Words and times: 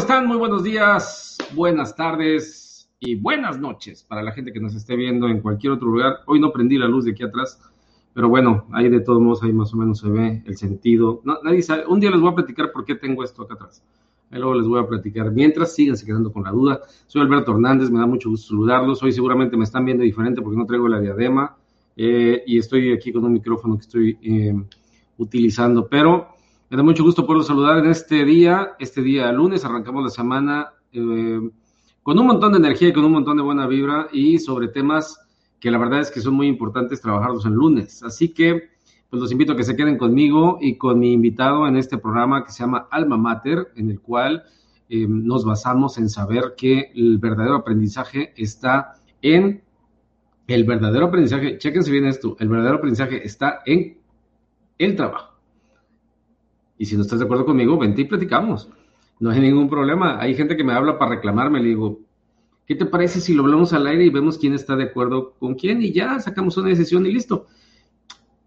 están? 0.00 0.26
Muy 0.26 0.38
buenos 0.38 0.64
días, 0.64 1.36
buenas 1.54 1.94
tardes 1.94 2.90
y 2.98 3.16
buenas 3.16 3.60
noches 3.60 4.02
para 4.02 4.22
la 4.22 4.32
gente 4.32 4.50
que 4.50 4.58
nos 4.58 4.74
esté 4.74 4.96
viendo 4.96 5.28
en 5.28 5.42
cualquier 5.42 5.74
otro 5.74 5.88
lugar. 5.88 6.20
Hoy 6.26 6.40
no 6.40 6.52
prendí 6.52 6.78
la 6.78 6.88
luz 6.88 7.04
de 7.04 7.10
aquí 7.10 7.22
atrás, 7.22 7.60
pero 8.14 8.30
bueno, 8.30 8.64
ahí 8.72 8.88
de 8.88 9.00
todos 9.00 9.20
modos, 9.20 9.42
ahí 9.42 9.52
más 9.52 9.74
o 9.74 9.76
menos 9.76 9.98
se 9.98 10.08
ve 10.08 10.42
el 10.46 10.56
sentido. 10.56 11.20
No, 11.24 11.38
nadie 11.44 11.60
sabe. 11.60 11.84
Un 11.86 12.00
día 12.00 12.10
les 12.10 12.18
voy 12.18 12.30
a 12.30 12.34
platicar 12.34 12.72
por 12.72 12.86
qué 12.86 12.94
tengo 12.94 13.22
esto 13.22 13.42
acá 13.42 13.54
atrás. 13.54 13.84
Ahí 14.30 14.38
luego 14.38 14.54
les 14.54 14.66
voy 14.66 14.80
a 14.80 14.88
platicar. 14.88 15.30
Mientras, 15.32 15.74
síganse 15.74 16.06
quedando 16.06 16.32
con 16.32 16.44
la 16.44 16.50
duda. 16.50 16.80
Soy 17.06 17.20
Alberto 17.20 17.52
Hernández, 17.52 17.90
me 17.90 17.98
da 17.98 18.06
mucho 18.06 18.30
gusto 18.30 18.48
saludarlos. 18.48 19.02
Hoy 19.02 19.12
seguramente 19.12 19.58
me 19.58 19.64
están 19.64 19.84
viendo 19.84 20.02
diferente 20.02 20.40
porque 20.40 20.56
no 20.56 20.64
traigo 20.64 20.88
la 20.88 20.98
diadema 20.98 21.58
eh, 21.94 22.42
y 22.46 22.56
estoy 22.56 22.90
aquí 22.94 23.12
con 23.12 23.22
un 23.24 23.34
micrófono 23.34 23.76
que 23.76 23.82
estoy 23.82 24.18
eh, 24.22 24.54
utilizando, 25.18 25.86
pero 25.86 26.39
me 26.70 26.76
da 26.76 26.84
mucho 26.84 27.02
gusto 27.02 27.26
poder 27.26 27.42
saludar 27.42 27.78
en 27.78 27.90
este 27.90 28.24
día, 28.24 28.76
este 28.78 29.02
día 29.02 29.32
lunes, 29.32 29.64
arrancamos 29.64 30.04
la 30.04 30.08
semana 30.08 30.72
eh, 30.92 31.40
con 32.00 32.16
un 32.16 32.26
montón 32.28 32.52
de 32.52 32.58
energía 32.58 32.88
y 32.88 32.92
con 32.92 33.04
un 33.04 33.10
montón 33.10 33.36
de 33.36 33.42
buena 33.42 33.66
vibra 33.66 34.06
y 34.12 34.38
sobre 34.38 34.68
temas 34.68 35.18
que 35.58 35.68
la 35.68 35.78
verdad 35.78 35.98
es 35.98 36.12
que 36.12 36.20
son 36.20 36.34
muy 36.34 36.46
importantes 36.46 37.00
trabajarlos 37.00 37.44
en 37.44 37.54
lunes. 37.54 38.04
Así 38.04 38.28
que, 38.28 38.70
pues 39.10 39.20
los 39.20 39.32
invito 39.32 39.52
a 39.52 39.56
que 39.56 39.64
se 39.64 39.74
queden 39.74 39.98
conmigo 39.98 40.58
y 40.60 40.78
con 40.78 41.00
mi 41.00 41.12
invitado 41.12 41.66
en 41.66 41.76
este 41.76 41.98
programa 41.98 42.44
que 42.44 42.52
se 42.52 42.62
llama 42.62 42.86
Alma 42.92 43.16
Mater, 43.16 43.72
en 43.74 43.90
el 43.90 44.00
cual 44.00 44.44
eh, 44.88 45.06
nos 45.08 45.44
basamos 45.44 45.98
en 45.98 46.08
saber 46.08 46.54
que 46.56 46.92
el 46.94 47.18
verdadero 47.18 47.56
aprendizaje 47.56 48.32
está 48.36 48.94
en 49.22 49.60
el 50.46 50.62
verdadero 50.62 51.06
aprendizaje, 51.06 51.58
chéquense 51.58 51.90
bien 51.90 52.06
esto, 52.06 52.36
el 52.38 52.48
verdadero 52.48 52.76
aprendizaje 52.76 53.26
está 53.26 53.60
en 53.66 53.98
el 54.78 54.94
trabajo. 54.94 55.29
Y 56.80 56.86
si 56.86 56.96
no 56.96 57.02
estás 57.02 57.18
de 57.18 57.26
acuerdo 57.26 57.44
conmigo, 57.44 57.76
vente 57.76 58.00
y 58.00 58.04
platicamos. 58.06 58.70
No 59.18 59.28
hay 59.28 59.38
ningún 59.38 59.68
problema. 59.68 60.18
Hay 60.18 60.34
gente 60.34 60.56
que 60.56 60.64
me 60.64 60.72
habla 60.72 60.98
para 60.98 61.10
reclamarme. 61.10 61.60
Le 61.60 61.68
digo, 61.68 62.00
¿qué 62.66 62.74
te 62.74 62.86
parece 62.86 63.20
si 63.20 63.34
lo 63.34 63.42
hablamos 63.42 63.74
al 63.74 63.86
aire 63.86 64.06
y 64.06 64.08
vemos 64.08 64.38
quién 64.38 64.54
está 64.54 64.76
de 64.76 64.84
acuerdo 64.84 65.34
con 65.38 65.56
quién? 65.56 65.82
Y 65.82 65.92
ya 65.92 66.18
sacamos 66.20 66.56
una 66.56 66.70
decisión 66.70 67.04
y 67.04 67.12
listo. 67.12 67.48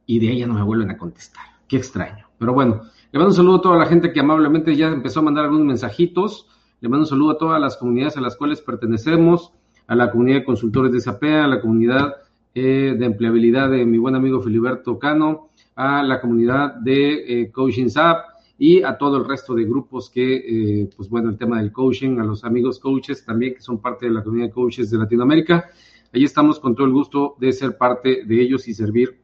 Y 0.08 0.18
de 0.18 0.30
ahí 0.30 0.40
ya 0.40 0.48
no 0.48 0.56
me 0.56 0.64
vuelven 0.64 0.90
a 0.90 0.98
contestar. 0.98 1.44
Qué 1.68 1.78
extraño. 1.78 2.26
Pero 2.40 2.54
bueno, 2.54 2.82
le 3.12 3.20
mando 3.20 3.30
un 3.30 3.36
saludo 3.36 3.58
a 3.58 3.62
toda 3.62 3.78
la 3.78 3.86
gente 3.86 4.12
que 4.12 4.22
amablemente 4.22 4.76
ya 4.76 4.88
empezó 4.88 5.20
a 5.20 5.24
mandar 5.24 5.44
algunos 5.44 5.68
mensajitos. 5.68 6.48
Le 6.82 6.90
mando 6.90 7.04
un 7.04 7.10
saludo 7.10 7.34
a 7.34 7.38
todas 7.38 7.62
las 7.62 7.78
comunidades 7.78 8.18
a 8.18 8.22
las 8.22 8.36
cuales 8.36 8.62
pertenecemos, 8.62 9.52
a 9.86 9.94
la 9.94 10.10
comunidad 10.10 10.38
de 10.38 10.46
consultores 10.46 10.92
de 10.92 11.02
SAPEA, 11.02 11.46
a 11.46 11.48
la 11.48 11.62
comunidad 11.62 12.16
eh, 12.56 12.96
de 12.98 13.06
empleabilidad 13.06 13.70
de 13.70 13.86
mi 13.86 14.00
buen 14.00 14.16
amigo 14.16 14.42
Filiberto 14.42 14.98
Cano, 14.98 15.50
a 15.76 16.04
la 16.04 16.22
comunidad 16.22 16.76
de 16.76 17.42
eh, 17.42 17.52
Coaching 17.52 17.90
App 17.96 18.34
y 18.58 18.84
a 18.84 18.98
todo 18.98 19.18
el 19.18 19.26
resto 19.26 19.56
de 19.56 19.66
grupos 19.66 20.10
que, 20.10 20.36
eh, 20.82 20.90
pues 20.96 21.10
bueno, 21.10 21.30
el 21.30 21.38
tema 21.38 21.60
del 21.60 21.72
coaching, 21.72 22.20
a 22.20 22.24
los 22.24 22.44
amigos 22.44 22.80
coaches 22.80 23.26
también 23.26 23.56
que 23.56 23.62
son 23.62 23.80
parte 23.80 24.06
de 24.06 24.12
la 24.12 24.24
comunidad 24.24 24.48
de 24.48 24.54
coaches 24.54 24.90
de 24.90 24.98
Latinoamérica. 24.98 25.70
Ahí 26.14 26.24
estamos 26.24 26.60
con 26.60 26.76
todo 26.76 26.86
el 26.86 26.94
gusto 26.94 27.36
de 27.40 27.52
ser 27.52 27.78
parte 27.78 28.24
de 28.26 28.42
ellos 28.42 28.68
y 28.68 28.74
servir 28.74 29.20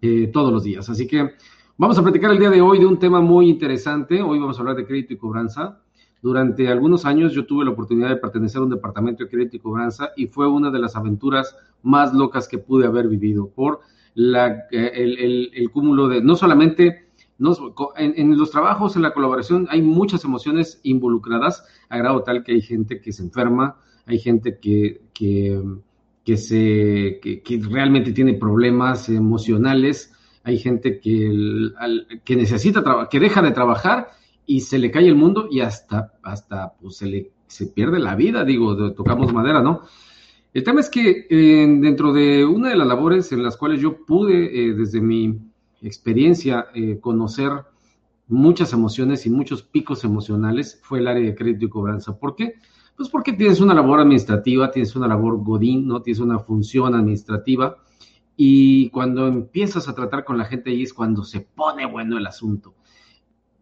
eh, 0.00 0.30
todos 0.32 0.52
los 0.52 0.62
días. 0.62 0.88
Así 0.88 1.06
que 1.06 1.32
vamos 1.76 1.98
a 1.98 2.02
platicar 2.02 2.30
el 2.30 2.38
día 2.38 2.50
de 2.50 2.60
hoy 2.60 2.78
de 2.78 2.86
un 2.86 2.98
tema 2.98 3.20
muy 3.20 3.50
interesante. 3.50 4.22
Hoy 4.22 4.38
vamos 4.38 4.56
a 4.56 4.60
hablar 4.60 4.76
de 4.76 4.86
crédito 4.86 5.14
y 5.14 5.16
cobranza. 5.16 5.80
Durante 6.22 6.68
algunos 6.68 7.04
años 7.04 7.32
yo 7.32 7.44
tuve 7.44 7.64
la 7.64 7.72
oportunidad 7.72 8.08
de 8.08 8.16
pertenecer 8.16 8.60
a 8.60 8.64
un 8.64 8.70
departamento 8.70 9.24
de 9.24 9.30
crédito 9.30 9.56
y 9.56 9.60
cobranza 9.60 10.12
y 10.16 10.26
fue 10.28 10.48
una 10.48 10.70
de 10.70 10.78
las 10.78 10.96
aventuras 10.96 11.56
más 11.82 12.14
locas 12.14 12.48
que 12.48 12.58
pude 12.58 12.86
haber 12.86 13.08
vivido 13.08 13.48
por 13.48 13.80
la, 14.14 14.64
el, 14.70 15.50
el, 15.52 15.70
cúmulo 15.70 16.08
de, 16.08 16.22
no 16.22 16.36
solamente, 16.36 17.08
en, 17.96 18.38
los 18.38 18.50
trabajos, 18.50 18.96
en 18.96 19.02
la 19.02 19.12
colaboración, 19.12 19.66
hay 19.70 19.82
muchas 19.82 20.24
emociones 20.24 20.80
involucradas, 20.82 21.64
a 21.88 21.98
grado 21.98 22.22
tal 22.22 22.44
que 22.44 22.52
hay 22.52 22.60
gente 22.60 23.00
que 23.00 23.12
se 23.12 23.22
enferma, 23.22 23.76
hay 24.06 24.18
gente 24.18 24.58
que, 24.60 25.02
que, 25.12 25.60
que 26.24 26.36
se, 26.36 27.20
que, 27.20 27.60
realmente 27.68 28.12
tiene 28.12 28.34
problemas 28.34 29.08
emocionales, 29.08 30.12
hay 30.44 30.58
gente 30.58 31.00
que, 31.00 31.72
que 32.24 32.36
necesita, 32.36 33.08
que 33.10 33.20
deja 33.20 33.42
de 33.42 33.50
trabajar 33.50 34.08
y 34.46 34.60
se 34.60 34.78
le 34.78 34.90
cae 34.90 35.08
el 35.08 35.16
mundo 35.16 35.48
y 35.50 35.60
hasta, 35.60 36.12
hasta 36.22 36.74
pues, 36.80 36.96
se 36.96 37.06
le 37.06 37.34
se 37.46 37.66
pierde 37.66 38.00
la 38.00 38.16
vida, 38.16 38.44
digo, 38.44 38.92
tocamos 38.94 39.32
madera, 39.32 39.62
¿no? 39.62 39.82
El 40.54 40.62
tema 40.62 40.78
es 40.78 40.88
que 40.88 41.26
eh, 41.28 41.66
dentro 41.80 42.12
de 42.12 42.44
una 42.44 42.68
de 42.68 42.76
las 42.76 42.86
labores 42.86 43.32
en 43.32 43.42
las 43.42 43.56
cuales 43.56 43.80
yo 43.80 44.06
pude, 44.06 44.68
eh, 44.68 44.72
desde 44.72 45.00
mi 45.00 45.36
experiencia, 45.82 46.66
eh, 46.72 47.00
conocer 47.00 47.50
muchas 48.28 48.72
emociones 48.72 49.26
y 49.26 49.30
muchos 49.30 49.64
picos 49.64 50.04
emocionales, 50.04 50.80
fue 50.80 51.00
el 51.00 51.08
área 51.08 51.24
de 51.24 51.34
crédito 51.34 51.64
y 51.64 51.68
cobranza. 51.68 52.16
¿Por 52.16 52.36
qué? 52.36 52.54
Pues 52.96 53.08
porque 53.08 53.32
tienes 53.32 53.60
una 53.60 53.74
labor 53.74 53.98
administrativa, 53.98 54.70
tienes 54.70 54.94
una 54.94 55.08
labor 55.08 55.42
godín, 55.42 55.88
¿no? 55.88 56.02
Tienes 56.02 56.20
una 56.20 56.38
función 56.38 56.94
administrativa 56.94 57.78
y 58.36 58.90
cuando 58.90 59.26
empiezas 59.26 59.88
a 59.88 59.94
tratar 59.96 60.24
con 60.24 60.38
la 60.38 60.44
gente 60.44 60.70
ahí 60.70 60.84
es 60.84 60.94
cuando 60.94 61.24
se 61.24 61.40
pone 61.40 61.84
bueno 61.84 62.16
el 62.16 62.28
asunto. 62.28 62.74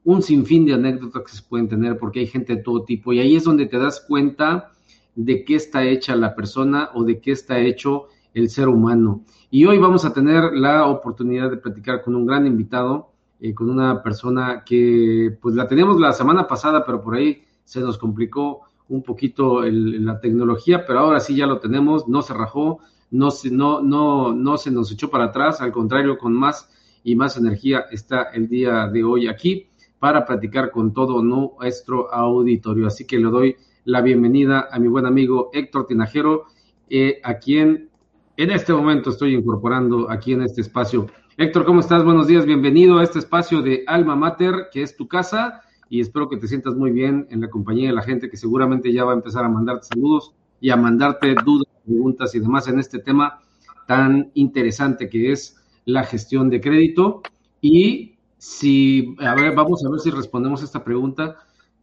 Un 0.04 0.20
sinfín 0.20 0.66
de 0.66 0.74
anécdotas 0.74 1.22
que 1.22 1.32
se 1.32 1.42
pueden 1.42 1.68
tener 1.68 1.96
porque 1.96 2.20
hay 2.20 2.26
gente 2.26 2.56
de 2.56 2.62
todo 2.62 2.84
tipo 2.84 3.14
y 3.14 3.20
ahí 3.20 3.34
es 3.34 3.44
donde 3.44 3.64
te 3.64 3.78
das 3.78 4.04
cuenta 4.06 4.72
de 5.14 5.44
qué 5.44 5.56
está 5.56 5.84
hecha 5.84 6.16
la 6.16 6.34
persona 6.34 6.90
o 6.94 7.04
de 7.04 7.20
qué 7.20 7.32
está 7.32 7.58
hecho 7.58 8.08
el 8.34 8.48
ser 8.48 8.68
humano. 8.68 9.24
Y 9.50 9.66
hoy 9.66 9.78
vamos 9.78 10.04
a 10.04 10.12
tener 10.12 10.54
la 10.54 10.86
oportunidad 10.86 11.50
de 11.50 11.58
platicar 11.58 12.02
con 12.02 12.14
un 12.14 12.26
gran 12.26 12.46
invitado, 12.46 13.10
eh, 13.40 13.54
con 13.54 13.68
una 13.68 14.02
persona 14.02 14.62
que 14.64 15.36
pues 15.40 15.54
la 15.54 15.68
teníamos 15.68 16.00
la 16.00 16.12
semana 16.12 16.46
pasada, 16.46 16.84
pero 16.86 17.02
por 17.02 17.14
ahí 17.14 17.42
se 17.64 17.80
nos 17.80 17.98
complicó 17.98 18.62
un 18.88 19.02
poquito 19.02 19.62
la 19.62 20.20
tecnología, 20.20 20.84
pero 20.86 21.00
ahora 21.00 21.20
sí 21.20 21.36
ya 21.36 21.46
lo 21.46 21.58
tenemos, 21.58 22.08
no 22.08 22.22
se 22.22 22.34
rajó, 22.34 22.80
no 23.10 23.28
no, 23.50 23.80
no, 23.80 24.32
no 24.32 24.56
se 24.56 24.70
nos 24.70 24.90
echó 24.92 25.10
para 25.10 25.24
atrás, 25.24 25.60
al 25.60 25.72
contrario, 25.72 26.18
con 26.18 26.32
más 26.32 26.68
y 27.04 27.14
más 27.14 27.36
energía 27.36 27.86
está 27.90 28.24
el 28.34 28.48
día 28.48 28.88
de 28.88 29.04
hoy 29.04 29.28
aquí 29.28 29.66
para 29.98 30.26
platicar 30.26 30.70
con 30.70 30.92
todo 30.92 31.22
nuestro 31.22 32.12
auditorio. 32.12 32.86
Así 32.86 33.06
que 33.06 33.18
le 33.18 33.30
doy 33.30 33.56
la 33.84 34.00
bienvenida 34.00 34.68
a 34.70 34.78
mi 34.78 34.88
buen 34.88 35.06
amigo 35.06 35.50
Héctor 35.52 35.86
Tinajero, 35.86 36.44
eh, 36.88 37.20
a 37.24 37.38
quien 37.38 37.90
en 38.36 38.50
este 38.50 38.72
momento 38.72 39.10
estoy 39.10 39.34
incorporando 39.34 40.10
aquí 40.10 40.32
en 40.32 40.42
este 40.42 40.60
espacio. 40.60 41.08
Héctor, 41.36 41.64
¿cómo 41.64 41.80
estás? 41.80 42.04
Buenos 42.04 42.28
días, 42.28 42.46
bienvenido 42.46 42.98
a 42.98 43.02
este 43.02 43.18
espacio 43.18 43.60
de 43.60 43.82
Alma 43.86 44.14
Mater, 44.14 44.68
que 44.72 44.82
es 44.82 44.96
tu 44.96 45.08
casa, 45.08 45.62
y 45.88 46.00
espero 46.00 46.28
que 46.28 46.36
te 46.36 46.46
sientas 46.46 46.74
muy 46.74 46.92
bien 46.92 47.26
en 47.30 47.40
la 47.40 47.50
compañía 47.50 47.88
de 47.88 47.94
la 47.94 48.02
gente 48.02 48.30
que 48.30 48.36
seguramente 48.36 48.92
ya 48.92 49.04
va 49.04 49.12
a 49.12 49.16
empezar 49.16 49.44
a 49.44 49.48
mandarte 49.48 49.88
saludos 49.88 50.32
y 50.60 50.70
a 50.70 50.76
mandarte 50.76 51.34
dudas, 51.44 51.66
preguntas 51.84 52.34
y 52.34 52.40
demás 52.40 52.68
en 52.68 52.78
este 52.78 53.00
tema 53.00 53.40
tan 53.86 54.30
interesante 54.34 55.08
que 55.08 55.32
es 55.32 55.56
la 55.84 56.04
gestión 56.04 56.48
de 56.50 56.60
crédito. 56.60 57.22
Y 57.60 58.14
si, 58.38 59.16
a 59.18 59.34
ver, 59.34 59.54
vamos 59.54 59.84
a 59.84 59.90
ver 59.90 59.98
si 59.98 60.10
respondemos 60.10 60.62
esta 60.62 60.84
pregunta. 60.84 61.36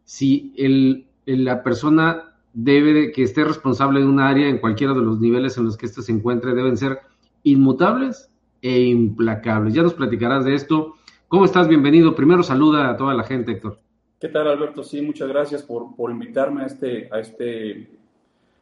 Si 0.06 0.54
el, 0.58 1.09
la 1.38 1.64
persona 1.64 2.34
debe 2.54 2.94
de, 2.94 3.12
que 3.12 3.24
esté 3.24 3.44
responsable 3.44 4.00
de 4.00 4.08
un 4.08 4.20
área 4.20 4.48
en 4.48 4.58
cualquiera 4.58 4.94
de 4.94 5.02
los 5.02 5.20
niveles 5.20 5.58
en 5.58 5.66
los 5.66 5.78
que 5.78 5.86
éste 5.86 6.02
se 6.02 6.12
encuentre 6.12 6.54
deben 6.54 6.78
ser 6.78 7.00
inmutables 7.44 8.30
e 8.62 8.82
implacables. 8.82 9.74
Ya 9.74 9.84
nos 9.84 9.94
platicarás 9.94 10.46
de 10.46 10.56
esto. 10.56 10.96
¿Cómo 11.28 11.46
estás? 11.46 11.68
Bienvenido. 11.68 12.16
Primero 12.16 12.44
saluda 12.44 12.90
a 12.90 12.98
toda 12.98 13.14
la 13.14 13.24
gente, 13.24 13.52
Héctor. 13.52 13.80
¿Qué 14.20 14.28
tal, 14.28 14.48
Alberto? 14.48 14.84
Sí, 14.84 15.02
muchas 15.02 15.30
gracias 15.30 15.64
por, 15.64 15.96
por 15.96 16.12
invitarme 16.12 16.64
a 16.64 16.66
este, 16.66 17.08
a 17.12 17.20
este, 17.20 17.90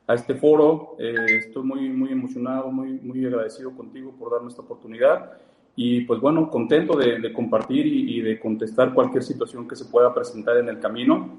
a 0.06 0.14
este 0.14 0.36
foro. 0.36 0.96
Eh, 1.00 1.16
estoy 1.40 1.64
muy, 1.64 1.90
muy 1.90 2.12
emocionado, 2.12 2.72
muy, 2.72 3.00
muy 3.00 3.26
agradecido 3.26 3.72
contigo 3.76 4.14
por 4.20 4.32
darme 4.32 4.50
esta 4.50 4.62
oportunidad. 4.62 5.32
Y 5.76 6.02
pues 6.02 6.20
bueno, 6.20 6.50
contento 6.50 6.98
de, 6.98 7.32
compartir 7.34 7.86
y, 7.86 8.22
de 8.22 8.40
contestar 8.40 8.94
cualquier 8.94 9.24
situación 9.24 9.68
que 9.68 9.76
se 9.76 9.86
pueda 9.86 10.14
presentar 10.14 10.58
en 10.58 10.70
el 10.70 10.80
camino. 10.80 11.30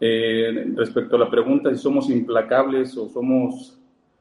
Eh, 0.00 0.72
respecto 0.76 1.16
a 1.16 1.20
la 1.20 1.30
pregunta 1.30 1.70
si 1.70 1.78
somos 1.78 2.10
implacables 2.10 2.96
o 2.96 3.08
somos... 3.08 3.78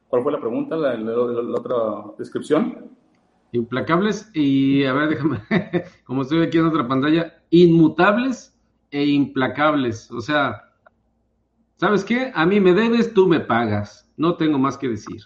¿Cuál 0.07 0.23
fue 0.23 0.31
la 0.31 0.39
pregunta? 0.39 0.77
la 0.77 1.59
otra 1.59 1.75
descripción? 2.17 2.89
Implacables 3.51 4.29
y, 4.33 4.83
a 4.85 4.93
ver, 4.93 5.09
déjame, 5.09 5.41
como 6.05 6.21
estoy 6.21 6.43
aquí 6.43 6.57
en 6.57 6.65
otra 6.65 6.87
pantalla, 6.87 7.41
inmutables 7.49 8.57
e 8.91 9.05
implacables. 9.05 10.11
O 10.11 10.21
sea, 10.21 10.71
¿sabes 11.77 12.03
qué? 12.03 12.31
A 12.33 12.45
mí 12.45 12.59
me 12.59 12.73
debes, 12.73 13.13
tú 13.13 13.27
me 13.27 13.39
pagas. 13.39 14.09
No 14.17 14.35
tengo 14.35 14.57
más 14.57 14.77
que 14.77 14.89
decir. 14.89 15.23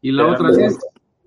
Y 0.00 0.10
la 0.10 0.26
otra 0.26 0.50
es, 0.50 0.78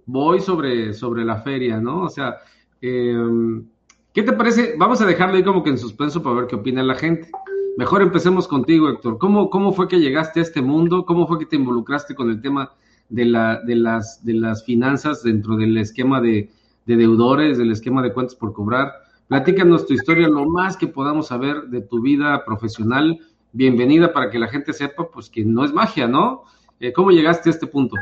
voy 0.06 0.42
sobre, 0.42 0.94
sobre 0.94 1.24
la 1.24 1.38
feria, 1.38 1.80
¿no? 1.80 2.02
O 2.02 2.10
sea, 2.10 2.38
em, 2.82 3.66
¿qué 4.14 4.24
te 4.24 4.34
parece? 4.34 4.76
Vamos 4.78 5.02
a 5.02 5.06
dejarlo 5.06 5.38
ahí 5.38 5.44
como 5.44 5.64
que 5.64 5.70
en 5.70 5.78
suspenso 5.78 6.22
para 6.22 6.36
ver 6.36 6.48
qué 6.48 6.56
opina 6.56 6.84
la 6.84 6.96
gente. 6.96 7.30
Mejor 7.78 8.02
empecemos 8.02 8.48
contigo, 8.48 8.90
Héctor. 8.90 9.18
¿Cómo, 9.18 9.50
¿Cómo 9.50 9.74
fue 9.74 9.88
que 9.88 10.00
llegaste 10.00 10.40
a 10.40 10.44
este 10.44 10.62
mundo? 10.62 11.06
¿Cómo 11.06 11.28
fue 11.28 11.40
que 11.40 11.46
te 11.46 11.56
involucraste 11.56 12.16
con 12.16 12.30
el 12.30 12.42
tema 12.42 12.72
de, 13.10 13.26
la, 13.26 13.62
de, 13.62 13.76
las, 13.76 14.24
de 14.24 14.34
las 14.34 14.64
finanzas 14.64 15.24
dentro 15.24 15.56
del 15.58 15.78
esquema 15.78 16.22
de, 16.22 16.50
deudores, 16.86 17.58
del 17.58 17.72
esquema 17.72 18.02
de 18.02 18.14
cuentas 18.14 18.36
por 18.36 18.54
cobrar. 18.54 18.94
Platícanos 19.28 19.88
tu 19.88 19.94
historia, 19.94 20.28
lo 20.28 20.46
más 20.46 20.78
que 20.78 20.88
podamos 20.88 21.28
saber 21.28 21.64
de 21.64 21.82
tu 21.82 22.02
vida 22.02 22.44
profesional. 22.46 23.20
Bienvenida 23.52 24.14
para 24.14 24.30
que 24.30 24.38
la 24.38 24.48
gente 24.48 24.74
sepa, 24.74 25.10
pues 25.10 25.30
que 25.30 25.44
no 25.44 25.66
es 25.66 25.74
magia, 25.74 26.08
¿no? 26.08 26.44
Eh, 26.80 26.94
¿Cómo 26.94 27.12
llegaste 27.12 27.50
a 27.50 27.54
este 27.54 27.68
punto? 27.68 27.96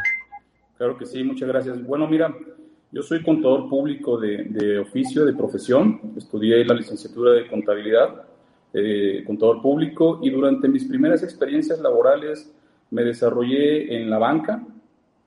Claro 0.77 0.97
que 0.97 1.05
sí, 1.05 1.23
muchas 1.23 1.47
gracias. 1.47 1.85
Bueno, 1.85 2.07
mira, 2.07 2.35
yo 2.91 3.01
soy 3.01 3.23
contador 3.23 3.69
público 3.69 4.17
de, 4.19 4.79
oficio, 4.79 5.25
de 5.25 5.33
profesión. 5.33 6.01
Estudié 6.17 6.65
la 6.65 6.73
licenciatura 6.73 7.31
de 7.31 7.47
contabilidad, 7.47 8.25
eh, 8.73 9.23
contador 9.25 9.61
público, 9.61 10.19
y 10.21 10.29
durante 10.29 10.67
mis 10.67 10.85
primeras 10.85 11.23
experiencias 11.23 11.79
laborales 11.79 12.51
me 12.91 13.03
desarrollé 13.03 13.95
en 13.95 14.09
la 14.09 14.17
banca, 14.17 14.65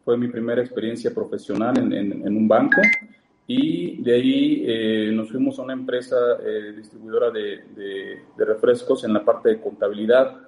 fue 0.05 0.17
mi 0.17 0.29
primera 0.29 0.61
experiencia 0.61 1.13
profesional 1.13 1.77
en, 1.79 1.93
en, 1.93 2.37
un 2.37 2.47
banco 2.47 2.81
y 3.49 4.01
de 4.03 4.15
ahí 4.15 4.65
eh, 4.65 5.11
nos 5.13 5.31
fuimos 5.31 5.59
a 5.59 5.63
una 5.63 5.73
empresa 5.73 6.17
eh, 6.45 6.75
distribuidora 6.77 7.31
de, 7.33 7.65
de, 7.75 8.45
refrescos 8.45 9.03
en 9.03 9.13
la 9.13 9.25
parte 9.25 9.49
de 9.49 9.61
contabilidad. 9.61 10.43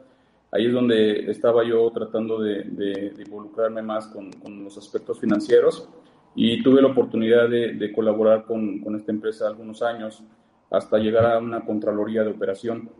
Ahí 0.52 0.66
es 0.66 0.72
donde 0.72 1.28
estaba 1.28 1.64
yo 1.64 1.90
tratando 1.90 2.40
de, 2.40 2.62
de 2.62 3.22
involucrarme 3.26 3.82
más 3.82 4.06
con, 4.06 4.30
con, 4.32 4.62
los 4.62 4.78
aspectos 4.78 5.18
financieros 5.18 5.88
y 6.36 6.62
tuve 6.62 6.80
la 6.80 6.88
oportunidad 6.88 7.48
de, 7.48 7.92
colaborar 7.92 8.44
con, 8.44 8.78
con, 8.78 8.94
esta 8.94 9.10
empresa 9.10 9.48
algunos 9.48 9.82
años 9.82 10.22
hasta 10.70 10.98
llegar 10.98 11.26
a 11.26 11.38
una 11.38 11.64
contraloría 11.64 12.22
de 12.22 12.30
operación. 12.30 12.90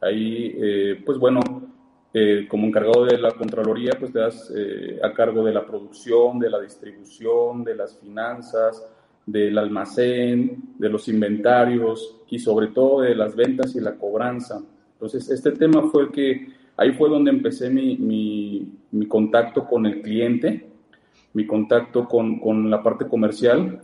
Ahí, 0.00 0.54
eh, 0.56 1.02
pues 1.04 1.18
bueno, 1.18 1.40
eh, 2.16 2.46
como 2.48 2.68
encargado 2.68 3.06
de 3.06 3.18
la 3.18 3.32
Contraloría, 3.32 3.92
pues 3.98 4.12
te 4.12 4.20
das 4.20 4.52
eh, 4.54 5.00
a 5.02 5.12
cargo 5.12 5.44
de 5.44 5.52
la 5.52 5.66
producción, 5.66 6.38
de 6.38 6.48
la 6.48 6.60
distribución, 6.60 7.64
de 7.64 7.74
las 7.74 7.98
finanzas, 7.98 8.86
del 9.26 9.58
almacén, 9.58 10.74
de 10.78 10.88
los 10.88 11.08
inventarios 11.08 12.20
y 12.30 12.38
sobre 12.38 12.68
todo 12.68 13.00
de 13.00 13.16
las 13.16 13.34
ventas 13.34 13.74
y 13.74 13.80
la 13.80 13.96
cobranza. 13.96 14.62
Entonces, 14.92 15.28
este 15.28 15.50
tema 15.52 15.90
fue 15.90 16.04
el 16.04 16.10
que, 16.12 16.48
ahí 16.76 16.92
fue 16.92 17.08
donde 17.08 17.32
empecé 17.32 17.68
mi, 17.68 17.96
mi, 17.96 19.06
contacto 19.08 19.66
con 19.66 19.84
el 19.84 20.00
cliente, 20.00 20.68
mi 21.32 21.46
contacto 21.46 22.06
con, 22.06 22.38
con, 22.38 22.70
la 22.70 22.80
parte 22.80 23.08
comercial 23.08 23.80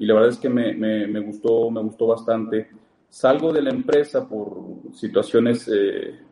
y 0.00 0.06
la 0.06 0.14
verdad 0.14 0.30
es 0.30 0.38
que 0.38 0.48
me, 0.48 0.74
me, 0.74 1.20
gustó, 1.20 1.70
me 1.70 1.80
gustó 1.80 2.08
bastante. 2.08 2.70
Salgo 3.08 3.52
de 3.52 3.62
la 3.62 3.70
empresa 3.70 4.28
por 4.28 4.50
situaciones... 4.92 5.68
Eh, 5.72 6.30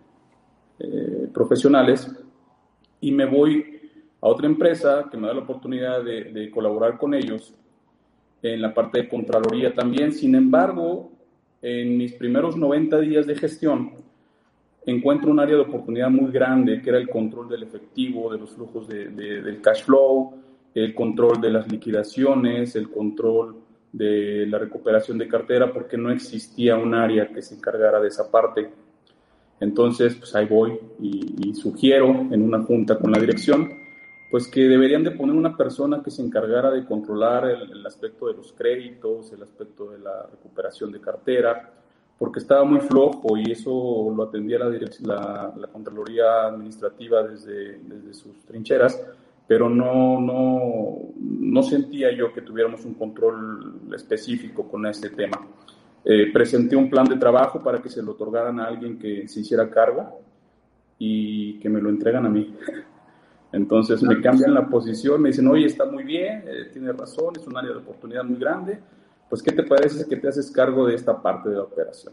eh, 0.80 1.28
profesionales 1.34 2.08
y 3.00 3.10
me 3.10 3.26
voy 3.26 3.80
a 4.20 4.28
otra 4.28 4.46
empresa 4.46 5.08
que 5.10 5.16
me 5.16 5.26
da 5.26 5.34
la 5.34 5.40
oportunidad 5.40 6.04
de, 6.04 6.50
colaborar 6.52 6.96
con 6.98 7.14
ellos 7.14 7.52
en 8.42 8.62
la 8.62 8.72
parte 8.72 9.02
de 9.02 9.08
Contraloría 9.08 9.74
también. 9.74 10.12
Sin 10.12 10.36
embargo, 10.36 11.10
en 11.62 11.96
mis 11.96 12.12
primeros 12.12 12.56
90 12.56 13.00
días 13.00 13.26
de 13.26 13.34
gestión, 13.34 13.90
encuentro 14.86 15.32
un 15.32 15.40
área 15.40 15.56
de 15.56 15.62
oportunidad 15.62 16.10
muy 16.10 16.30
grande, 16.30 16.80
que 16.80 16.90
era 16.90 16.98
el 16.98 17.08
control 17.08 17.48
del 17.48 17.64
efectivo, 17.64 18.30
de 18.30 18.38
los 18.38 18.50
flujos 18.52 18.86
del 18.86 19.60
cash 19.60 19.82
flow, 19.82 20.32
el 20.84 20.94
control 20.94 21.40
de 21.40 21.50
las 21.50 21.70
liquidaciones, 21.70 22.76
el 22.76 22.90
control 22.90 23.56
de 23.92 24.46
la 24.46 24.58
recuperación 24.58 25.18
de 25.18 25.28
cartera, 25.28 25.72
porque 25.72 25.96
no 25.96 26.10
existía 26.10 26.76
un 26.76 26.94
área 26.94 27.28
que 27.28 27.42
se 27.42 27.54
encargara 27.54 28.00
de 28.00 28.08
esa 28.08 28.30
parte. 28.30 28.70
Entonces, 29.60 30.14
pues 30.14 30.34
ahí 30.34 30.46
voy 30.46 30.78
y, 31.00 31.54
sugiero 31.54 32.08
en 32.30 32.42
una 32.42 32.62
junta 32.62 32.98
con 32.98 33.10
la 33.10 33.18
dirección, 33.18 33.68
pues 34.30 34.46
que 34.46 34.60
deberían 34.60 35.02
de 35.02 35.10
poner 35.10 35.34
una 35.34 35.56
persona 35.56 36.02
que 36.02 36.10
se 36.10 36.22
encargara 36.22 36.70
de 36.70 36.84
controlar 36.84 37.48
el, 37.48 37.84
aspecto 37.84 38.28
de 38.28 38.34
los 38.34 38.52
créditos, 38.52 39.32
el 39.32 39.42
aspecto 39.42 39.90
de 39.90 39.98
la 39.98 40.26
recuperación 40.30 40.92
de 40.92 41.00
cartera, 41.00 41.72
porque 42.18 42.38
estaba 42.38 42.64
muy 42.64 42.80
flojo 42.80 43.36
y 43.36 43.50
eso 43.50 44.12
lo 44.14 44.22
atendía 44.22 44.58
la, 44.58 45.52
la, 45.56 45.66
Contraloría 45.68 46.46
Administrativa 46.46 47.22
desde 47.22 48.14
sus 48.14 48.44
trincheras, 48.44 49.02
pero 49.48 49.70
no, 49.70 50.20
no, 50.20 51.14
no 51.18 51.62
sentía 51.62 52.14
yo 52.14 52.34
que 52.34 52.42
tuviéramos 52.42 52.84
un 52.84 52.94
control 52.94 53.80
específico 53.94 54.68
con 54.68 54.84
este 54.86 55.08
tema. 55.08 55.40
Eh, 56.04 56.30
presenté 56.30 56.76
un 56.76 56.90
plan 56.90 57.06
de 57.06 57.16
trabajo 57.16 57.62
para 57.62 57.80
que 57.80 57.88
se 57.88 58.02
lo 58.02 58.12
otorgaran 58.12 58.60
a 58.60 58.66
alguien 58.66 58.98
que 58.98 59.26
se 59.26 59.40
hiciera 59.40 59.70
cargo 59.70 60.20
y 60.98 61.58
que 61.60 61.70
me 61.70 61.80
lo 61.80 61.88
entregan 61.88 62.26
a 62.26 62.28
mí. 62.28 62.54
Entonces 63.52 64.02
me 64.02 64.20
cambian 64.20 64.52
la 64.52 64.66
posición, 64.66 65.22
me 65.22 65.30
dicen, 65.30 65.48
oye, 65.48 65.64
está 65.64 65.86
muy 65.86 66.04
bien, 66.04 66.44
eh, 66.46 66.68
tiene 66.70 66.92
razón, 66.92 67.32
es 67.40 67.46
un 67.46 67.56
área 67.56 67.70
de 67.70 67.78
oportunidad 67.78 68.24
muy 68.24 68.38
grande, 68.38 68.78
pues 69.30 69.42
¿qué 69.42 69.52
te 69.52 69.62
parece 69.62 70.06
que 70.06 70.16
te 70.16 70.28
haces 70.28 70.50
cargo 70.50 70.86
de 70.86 70.94
esta 70.94 71.22
parte 71.22 71.48
de 71.48 71.56
la 71.56 71.62
operación? 71.62 72.12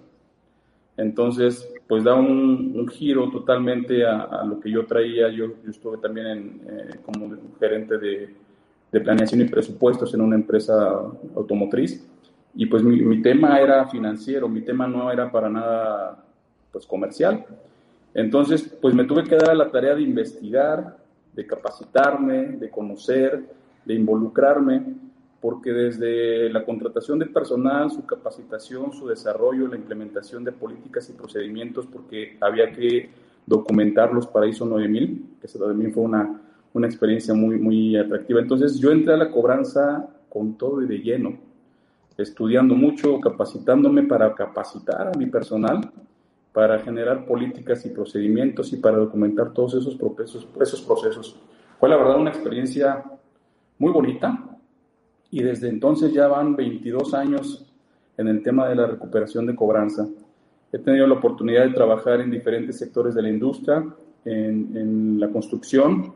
Entonces, 0.97 1.67
pues 1.87 2.03
da 2.03 2.15
un, 2.15 2.87
giro 2.87 3.29
totalmente 3.29 4.05
a, 4.05 4.43
lo 4.45 4.59
que 4.59 4.71
yo 4.71 4.85
traía. 4.85 5.29
Yo, 5.29 5.47
estuve 5.69 5.97
también 5.97 6.27
en, 6.27 6.61
eh, 6.67 6.89
como 7.03 7.35
gerente 7.59 7.97
de, 7.97 8.29
de, 8.91 9.01
planeación 9.01 9.41
y 9.41 9.45
presupuestos 9.45 10.13
en 10.13 10.21
una 10.21 10.35
empresa 10.35 11.01
automotriz. 11.35 12.05
Y 12.55 12.67
pues 12.67 12.83
mi, 12.83 13.21
tema 13.21 13.59
era 13.59 13.85
financiero, 13.87 14.47
mi 14.47 14.61
tema 14.61 14.87
no 14.87 15.11
era 15.11 15.29
para 15.29 15.49
nada 15.49 16.23
pues 16.71 16.85
comercial. 16.85 17.45
Entonces, 18.13 18.63
pues 18.81 18.95
me 18.95 19.03
tuve 19.03 19.25
que 19.25 19.35
dar 19.35 19.49
a 19.49 19.55
la 19.55 19.69
tarea 19.69 19.93
de 19.93 20.01
investigar, 20.01 20.97
de 21.33 21.45
capacitarme, 21.45 22.47
de 22.57 22.69
conocer, 22.69 23.43
de 23.83 23.93
involucrarme, 23.93 24.85
porque 25.45 25.71
desde 25.73 26.49
la 26.49 26.65
contratación 26.65 27.19
de 27.19 27.27
personal, 27.27 27.91
su 27.91 28.03
capacitación, 28.03 28.91
su 28.93 29.07
desarrollo, 29.07 29.67
la 29.67 29.75
implementación 29.75 30.43
de 30.43 30.51
políticas 30.51 31.07
y 31.11 31.13
procedimientos, 31.13 31.85
porque 31.85 32.35
había 32.41 32.71
que 32.71 33.11
documentarlos 33.45 34.25
para 34.25 34.47
ISO 34.47 34.65
9000, 34.65 35.37
que 35.39 35.47
también 35.47 35.93
fue 35.93 36.01
una, 36.01 36.41
una 36.73 36.87
experiencia 36.87 37.35
muy, 37.35 37.59
muy 37.59 37.95
atractiva. 37.95 38.41
Entonces 38.41 38.79
yo 38.79 38.91
entré 38.91 39.13
a 39.13 39.17
la 39.17 39.29
cobranza 39.29 40.09
con 40.29 40.57
todo 40.57 40.81
y 40.81 40.87
de 40.87 40.97
lleno 40.97 41.37
estudiando 42.17 42.73
mucho, 42.73 43.19
capacitándome 43.19 44.01
para 44.01 44.33
capacitar 44.33 45.11
a 45.13 45.15
mi 45.15 45.27
personal, 45.27 45.91
para 46.53 46.79
generar 46.79 47.23
políticas 47.27 47.85
y 47.85 47.89
procedimientos 47.89 48.73
y 48.73 48.77
para 48.77 48.97
documentar 48.97 49.53
todos 49.53 49.75
esos 49.75 49.95
procesos. 49.95 50.47
Esos 50.59 50.81
procesos. 50.81 51.39
Fue 51.79 51.87
la 51.87 51.97
verdad 51.97 52.17
una 52.17 52.31
experiencia 52.31 53.03
muy 53.77 53.91
bonita, 53.91 54.54
y 55.32 55.44
desde 55.44 55.70
entonces 55.70 56.13
ya 56.13 56.27
van 56.27 56.55
22 56.55 57.13
años 57.13 57.65
en 58.17 58.27
el 58.27 58.41
tema 58.44 58.67
de 58.70 58.75
la 58.75 58.88
recuperación 58.88 59.46
de 59.46 59.55
cobranza. 59.55 60.08
He 60.72 60.79
tenido 60.79 61.08
la 61.08 61.15
oportunidad 61.15 61.65
de 61.65 61.74
trabajar 61.74 62.22
en 62.22 62.32
diferentes 62.32 62.77
sectores 62.77 63.15
de 63.15 63.22
la 63.22 63.29
industria, 63.29 63.86
en, 64.25 65.20
la 65.20 65.29
construcción, 65.29 66.13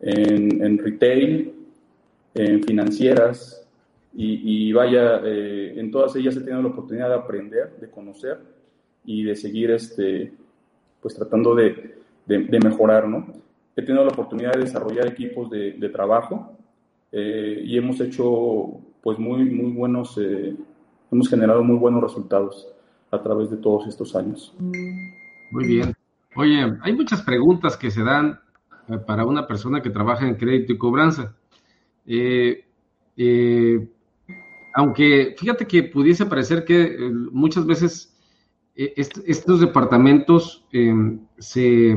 en, 0.00 0.78
retail, 0.78 1.54
en 2.34 2.62
financieras, 2.62 3.58
y, 4.14 4.70
vaya, 4.72 5.22
eh, 5.24 5.72
en 5.78 5.90
todas 5.90 6.14
ellas 6.16 6.36
he 6.36 6.40
tenido 6.40 6.60
la 6.60 6.68
oportunidad 6.68 7.08
de 7.08 7.14
aprender, 7.14 7.76
de 7.80 7.88
conocer 7.88 8.38
y 9.06 9.22
de 9.24 9.34
seguir 9.34 9.70
este, 9.70 10.32
pues 11.00 11.14
tratando 11.14 11.54
de, 11.54 11.96
de, 12.26 12.60
mejorar, 12.60 13.08
¿no? 13.08 13.26
He 13.74 13.80
tenido 13.80 14.04
la 14.04 14.12
oportunidad 14.12 14.52
de 14.52 14.60
desarrollar 14.60 15.06
equipos 15.06 15.48
de, 15.48 15.72
de 15.72 15.88
trabajo 15.88 16.58
eh, 17.12 17.62
y 17.62 17.76
hemos 17.76 18.00
hecho 18.00 18.80
pues 19.02 19.18
muy, 19.18 19.44
muy 19.44 19.72
buenos, 19.72 20.16
eh, 20.18 20.56
hemos 21.10 21.28
generado 21.28 21.62
muy 21.62 21.76
buenos 21.76 22.02
resultados 22.02 22.68
a 23.10 23.22
través 23.22 23.50
de 23.50 23.58
todos 23.58 23.86
estos 23.86 24.16
años. 24.16 24.54
Muy 25.50 25.66
bien. 25.66 25.94
Oye, 26.34 26.78
hay 26.80 26.92
muchas 26.94 27.20
preguntas 27.20 27.76
que 27.76 27.90
se 27.90 28.02
dan 28.02 28.40
eh, 28.88 28.96
para 28.96 29.26
una 29.26 29.46
persona 29.46 29.82
que 29.82 29.90
trabaja 29.90 30.26
en 30.26 30.36
crédito 30.36 30.72
y 30.72 30.78
cobranza. 30.78 31.36
aunque 34.74 35.34
fíjate 35.38 35.66
que 35.66 35.82
pudiese 35.82 36.24
parecer 36.24 36.64
que 36.64 36.96
muchas 37.30 37.66
veces 37.66 38.16
estos 38.74 39.60
departamentos 39.60 40.64
se, 41.38 41.94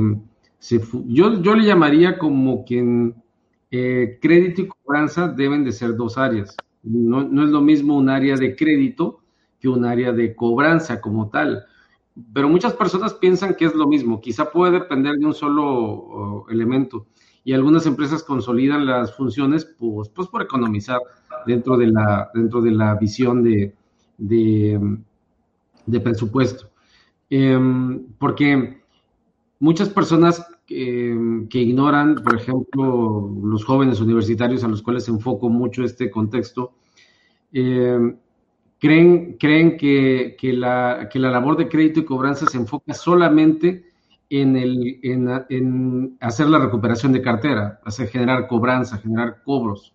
se, 0.60 0.82
yo, 1.06 1.42
yo 1.42 1.56
le 1.56 1.66
llamaría 1.66 2.18
como 2.18 2.66
quien 2.66 3.16
eh, 3.78 4.20
crédito 4.22 4.62
y 4.62 4.68
cobranza 4.68 5.28
deben 5.28 5.64
de 5.64 5.72
ser 5.72 5.96
dos 5.96 6.18
áreas. 6.18 6.56
No, 6.84 7.22
es 7.22 7.50
lo 7.50 7.62
mismo 7.62 7.98
un 7.98 8.10
área 8.10 8.36
de 8.36 8.56
crédito 8.56 9.20
que 9.60 9.68
un 9.68 9.86
área 9.86 10.12
de 10.12 10.36
cobranza 10.36 11.02
como 11.02 11.30
tal. 11.30 11.66
Pero 12.34 12.48
muchas 12.48 12.74
personas 12.74 13.14
piensan 13.14 13.56
que 13.56 13.66
es 13.66 13.76
lo 13.76 13.88
mismo. 13.88 14.22
Quizá 14.22 14.52
puede 14.52 14.80
depender 14.80 15.16
de 15.18 15.26
un 15.26 15.34
solo 15.34 16.46
elemento. 16.50 17.08
Y 17.44 17.54
algunas 17.54 17.86
empresas 17.86 18.24
consolidan 18.24 18.86
las 18.86 19.16
funciones 19.16 19.66
pues, 19.66 20.10
pues, 20.10 20.28
por 20.30 20.42
economizar 20.42 21.00
dentro 21.46 21.76
de 21.78 21.88
la, 21.88 22.30
dentro 22.34 22.62
de 22.62 22.72
la 22.72 22.96
visión 22.96 23.44
de, 23.44 23.74
de, 24.18 26.00
presupuesto. 26.00 26.70
Em, 27.30 28.06
porque 28.18 28.82
muchas 29.60 29.90
personas 29.90 30.46
que, 30.66 31.48
ignoran, 31.52 32.16
por 32.16 32.36
ejemplo, 32.36 33.32
los 33.44 33.64
jóvenes 33.64 34.00
universitarios 34.02 34.64
a 34.64 34.68
los 34.68 34.82
cuales 34.82 35.08
enfoco 35.08 35.50
mucho 35.50 35.84
este 35.84 36.10
contexto, 36.10 36.74
eh, 37.54 38.16
creen, 38.80 39.38
creen 39.40 39.78
que, 39.78 40.36
la, 40.54 41.08
que 41.12 41.20
la 41.20 41.32
labor 41.32 41.58
de 41.58 41.70
crédito 41.70 42.00
y 42.00 42.06
cobranza 42.06 42.48
se 42.48 42.58
enfoca 42.58 42.94
solamente 42.94 43.86
en, 44.30 44.56
el, 44.56 45.00
en, 45.04 46.18
hacer 46.20 46.48
la 46.48 46.60
recuperación 46.60 47.14
de 47.14 47.22
cartera, 47.22 47.80
hacer 47.86 48.08
generar 48.08 48.48
cobranza, 48.48 48.98
generar 48.98 49.44
cobros. 49.44 49.94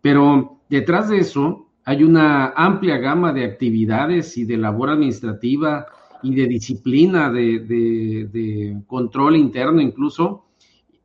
Pero 0.00 0.60
detrás 0.68 1.08
de 1.08 1.18
eso 1.18 1.68
hay 1.84 2.02
una 2.02 2.48
amplia 2.56 2.98
gama 2.98 3.32
de 3.32 3.44
actividades 3.44 4.36
y 4.38 4.44
de 4.44 4.56
labor 4.56 4.90
administrativa, 4.90 5.86
y 6.22 6.34
de 6.34 6.46
disciplina, 6.46 7.30
de, 7.30 8.80
control 8.86 9.36
interno 9.36 9.80
incluso. 9.80 10.44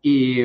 Y, 0.02 0.42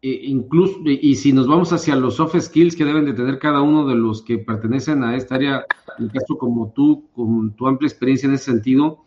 e 0.00 0.10
incluso, 0.26 0.78
y 0.84 1.16
si 1.16 1.32
nos 1.32 1.48
vamos 1.48 1.72
hacia 1.72 1.96
los 1.96 2.16
soft 2.16 2.38
skills 2.38 2.76
que 2.76 2.84
deben 2.84 3.04
de 3.04 3.14
tener 3.14 3.38
cada 3.38 3.62
uno 3.62 3.86
de 3.86 3.96
los 3.96 4.22
que 4.22 4.38
pertenecen 4.38 5.02
a 5.02 5.16
esta 5.16 5.34
área, 5.34 5.66
en 5.98 6.08
caso 6.08 6.38
como 6.38 6.70
tú, 6.72 7.08
con 7.12 7.54
tu 7.56 7.66
amplia 7.66 7.88
experiencia 7.88 8.28
en 8.28 8.34
ese 8.34 8.44
sentido, 8.44 9.04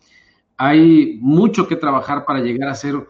hay 0.57 1.17
mucho 1.21 1.67
que 1.67 1.77
trabajar 1.77 2.25
para 2.25 2.41
llegar 2.41 2.69
a 2.69 2.75
ser 2.75 3.07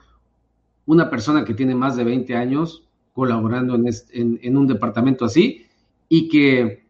una 0.86 1.10
persona 1.10 1.44
que 1.44 1.56
tiene 1.56 1.74
más 1.74 1.96
de 1.96 2.03
20 2.03 2.36
años 2.36 2.84
colaborando 3.13 3.75
en, 3.75 4.39
en 4.41 4.58
un 4.58 4.68
departamento 4.68 5.25
así 5.25 5.65
y 6.08 6.30
que 6.30 6.86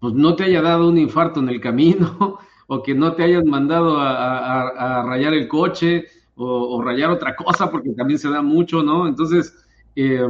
pues 0.00 0.12
no 0.12 0.36
te 0.36 0.44
haya 0.44 0.60
dado 0.60 0.88
un 0.88 0.98
infarto 0.98 1.40
en 1.40 1.48
el 1.48 1.60
camino 1.60 2.38
o 2.66 2.82
que 2.82 2.94
no 2.94 3.14
te 3.14 3.22
hayan 3.24 3.46
mandado 3.46 3.96
a, 3.98 5.02
rayar 5.06 5.34
el 5.34 5.48
coche 5.48 6.06
o, 6.36 6.82
rayar 6.82 7.10
otra 7.10 7.36
cosa, 7.36 7.70
porque 7.70 7.90
también 7.90 8.18
se 8.18 8.30
da 8.30 8.42
mucho, 8.42 8.82
¿no? 8.82 9.06
Entonces, 9.06 9.54
eh, 9.94 10.26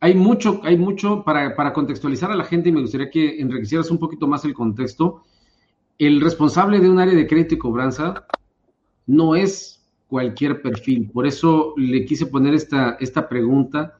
hay 0.00 0.14
mucho, 0.14 0.60
hay 0.64 0.76
mucho 0.76 1.22
para, 1.24 1.54
para, 1.54 1.72
contextualizar 1.72 2.30
a 2.30 2.36
la 2.36 2.44
gente 2.44 2.68
y 2.68 2.72
me 2.72 2.80
gustaría 2.80 3.10
que 3.10 3.40
enriquecieras 3.40 3.90
un 3.90 3.98
poquito 3.98 4.26
más 4.26 4.44
el 4.44 4.54
contexto. 4.54 5.22
El 5.98 6.20
responsable 6.20 6.80
de 6.80 6.88
un 6.88 7.00
área 7.00 7.14
de 7.14 7.26
crédito 7.26 7.54
y 7.54 7.58
cobranza 7.58 8.26
no 9.06 9.34
es 9.34 9.78
cualquier 10.06 10.62
perfil, 10.62 11.10
por 11.10 11.26
eso 11.26 11.74
le 11.76 12.04
quise 12.06 12.26
poner 12.26 12.54
esta, 12.54 12.96
esta 12.98 13.28
pregunta 13.28 13.98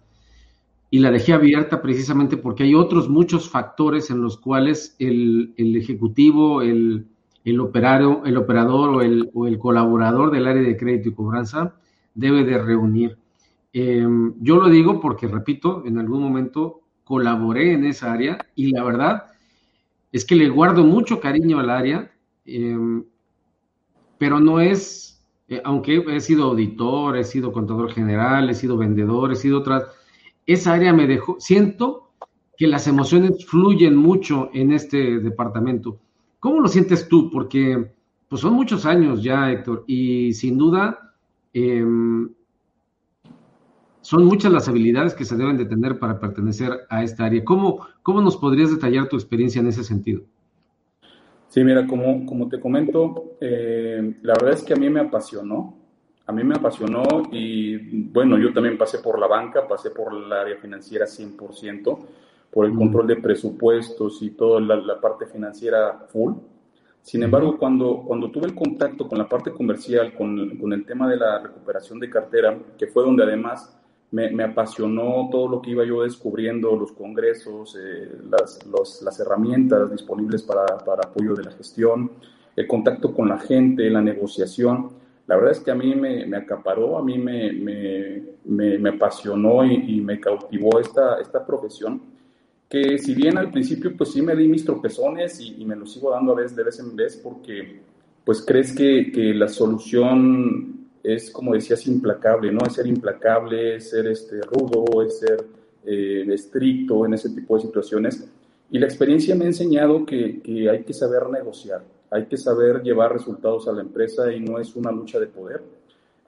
y 0.91 1.01
la 1.01 1.11
dejé 1.11 1.35
abierta 1.35 1.83
precisamente 1.83 2.39
porque 2.39 2.63
hay 2.63 2.75
otros 2.75 3.11
muchos 3.11 3.51
factores 3.51 4.11
en 4.11 4.23
los 4.23 4.39
cuales 4.39 4.97
el, 4.99 5.53
el 5.59 5.77
ejecutivo, 5.77 6.63
el, 6.63 7.07
el, 7.51 7.61
operario, 7.61 8.23
el 8.25 8.37
operador 8.37 8.91
o 8.91 9.47
el, 9.47 9.59
colaborador 9.59 10.31
del 10.31 10.47
área 10.47 10.63
de 10.63 10.77
crédito 10.77 11.09
y 11.09 11.15
cobranza 11.15 11.75
debe 12.15 12.45
de 12.45 12.59
reunir. 12.59 13.17
Em, 13.73 14.35
yo 14.41 14.57
lo 14.57 14.69
digo 14.69 15.01
porque, 15.01 15.29
repito, 15.29 15.83
en 15.87 15.99
algún 15.99 16.23
momento 16.23 16.81
colaboré 17.05 17.73
en 17.73 17.85
esa 17.85 18.13
área 18.13 18.39
y 18.55 18.73
la 18.73 18.83
verdad 18.85 19.25
es 20.13 20.25
que 20.25 20.35
le 20.35 20.49
guardo 20.49 20.85
mucho 20.85 21.21
cariño 21.21 21.59
al 21.59 21.71
área, 21.71 22.11
em, 22.45 23.05
pero 24.19 24.41
no 24.41 24.61
es, 24.61 25.25
eh, 25.49 25.61
aunque 25.65 26.05
he 26.09 26.21
sido 26.21 26.45
auditor, 26.45 27.17
he 27.17 27.25
sido 27.25 27.53
contador 27.53 27.93
general, 27.93 28.51
he 28.51 28.55
sido 28.55 28.77
vendedor, 28.77 29.33
he 29.33 29.37
sido 29.37 29.59
otras, 29.59 29.85
esa 30.47 30.75
área 30.75 30.93
me 30.93 31.07
dejó, 31.07 31.37
siento 31.39 32.11
que 32.57 32.67
las 32.67 32.89
emociones 32.89 33.47
fluyen 33.47 33.95
mucho 33.95 34.51
en 34.53 34.73
este 34.73 35.21
departamento 35.21 36.01
¿Cómo 36.41 36.61
lo 36.61 36.69
sientes 36.69 37.09
tú? 37.09 37.31
Porque 37.31 37.93
pues 38.29 38.43
son 38.43 38.55
muchos 38.55 38.87
años 38.87 39.23
ya, 39.23 39.51
Héctor, 39.51 39.85
y 39.87 40.33
sin 40.35 40.59
duda 40.59 41.15
em, 41.53 42.31
son 44.01 44.25
muchas 44.25 44.53
las 44.53 44.69
habilidades 44.69 45.15
que 45.15 45.25
se 45.25 45.37
deben 45.37 45.57
de 45.57 45.65
tener 45.65 45.99
para 45.99 46.21
pertenecer 46.21 46.73
a 46.89 47.03
esta 47.03 47.25
área. 47.25 47.45
¿Cómo, 47.45 47.87
cómo 48.03 48.21
nos 48.21 48.37
podrías 48.37 48.71
detallar 48.71 49.09
tu 49.09 49.17
experiencia 49.17 49.61
en 49.61 49.69
ese 49.69 49.83
sentido? 49.83 50.23
Sí, 51.49 51.65
mira, 51.65 51.87
como, 51.87 52.27
como 52.27 52.49
te 52.49 52.61
comento, 52.61 53.37
eh, 53.41 54.19
la 54.23 54.35
verdad 54.35 54.53
es 54.53 54.63
que 54.63 54.75
a 54.75 54.77
mí 54.77 54.91
me 54.91 55.01
apasionó, 55.01 55.77
a 56.27 56.33
mí 56.33 56.45
me 56.45 56.55
apasionó 56.55 57.03
y 57.33 58.03
bueno, 58.11 58.39
yo 58.39 58.53
también 58.53 58.77
pasé 58.77 58.99
por 58.99 59.19
la 59.19 59.27
banca, 59.27 59.67
pasé 59.67 59.91
por 59.91 60.15
el 60.15 60.31
área 60.31 60.57
financiera 60.57 61.07
100% 61.07 61.99
por 62.51 62.67
el 62.67 62.75
control 62.75 63.07
de 63.07 63.17
presupuestos 63.17 64.23
y 64.23 64.31
toda 64.31 64.61
la, 64.61 65.01
parte 65.01 65.27
financiera 65.27 66.07
full. 66.09 66.35
Sin 67.03 67.23
embargo, 67.23 67.57
cuando, 67.59 68.03
cuando 68.07 68.31
tuve 68.31 68.47
el 68.47 68.55
contacto 68.55 69.09
con 69.09 69.19
la 69.19 69.29
parte 69.29 69.51
comercial, 69.53 70.15
con, 70.15 70.57
con 70.59 70.73
el 70.73 70.85
tema 70.85 71.09
de 71.09 71.17
la 71.17 71.39
recuperación 71.39 72.01
de 72.01 72.11
cartera, 72.11 72.59
que 72.77 72.87
fue 72.87 73.05
donde 73.05 73.23
además 73.25 73.79
me, 74.11 74.31
me 74.31 74.45
apasionó 74.45 75.29
todo 75.31 75.49
lo 75.49 75.63
que 75.63 75.71
iba 75.71 75.85
yo 75.85 76.03
descubriendo, 76.03 76.75
los 76.77 76.93
congresos, 76.93 77.77
eh, 77.79 78.11
las, 78.31 78.65
los, 78.67 79.03
las 79.03 79.21
herramientas 79.21 79.91
disponibles 79.91 80.43
para, 80.43 80.67
para 80.79 81.03
apoyo 81.05 81.35
de 81.35 81.45
la 81.45 81.53
gestión, 81.53 82.11
el 82.57 82.67
contacto 82.67 83.15
con 83.15 83.29
la 83.29 83.39
gente, 83.39 83.89
la 83.91 84.03
negociación. 84.03 84.91
La 85.27 85.37
verdad 85.37 85.53
es 85.53 85.61
que 85.61 85.71
a 85.71 85.75
mí 85.75 85.95
me, 85.95 86.27
me 86.27 86.39
acaparó, 86.39 86.99
a 86.99 87.05
mí 87.05 87.19
me, 87.19 87.53
me, 87.53 88.79
me 88.79 88.89
apasionó 88.89 89.65
y, 89.65 89.99
y, 89.99 90.01
me 90.01 90.19
cautivó 90.19 90.81
esta, 90.81 91.21
esta 91.21 91.45
profesión 91.45 92.01
que 92.69 92.99
si 92.99 93.15
bien 93.15 93.39
al 93.39 93.51
principio 93.51 93.97
pues 93.97 94.13
sí 94.13 94.21
me 94.21 94.37
di 94.37 94.47
mis 94.47 94.65
tropezones 94.65 95.41
y, 95.41 95.65
me 95.65 95.77
los 95.77 95.93
sigo 95.93 96.11
dando 96.11 96.33
a 96.33 96.37
veces 96.37 96.57
de 96.57 96.65
vez 96.65 96.79
en 96.81 96.95
vez 96.95 97.17
porque 97.17 97.81
pues 98.25 98.43
crees 98.43 98.75
que, 98.75 99.11
que, 99.11 99.33
la 99.33 99.49
solución 99.49 100.89
es 101.03 101.31
como 101.31 101.55
decías 101.55 101.87
implacable, 101.87 102.53
¿no? 102.53 102.61
Es 102.67 102.75
ser 102.75 102.87
implacable, 102.87 103.77
es 103.77 103.89
ser 103.89 104.07
este, 104.09 104.43
rudo, 104.43 105.03
es 105.03 105.19
ser 105.19 105.47
eh, 105.87 106.27
estricto 106.29 107.07
en 107.07 107.15
ese 107.15 107.31
tipo 107.31 107.57
de 107.57 107.63
situaciones. 107.63 108.29
Y 108.71 108.79
la 108.79 108.85
experiencia 108.85 109.35
me 109.35 109.45
ha 109.45 109.49
enseñado 109.49 110.05
que, 110.05 110.43
que 110.43 110.69
hay 110.69 110.83
que 110.83 110.93
saber 110.93 111.31
negociar, 111.31 111.83
hay 112.11 112.27
que 112.27 112.37
saber 112.37 112.83
llevar 112.83 113.15
resultados 113.15 113.67
a 113.67 113.73
la 113.73 113.81
empresa 113.81 114.31
y 114.31 114.41
no 114.41 114.59
es 114.59 114.77
una 114.77 114.93
lucha 114.93 115.19
de 115.19 115.29
poder. 115.29 115.63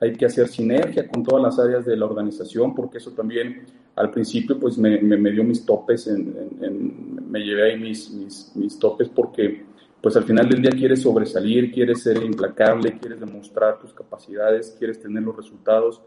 Hay 0.00 0.14
que 0.14 0.24
hacer 0.24 0.48
sinergia 0.48 1.06
con 1.06 1.22
todas 1.22 1.42
las 1.42 1.58
áreas 1.58 1.84
de 1.84 1.98
la 1.98 2.06
organización 2.06 2.74
porque 2.74 2.96
eso 2.96 3.10
también 3.10 3.66
al 4.00 4.10
principio 4.10 4.58
pues 4.58 4.78
me, 4.78 4.98
me, 4.98 5.30
dio 5.30 5.44
mis 5.44 5.64
topes, 5.64 6.06
en, 6.06 7.30
me 7.30 7.40
llevé 7.40 7.72
ahí 7.72 7.78
mis, 7.78 8.10
mis, 8.10 8.52
mis, 8.54 8.78
topes 8.78 9.08
porque 9.08 9.62
pues 10.00 10.16
al 10.16 10.24
final 10.24 10.48
del 10.48 10.62
día 10.62 10.70
quieres 10.70 11.02
sobresalir, 11.02 11.70
quieres 11.70 12.02
ser 12.02 12.22
implacable, 12.22 12.98
quieres 12.98 13.20
demostrar 13.20 13.78
tus 13.78 13.92
capacidades, 13.92 14.74
quieres 14.78 15.00
tener 15.00 15.22
los 15.22 15.36
resultados 15.36 16.00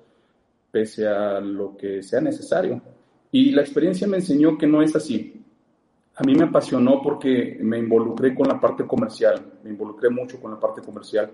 pese 0.72 1.08
a 1.08 1.40
lo 1.40 1.78
que 1.78 2.02
sea 2.02 2.20
necesario. 2.20 2.82
Y 3.32 3.52
la 3.52 3.62
experiencia 3.62 4.08
me 4.08 4.18
enseñó 4.18 4.58
que 4.58 4.66
no 4.66 4.82
es 4.82 4.96
así, 4.96 5.40
A 6.16 6.24
mí 6.24 6.36
me 6.36 6.46
apasionó 6.46 7.02
porque 7.02 7.58
me 7.62 7.78
involucré 7.78 8.34
con 8.34 8.48
la 8.48 8.60
parte 8.60 8.86
comercial, 8.86 9.54
me 9.64 9.70
involucré 9.70 10.10
mucho 10.10 10.40
con 10.40 10.52
la 10.52 10.60
parte 10.60 10.82
comercial, 10.82 11.32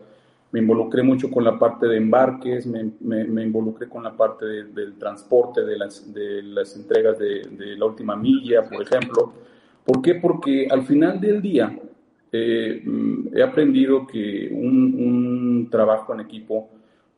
me 0.52 0.60
involucré 0.60 1.04
mucho 1.04 1.30
con 1.30 1.44
la 1.44 1.60
parte 1.60 1.88
de 1.88 1.98
embarques, 1.98 2.66
me, 2.66 2.92
me, 3.02 3.44
involucré 3.44 3.88
con 3.88 4.04
la 4.04 4.16
parte 4.16 4.46
del 4.46 4.98
transporte, 4.98 5.64
de 5.64 5.78
las, 5.78 6.12
de 6.12 6.42
las 6.42 6.76
entregas 6.76 7.20
de, 7.20 7.42
de, 7.52 7.78
la 7.78 7.86
última 7.86 8.16
milla, 8.16 8.68
por 8.68 8.82
ejemplo. 8.82 9.34
¿Por 9.86 10.02
qué? 10.02 10.16
Porque 10.16 10.68
al 10.70 10.84
final 10.84 11.22
del 11.22 11.42
día 11.42 11.78
eh, 12.32 12.84
he 13.34 13.44
aprendido 13.44 14.08
que 14.08 14.50
un, 14.52 14.96
un 14.96 15.70
trabajo 15.70 16.14
en 16.14 16.22
equipo 16.22 16.70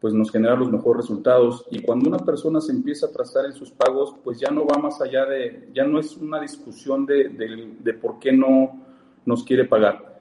pues 0.01 0.15
nos 0.15 0.31
genera 0.31 0.55
los 0.55 0.71
mejores 0.71 1.03
resultados. 1.03 1.65
Y 1.69 1.79
cuando 1.83 2.09
una 2.09 2.17
persona 2.17 2.59
se 2.59 2.71
empieza 2.71 3.05
a 3.05 3.11
trazar 3.11 3.45
en 3.45 3.53
sus 3.53 3.69
pagos, 3.71 4.15
pues 4.23 4.39
ya 4.39 4.49
no 4.49 4.65
va 4.65 4.79
más 4.79 4.99
allá 4.99 5.25
de, 5.25 5.69
ya 5.73 5.85
no 5.85 5.99
es 5.99 6.17
una 6.17 6.41
discusión 6.41 7.05
de, 7.05 7.29
de, 7.29 7.93
por 7.93 8.17
qué 8.17 8.31
no 8.31 8.81
nos 9.25 9.43
quiere 9.43 9.65
pagar. 9.65 10.19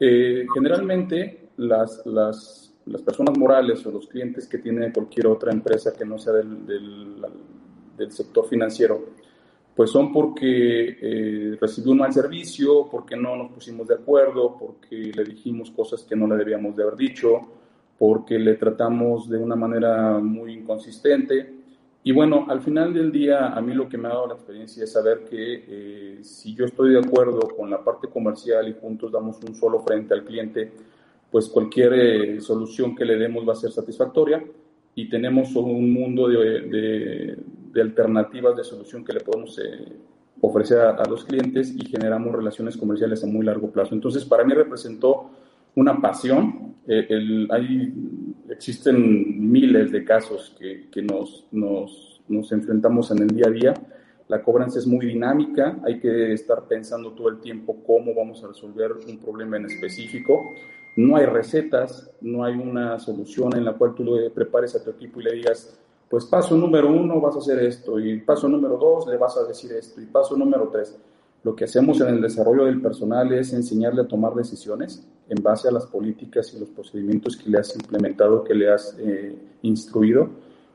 Eh, 0.00 0.44
generalmente 0.52 1.41
las, 1.56 2.04
las, 2.06 2.74
las, 2.86 3.02
personas 3.02 3.36
morales 3.38 3.84
o 3.86 3.90
los 3.90 4.06
clientes 4.06 4.46
que 4.46 4.58
tienen 4.58 4.92
cualquier 4.92 5.26
otra 5.26 5.52
empresa 5.52 5.92
que 5.96 6.04
no 6.04 6.18
sea 6.18 6.34
del, 6.34 6.66
del, 6.66 8.10
sector 8.10 8.48
financiero, 8.48 9.00
pues 9.76 9.90
son 9.90 10.12
porque 10.12 10.98
eh, 11.00 11.56
recibió 11.60 11.92
un 11.92 11.98
mal 11.98 12.12
servicio, 12.12 12.88
porque 12.90 13.16
no 13.16 13.36
nos 13.36 13.52
pusimos 13.52 13.86
de 13.86 13.94
acuerdo, 13.94 14.56
porque 14.58 15.12
le 15.14 15.24
dijimos 15.24 15.70
cosas 15.70 16.02
que 16.02 16.16
no 16.16 16.26
le 16.26 16.36
debíamos 16.36 16.74
de 16.74 16.82
haber 16.82 16.96
dicho, 16.96 17.40
porque 17.96 18.38
le 18.40 18.54
tratamos 18.54 19.28
de 19.28 19.38
una 19.38 19.54
manera 19.54 20.18
muy 20.18 20.54
inconsistente. 20.54 21.62
Y 22.04 22.10
bueno, 22.10 22.46
al 22.48 22.60
final 22.60 22.92
del 22.92 23.12
día, 23.12 23.50
a 23.50 23.60
mí 23.60 23.74
lo 23.74 23.88
que 23.88 23.96
me 23.96 24.08
ha 24.08 24.10
dado 24.10 24.26
la 24.26 24.34
experiencia 24.34 24.82
es 24.82 24.92
saber 24.92 25.20
que 25.30 25.64
eh, 25.68 26.18
si 26.24 26.52
yo 26.52 26.64
estoy 26.64 26.94
de 26.94 26.98
acuerdo 26.98 27.38
con 27.56 27.70
la 27.70 27.84
parte 27.84 28.08
comercial 28.08 28.68
y 28.68 28.74
juntos 28.74 29.12
damos 29.12 29.38
un 29.48 29.54
solo 29.54 29.78
frente 29.80 30.12
al 30.12 30.24
cliente, 30.24 30.72
pues 31.32 31.48
cualquier 31.48 31.94
eh, 31.94 32.40
solución 32.40 32.94
que 32.94 33.06
le 33.06 33.16
demos 33.16 33.48
va 33.48 33.54
a 33.54 33.56
ser 33.56 33.72
satisfactoria 33.72 34.44
y 34.94 35.08
tenemos 35.08 35.56
un 35.56 35.90
mundo 35.90 36.28
de, 36.28 37.38
de, 37.72 37.80
alternativas 37.80 38.54
de 38.54 38.62
solución 38.62 39.02
que 39.02 39.14
le 39.14 39.20
podemos 39.20 39.58
eh, 39.58 39.96
ofrecer 40.42 40.78
a, 40.80 40.90
a, 40.90 41.08
los 41.08 41.24
clientes 41.24 41.74
y 41.74 41.86
generamos 41.86 42.34
relaciones 42.34 42.76
comerciales 42.76 43.24
a 43.24 43.26
muy 43.26 43.46
largo 43.46 43.70
plazo. 43.70 43.94
Entonces, 43.94 44.26
para 44.26 44.44
mí 44.44 44.52
representó 44.52 45.30
una 45.74 46.00
pasión. 46.00 46.76
Eh, 46.86 47.46
hay, 47.50 47.94
existen 48.50 49.50
miles 49.50 49.90
de 49.90 50.04
casos 50.04 50.54
que, 50.58 50.90
que 50.90 51.00
nos, 51.00 51.46
nos, 51.50 52.20
nos, 52.28 52.52
enfrentamos 52.52 53.10
en 53.10 53.22
el 53.22 53.28
día 53.28 53.46
a 53.46 53.50
día. 53.50 53.74
La 54.28 54.42
cobranza 54.42 54.78
es 54.78 54.86
muy 54.86 55.06
dinámica, 55.06 55.78
hay 55.84 55.98
que 55.98 56.32
estar 56.32 56.66
pensando 56.68 57.12
todo 57.12 57.28
el 57.28 57.40
tiempo 57.40 57.82
cómo 57.86 58.14
vamos 58.14 58.42
a 58.44 58.48
resolver 58.48 58.92
un 58.92 59.18
problema 59.18 59.56
en 59.56 59.66
específico. 59.66 60.42
No 60.96 61.16
hay 61.16 61.26
recetas, 61.26 62.10
no 62.20 62.44
hay 62.44 62.54
una 62.54 62.98
solución 62.98 63.56
en 63.56 63.64
la 63.64 63.72
cual 63.72 63.94
tú 63.94 64.04
le 64.04 64.30
prepares 64.30 64.74
a 64.74 64.84
tu 64.84 64.90
equipo 64.90 65.20
y 65.20 65.24
le 65.24 65.32
digas, 65.32 65.78
pues 66.08 66.26
paso 66.26 66.56
número 66.56 66.92
uno 66.92 67.20
vas 67.20 67.36
a 67.36 67.38
hacer 67.38 67.58
esto, 67.60 67.98
y 67.98 68.20
paso 68.20 68.46
número 68.48 68.76
dos 68.76 69.06
le 69.06 69.16
vas 69.16 69.36
a 69.38 69.44
decir 69.44 69.72
esto, 69.72 70.00
y 70.00 70.06
paso 70.06 70.36
número 70.36 70.68
tres. 70.68 70.98
Lo 71.42 71.56
que 71.56 71.64
hacemos 71.64 72.00
en 72.00 72.08
el 72.08 72.20
desarrollo 72.20 72.66
del 72.66 72.80
personal 72.80 73.32
es 73.32 73.52
enseñarle 73.52 74.02
a 74.02 74.06
tomar 74.06 74.34
decisiones 74.34 75.04
en 75.28 75.42
base 75.42 75.68
a 75.68 75.72
las 75.72 75.86
políticas 75.86 76.52
y 76.54 76.60
los 76.60 76.68
procedimientos 76.68 77.36
que 77.36 77.48
le 77.48 77.58
has 77.58 77.74
implementado, 77.74 78.44
que 78.44 78.54
le 78.54 78.70
has 78.70 78.96
eh, 79.00 79.34
instruido, 79.62 80.28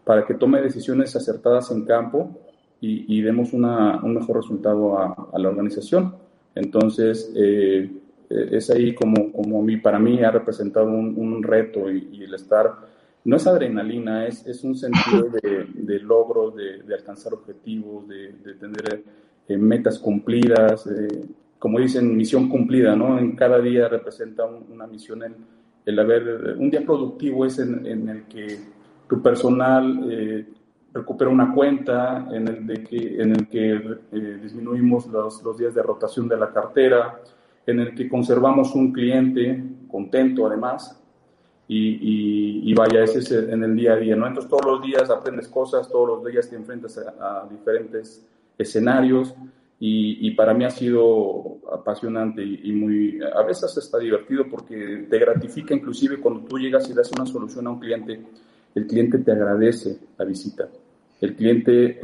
para 0.03 0.25
que 0.25 0.33
tome 0.33 0.61
decisiones 0.61 1.15
acertadas 1.15 1.69
en 1.71 1.85
campo 1.85 2.31
y, 2.79 3.21
demos 3.21 3.53
una, 3.53 4.01
un 4.03 4.13
mejor 4.13 4.37
resultado 4.37 4.97
a, 4.97 5.37
la 5.37 5.49
organización. 5.49 6.15
Entonces, 6.53 7.31
eh, 7.35 7.91
es 8.29 8.69
ahí 8.69 8.93
como, 8.93 9.31
como 9.31 9.61
mí, 9.61 9.77
para 9.77 9.99
mí 9.99 10.23
ha 10.23 10.31
representado 10.31 10.87
un, 10.87 11.43
reto 11.43 11.91
y, 11.91 12.23
el 12.23 12.33
estar, 12.33 12.73
no 13.23 13.35
es 13.35 13.47
adrenalina, 13.47 14.27
es, 14.27 14.45
es 14.45 14.63
un 14.63 14.75
sentido 14.75 15.29
de, 15.41 15.67
de 15.73 15.99
logro, 15.99 16.51
de, 16.51 16.83
de, 16.83 16.95
alcanzar 16.95 17.33
objetivos, 17.33 18.07
de, 18.07 18.33
de 18.33 18.53
tener 18.55 19.03
metas 19.49 19.99
cumplidas, 19.99 20.87
como 21.59 21.79
dicen, 21.79 22.15
misión 22.15 22.49
cumplida, 22.49 22.95
¿no? 22.95 23.17
En 23.17 23.35
cada 23.35 23.59
día 23.59 23.87
representa 23.87 24.45
una 24.45 24.85
misión 24.85 25.23
el, 25.23 25.35
el, 25.85 25.99
haber, 25.99 26.55
un 26.57 26.69
día 26.69 26.85
productivo 26.85 27.45
es 27.45 27.59
en, 27.59 27.85
en 27.85 28.09
el 28.09 28.23
que 28.25 28.59
tu 29.07 29.21
personal 29.21 30.07
eh, 30.11 30.45
recupera 30.93 31.31
una 31.31 31.53
cuenta, 31.53 32.27
en 32.31 32.47
el, 32.47 32.67
de 32.67 32.83
que, 32.83 33.21
en 33.21 33.31
el 33.31 33.47
que 33.47 33.99
eh, 34.11 34.39
disminuimos 34.41 35.07
los, 35.07 35.41
los, 35.43 35.57
días 35.57 35.73
de 35.73 35.81
rotación 35.81 36.27
de 36.27 36.37
la 36.37 36.51
cartera, 36.51 37.19
en 37.67 37.79
el 37.79 37.93
que 37.93 38.09
conservamos 38.09 38.73
un 38.73 38.91
cliente 38.91 39.63
contento 39.87 40.47
además, 40.47 40.99
y, 41.69 42.71
y, 42.71 42.73
vaya, 42.73 43.03
ese 43.03 43.19
es 43.19 43.29
en 43.29 43.61
el 43.61 43.75
día 43.75 43.93
a 43.93 43.97
día, 43.97 44.15
¿no? 44.15 44.25
Entonces 44.25 44.49
todos 44.49 44.65
los 44.65 44.81
días 44.81 45.09
aprendes 45.09 45.49
cosas, 45.49 45.89
todos 45.89 46.07
los 46.07 46.31
días 46.31 46.49
te 46.49 46.55
enfrentas 46.55 46.97
a, 46.97 47.41
a 47.41 47.47
diferentes 47.49 48.25
escenarios 48.57 49.35
y, 49.79 50.31
para 50.31 50.53
mí 50.53 50.65
ha 50.65 50.71
sido 50.71 51.59
apasionante 51.71 52.43
y, 52.43 52.71
muy, 52.71 53.19
a 53.21 53.43
veces 53.43 53.77
está 53.77 53.99
divertido 53.99 54.45
porque 54.49 55.05
te 55.09 55.19
gratifica 55.19 55.75
inclusive 55.75 56.19
cuando 56.19 56.41
tú 56.41 56.57
llegas 56.57 56.89
y 56.89 56.93
das 56.93 57.11
una 57.11 57.27
solución 57.27 57.67
a 57.67 57.71
un 57.71 57.79
cliente, 57.79 58.19
el 58.73 58.87
cliente 58.87 59.19
te 59.19 59.31
agradece 59.31 59.99
la 60.17 60.25
visita. 60.25 60.67
El 61.19 61.35
cliente 61.35 61.85
eh, 61.85 61.99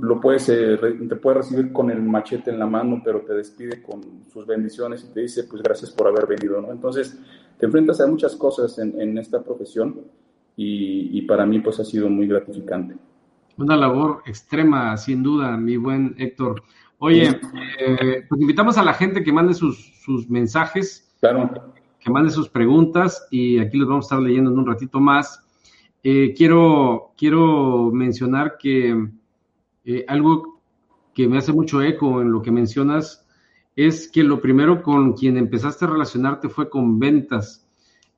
lo 0.00 0.20
puedes, 0.20 0.46
te 0.46 1.16
puede 1.16 1.38
recibir 1.38 1.72
con 1.72 1.90
el 1.90 2.00
machete 2.00 2.50
en 2.50 2.60
la 2.60 2.66
mano, 2.66 3.02
pero 3.04 3.22
te 3.22 3.34
despide 3.34 3.82
con 3.82 4.00
sus 4.32 4.46
bendiciones 4.46 5.04
y 5.04 5.12
te 5.12 5.20
dice, 5.20 5.44
pues 5.44 5.62
gracias 5.62 5.90
por 5.90 6.06
haber 6.06 6.26
venido, 6.26 6.60
¿no? 6.60 6.70
Entonces, 6.70 7.18
te 7.58 7.66
enfrentas 7.66 8.00
a 8.00 8.06
muchas 8.06 8.36
cosas 8.36 8.78
en, 8.78 9.00
en 9.00 9.18
esta 9.18 9.42
profesión 9.42 10.00
y, 10.56 11.18
y 11.18 11.22
para 11.22 11.44
mí 11.44 11.58
pues 11.58 11.80
ha 11.80 11.84
sido 11.84 12.08
muy 12.08 12.28
gratificante. 12.28 12.94
Una 13.56 13.76
labor 13.76 14.22
extrema, 14.26 14.96
sin 14.96 15.22
duda, 15.22 15.56
mi 15.56 15.76
buen 15.76 16.14
Héctor. 16.16 16.62
Oye, 16.98 17.40
eh, 17.80 18.24
pues 18.28 18.40
invitamos 18.40 18.78
a 18.78 18.84
la 18.84 18.94
gente 18.94 19.24
que 19.24 19.32
mande 19.32 19.54
sus, 19.54 20.00
sus 20.02 20.28
mensajes, 20.30 21.14
claro. 21.20 21.72
que 21.98 22.10
mande 22.10 22.30
sus 22.30 22.48
preguntas 22.48 23.26
y 23.30 23.58
aquí 23.58 23.76
los 23.76 23.88
vamos 23.88 24.04
a 24.04 24.06
estar 24.06 24.20
leyendo 24.20 24.50
en 24.50 24.58
un 24.58 24.66
ratito 24.66 25.00
más. 25.00 25.42
Eh, 26.02 26.34
quiero, 26.36 27.12
quiero 27.16 27.90
mencionar 27.92 28.56
que 28.58 29.08
eh, 29.84 30.04
algo 30.08 30.60
que 31.14 31.28
me 31.28 31.38
hace 31.38 31.52
mucho 31.52 31.82
eco 31.82 32.20
en 32.20 32.32
lo 32.32 32.42
que 32.42 32.50
mencionas 32.50 33.26
es 33.76 34.08
que 34.08 34.22
lo 34.22 34.40
primero 34.40 34.82
con 34.82 35.14
quien 35.14 35.36
empezaste 35.36 35.84
a 35.84 35.88
relacionarte 35.88 36.48
fue 36.48 36.68
con 36.68 36.98
ventas. 36.98 37.66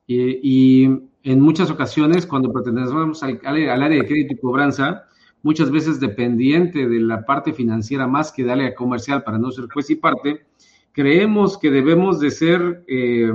y 0.07 0.85
en 1.23 1.39
muchas 1.39 1.71
ocasiones, 1.71 2.25
cuando 2.25 2.51
pertenecemos 2.51 3.23
al, 3.23 3.39
al 3.45 3.83
área 3.83 4.01
de 4.01 4.05
crédito 4.05 4.33
y 4.33 4.37
cobranza, 4.37 5.05
muchas 5.43 5.69
veces 5.69 5.99
dependiente 5.99 6.87
de 6.87 6.99
la 6.99 7.25
parte 7.25 7.53
financiera 7.53 8.07
más 8.07 8.31
que 8.31 8.43
de 8.43 8.51
área 8.51 8.75
comercial 8.75 9.23
para 9.23 9.37
no 9.37 9.51
ser 9.51 9.67
juez 9.71 9.89
y 9.89 9.95
parte, 9.95 10.45
creemos 10.91 11.57
que 11.57 11.69
debemos 11.69 12.19
de 12.19 12.31
ser 12.31 12.83
eh, 12.87 13.31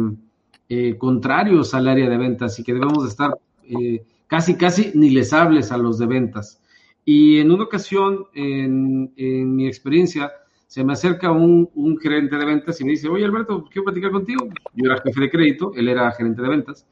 eh, 0.68 0.96
contrarios 0.96 1.74
al 1.74 1.87
área 1.87 2.08
de 2.08 2.16
ventas 2.16 2.58
y 2.58 2.64
que 2.64 2.74
debemos 2.74 3.04
de 3.04 3.11
estar 3.11 3.38
eh, 3.64 4.02
casi, 4.28 4.56
casi 4.56 4.92
ni 4.94 5.10
les 5.10 5.32
hables 5.32 5.72
a 5.72 5.78
los 5.78 5.98
de 5.98 6.06
ventas. 6.06 6.62
Y 7.04 7.38
en 7.38 7.50
una 7.50 7.64
ocasión, 7.64 8.26
en, 8.34 9.12
mi 9.56 9.66
experiencia, 9.66 10.30
se 10.66 10.84
me 10.84 10.92
acerca 10.92 11.32
un, 11.32 11.98
gerente 12.00 12.36
de 12.36 12.44
ventas 12.44 12.80
y 12.80 12.84
me 12.84 12.90
dice, 12.90 13.08
oye 13.08 13.24
Alberto, 13.24 13.64
quiero 13.64 13.84
platicar 13.84 14.12
contigo. 14.12 14.46
Yo 14.74 14.84
era 14.84 15.00
jefe 15.00 15.22
de 15.22 15.30
crédito, 15.30 15.72
él 15.74 15.88
era 15.88 16.12
gerente 16.12 16.42
de 16.42 16.48
ventas. 16.48 16.86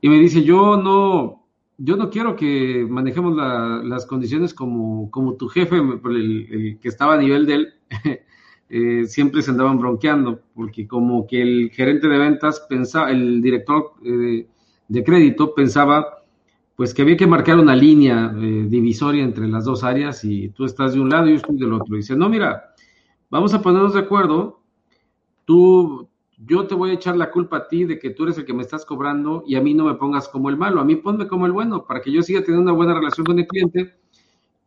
Y 0.00 0.08
me 0.08 0.18
dice, 0.18 0.42
yo 0.42 0.76
no, 0.76 1.46
yo 1.78 1.96
no 1.96 2.10
quiero 2.10 2.34
que 2.34 2.84
manejemos 2.88 3.36
las 3.84 4.04
condiciones 4.06 4.52
como, 4.52 5.10
como 5.12 5.34
tu 5.34 5.48
jefe, 5.48 5.76
el, 5.76 6.78
que 6.82 6.88
estaba 6.88 7.14
a 7.14 7.18
nivel 7.18 7.46
de 7.46 7.54
él, 7.54 7.74
eh, 8.68 9.04
siempre 9.06 9.42
se 9.42 9.52
andaban 9.52 9.78
bronqueando, 9.78 10.42
porque 10.54 10.88
como 10.88 11.24
que 11.26 11.40
el 11.40 11.70
gerente 11.70 12.08
de 12.08 12.18
ventas 12.18 12.66
pensaba, 12.68 13.12
el 13.12 13.40
director 13.40 13.92
eh, 14.04 14.48
de 14.88 15.04
crédito 15.04 15.54
pensaba, 15.54 16.23
pues 16.76 16.92
que 16.92 17.02
había 17.02 17.16
que 17.16 17.26
marcar 17.26 17.58
una 17.58 17.76
línea 17.76 18.34
eh, 18.36 18.66
divisoria 18.68 19.22
entre 19.22 19.46
las 19.46 19.64
dos 19.64 19.84
áreas 19.84 20.24
y 20.24 20.48
tú 20.48 20.64
estás 20.64 20.94
de 20.94 21.00
un 21.00 21.08
lado 21.08 21.26
y 21.26 21.30
yo 21.30 21.36
estoy 21.36 21.56
del 21.56 21.72
otro. 21.72 21.94
Y 21.94 21.98
dice, 21.98 22.16
no, 22.16 22.28
mira, 22.28 22.74
vamos 23.30 23.54
a 23.54 23.62
ponernos 23.62 23.94
de 23.94 24.00
acuerdo, 24.00 24.60
tú, 25.44 26.08
yo 26.38 26.66
te 26.66 26.74
voy 26.74 26.90
a 26.90 26.94
echar 26.94 27.16
la 27.16 27.30
culpa 27.30 27.58
a 27.58 27.68
ti 27.68 27.84
de 27.84 27.98
que 27.98 28.10
tú 28.10 28.24
eres 28.24 28.38
el 28.38 28.44
que 28.44 28.54
me 28.54 28.62
estás 28.62 28.84
cobrando 28.84 29.44
y 29.46 29.54
a 29.54 29.60
mí 29.60 29.72
no 29.72 29.84
me 29.84 29.94
pongas 29.94 30.28
como 30.28 30.50
el 30.50 30.56
malo, 30.56 30.80
a 30.80 30.84
mí 30.84 30.96
ponme 30.96 31.28
como 31.28 31.46
el 31.46 31.52
bueno, 31.52 31.84
para 31.86 32.00
que 32.00 32.10
yo 32.10 32.22
siga 32.22 32.42
teniendo 32.42 32.70
una 32.70 32.76
buena 32.76 32.94
relación 32.94 33.24
con 33.24 33.38
el 33.38 33.46
cliente. 33.46 33.94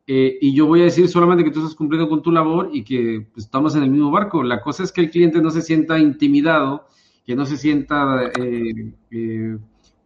Eh, 0.10 0.38
y 0.39 0.54
yo 0.54 0.67
voy 0.67 0.80
a 0.80 0.86
decir 0.86 1.10
solamente 1.10 1.43
que 1.43 1.52
tú 1.52 1.60
estás 1.60 1.76
cumpliendo 1.76 2.08
con 2.08 2.22
tu 2.22 2.32
labor 2.32 2.70
y 2.72 2.86
que 2.86 3.28
pues, 3.34 3.46
estamos 3.46 3.76
en 3.76 3.84
el 3.84 3.91
mismo 3.91 4.10
barco. 4.10 4.41
La 4.41 4.62
cosa 4.62 4.84
es 4.84 4.93
que 4.93 5.02
el 5.02 5.12
cliente 5.12 5.41
no 5.41 5.52
se 5.52 5.62
sienta 5.62 6.00
intimidado, 6.00 6.88
que 7.26 7.36
no 7.36 7.46
se 7.46 7.58
sienta 7.58 8.32
eh, 8.39 9.58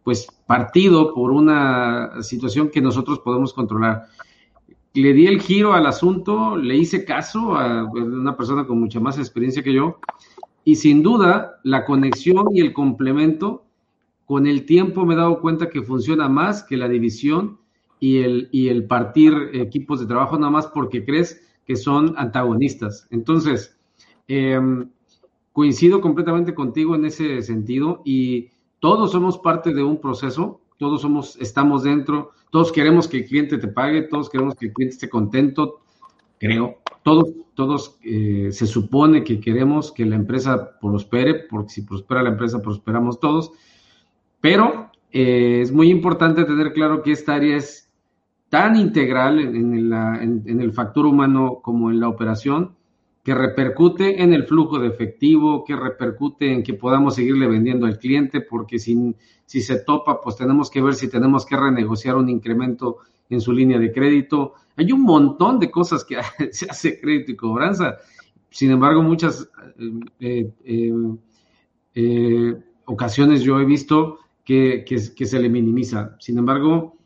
pues 0.04 0.26
partido 0.46 1.14
por 1.14 1.30
una 1.30 2.22
situación 2.22 2.70
que 2.70 2.80
nosotros 2.80 3.20
podemos 3.20 3.52
controlar. 3.52 4.06
le 4.94 5.12
di 5.14 5.26
el 5.26 5.40
giro 5.40 5.72
al 5.72 5.86
asunto, 5.86 6.56
le 6.56 6.76
hice 6.76 7.04
caso 7.04 7.56
a 7.56 7.84
una 7.84 8.36
persona 8.36 8.66
con 8.66 8.78
mucha 8.78 9.00
más 9.00 9.18
experiencia 9.18 9.62
que 9.62 9.72
yo 9.72 9.98
y 10.64 10.76
sin 10.76 11.02
duda 11.02 11.60
la 11.62 11.84
conexión 11.84 12.46
y 12.52 12.60
el 12.60 12.72
complemento 12.72 13.64
con 14.26 14.46
el 14.46 14.64
tiempo 14.64 15.04
me 15.04 15.14
he 15.14 15.16
dado 15.16 15.40
cuenta 15.40 15.68
que 15.68 15.82
funciona 15.82 16.28
más 16.28 16.62
que 16.62 16.76
la 16.76 16.88
división 16.88 17.58
y 18.00 18.18
el, 18.18 18.48
y 18.52 18.68
el 18.68 18.86
partir 18.86 19.32
equipos 19.52 20.00
de 20.00 20.06
trabajo 20.06 20.36
nada 20.38 20.50
más 20.50 20.66
porque 20.66 21.04
crees 21.04 21.40
que 21.66 21.76
son 21.76 22.14
antagonistas. 22.16 23.06
Entonces, 23.10 23.76
em, 24.28 24.88
coincido 25.52 26.00
completamente 26.00 26.54
contigo 26.54 26.94
en 26.94 27.04
ese 27.04 27.42
sentido 27.42 28.02
y 28.04 28.48
todos 28.82 29.12
somos 29.12 29.38
parte 29.38 29.72
de 29.72 29.84
un 29.84 30.00
proceso, 30.00 30.60
todos 30.76 31.02
somos, 31.02 31.36
estamos 31.36 31.84
dentro, 31.84 32.32
todos 32.50 32.72
queremos 32.72 33.06
que 33.06 33.18
el 33.18 33.26
cliente 33.26 33.56
te 33.56 33.68
pague, 33.68 34.02
todos 34.02 34.28
queremos 34.28 34.56
que 34.56 34.66
el 34.66 34.72
cliente 34.72 34.94
esté 34.94 35.08
contento, 35.08 35.82
creo, 36.40 36.78
todos, 37.04 37.30
todos 37.54 38.00
eh, 38.02 38.48
se 38.50 38.66
supone 38.66 39.22
que 39.22 39.38
queremos 39.38 39.92
que 39.92 40.04
la 40.04 40.16
empresa 40.16 40.80
prospere, 40.80 41.44
porque 41.48 41.74
si 41.74 41.82
prospera 41.82 42.24
la 42.24 42.30
empresa, 42.30 42.60
prosperamos 42.60 43.20
todos, 43.20 43.52
pero 44.40 44.90
eh, 45.12 45.60
es 45.62 45.70
muy 45.70 45.88
importante 45.88 46.44
tener 46.44 46.72
claro 46.72 47.04
que 47.04 47.12
esta 47.12 47.34
área 47.34 47.56
es 47.56 47.88
tan 48.48 48.74
integral 48.74 49.38
en, 49.38 50.60
el 50.60 50.72
factor 50.72 51.06
humano 51.06 51.60
como 51.62 51.92
en 51.92 52.00
la 52.00 52.08
operación, 52.08 52.74
que 53.22 53.34
repercute 53.34 54.22
en 54.22 54.32
el 54.32 54.44
flujo 54.44 54.78
de 54.78 54.88
efectivo, 54.88 55.64
que 55.64 55.76
repercute 55.76 56.52
en 56.52 56.62
que 56.62 56.74
podamos 56.74 57.14
seguirle 57.14 57.46
vendiendo 57.46 57.86
al 57.86 57.98
cliente, 57.98 58.40
porque 58.40 58.78
si, 58.78 59.14
si 59.46 59.60
se 59.60 59.78
topa, 59.80 60.20
pues 60.20 60.36
tenemos 60.36 60.70
que 60.70 60.82
ver 60.82 60.94
si 60.94 61.08
tenemos 61.08 61.46
que 61.46 61.56
renegociar 61.56 62.16
un 62.16 62.28
incremento 62.28 62.98
en 63.30 63.40
su 63.40 63.52
línea 63.52 63.78
de 63.78 63.92
crédito. 63.92 64.54
Hay 64.76 64.90
un 64.90 65.02
montón 65.02 65.60
de 65.60 65.70
cosas 65.70 66.04
que 66.04 66.16
se 66.52 66.68
hace 66.68 67.00
crédito 67.00 67.32
y 67.32 67.36
cobranza. 67.36 67.96
Sin 68.50 68.72
embargo, 68.72 69.02
muchas 69.02 69.48
eh, 70.18 70.50
eh, 70.64 70.92
eh, 71.94 72.56
ocasiones 72.86 73.42
yo 73.42 73.60
he 73.60 73.64
visto 73.64 74.18
que, 74.44 74.84
que, 74.84 75.26
se 75.26 75.38
le 75.38 75.48
minimiza. 75.48 76.16
Sin 76.18 76.38
embargo, 76.38 76.98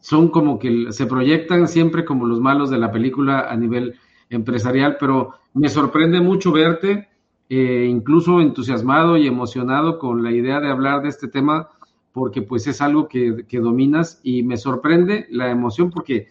son 0.00 0.28
como 0.28 0.58
que 0.58 0.90
se 0.90 1.06
proyectan 1.06 1.68
siempre 1.68 2.04
como 2.04 2.26
los 2.26 2.40
malos 2.40 2.70
de 2.70 2.78
la 2.78 2.90
película 2.90 3.48
a 3.48 3.56
nivel 3.56 3.94
empresarial, 4.30 4.96
pero 4.98 5.34
me 5.54 5.68
sorprende 5.68 6.20
mucho 6.20 6.52
verte, 6.52 7.08
eh, 7.48 7.86
incluso 7.88 8.40
entusiasmado 8.40 9.16
y 9.16 9.26
emocionado 9.26 9.98
con 9.98 10.22
la 10.22 10.32
idea 10.32 10.60
de 10.60 10.68
hablar 10.68 11.02
de 11.02 11.08
este 11.08 11.28
tema, 11.28 11.68
porque 12.12 12.42
pues 12.42 12.66
es 12.66 12.80
algo 12.80 13.08
que, 13.08 13.44
dominas 13.52 14.20
y 14.22 14.42
me 14.42 14.56
sorprende 14.56 15.26
la 15.30 15.50
emoción 15.50 15.90
porque 15.90 16.28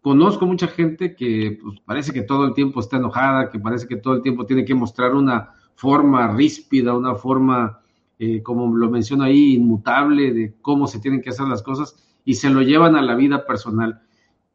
conozco 0.00 0.46
mucha 0.46 0.66
gente 0.66 1.14
que 1.14 1.58
pues, 1.62 1.80
parece 1.80 2.12
que 2.12 2.22
todo 2.22 2.44
el 2.44 2.54
tiempo 2.54 2.80
está 2.80 2.96
enojada, 2.96 3.48
que 3.48 3.58
parece 3.58 3.86
que 3.86 3.96
todo 3.96 4.14
el 4.14 4.22
tiempo 4.22 4.46
tiene 4.46 4.64
que 4.64 4.74
mostrar 4.74 5.14
una 5.14 5.50
forma 5.74 6.28
ríspida, 6.34 6.96
una 6.96 7.14
forma, 7.14 7.80
eh, 8.18 8.42
como 8.42 8.76
lo 8.76 8.90
menciono 8.90 9.24
ahí, 9.24 9.54
inmutable 9.54 10.32
de 10.32 10.54
cómo 10.60 10.86
se 10.86 10.98
tienen 10.98 11.22
que 11.22 11.30
hacer 11.30 11.46
las 11.46 11.62
cosas 11.62 11.96
y 12.24 12.34
se 12.34 12.50
lo 12.50 12.62
llevan 12.62 12.96
a 12.96 13.02
la 13.02 13.14
vida 13.14 13.46
personal. 13.46 14.02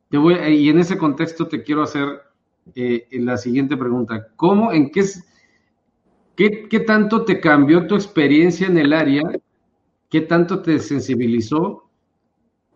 Te 0.09 0.17
voy, 0.17 0.35
y 0.35 0.69
en 0.69 0.79
ese 0.79 0.97
contexto 0.97 1.47
te 1.47 1.63
quiero 1.63 1.83
hacer 1.83 2.26
eh, 2.75 3.07
la 3.11 3.37
siguiente 3.37 3.77
pregunta. 3.77 4.27
¿Cómo, 4.35 4.71
en 4.71 4.89
qué, 4.91 5.03
qué, 6.35 6.67
qué 6.69 6.79
tanto 6.79 7.25
te 7.25 7.39
cambió 7.39 7.87
tu 7.87 7.95
experiencia 7.95 8.67
en 8.67 8.77
el 8.77 8.93
área? 8.93 9.23
¿Qué 10.09 10.21
tanto 10.21 10.61
te 10.61 10.79
sensibilizó 10.79 11.89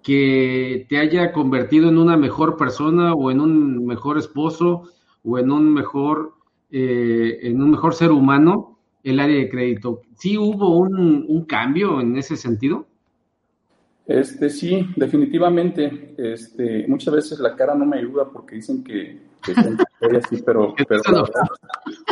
que 0.04 0.86
te 0.90 0.98
haya 0.98 1.32
convertido 1.32 1.90
en 1.90 1.98
una 1.98 2.18
mejor 2.18 2.58
persona 2.58 3.14
o 3.14 3.32
en 3.32 3.40
un 3.40 3.86
mejor 3.86 4.18
esposo 4.18 4.90
o 5.24 5.38
en 5.38 5.52
un 5.52 5.74
mejor, 5.74 6.34
eh, 6.72 7.40
en 7.44 7.62
un 7.62 7.72
mejor 7.72 7.94
ser 7.94 8.12
humano 8.12 8.80
el 9.04 9.20
área 9.20 9.38
de 9.38 9.50
crédito? 9.50 10.02
¿Sí 10.16 10.38
hubo 10.38 10.78
un, 10.78 11.26
un 11.28 11.46
cambio 11.46 12.02
en 12.02 12.18
ese 12.18 12.36
sentido? 12.36 12.88
Este, 14.12 14.50
sí, 14.50 14.88
definitivamente. 14.96 16.14
Este, 16.18 16.86
muchas 16.88 17.14
veces 17.14 17.40
la 17.40 17.56
cara 17.56 17.74
no 17.76 17.86
me 17.86 17.98
ayuda 17.98 18.30
porque 18.30 18.56
dicen 18.56 18.84
que, 18.84 19.22
que 19.42 19.54
así, 20.18 20.42
pero, 20.46 20.76
pero 20.88 21.02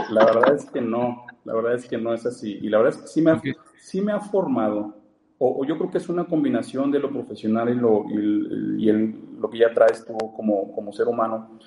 la, 0.09 0.25
verdad, 0.25 0.55
es 0.55 0.65
que 0.65 0.79
no, 0.79 1.25
la 1.43 1.53
verdad 1.55 1.75
es 1.75 1.85
que 1.87 1.97
no 1.97 2.13
es 2.13 2.25
así. 2.25 2.57
Y 2.61 2.69
la 2.69 2.77
verdad 2.77 2.95
es 2.95 3.01
que 3.01 3.07
sí 3.07 3.21
me 3.21 3.31
ha, 3.31 3.41
sí 3.79 4.01
me 4.01 4.13
ha 4.13 4.19
formado, 4.21 4.95
o, 5.39 5.65
yo 5.65 5.77
creo 5.77 5.91
que 5.91 5.97
es 5.97 6.09
una 6.09 6.25
combinación 6.25 6.89
de 6.91 6.99
lo 6.99 7.09
profesional 7.11 7.69
y 7.69 7.75
lo, 7.75 8.05
y, 8.09 8.89
el, 8.89 9.19
lo 9.39 9.49
que 9.49 9.57
ya 9.57 9.73
traes 9.73 10.05
tú 10.05 10.17
como, 10.35 10.71
como 10.73 10.93
ser 10.93 11.07
humano, 11.07 11.59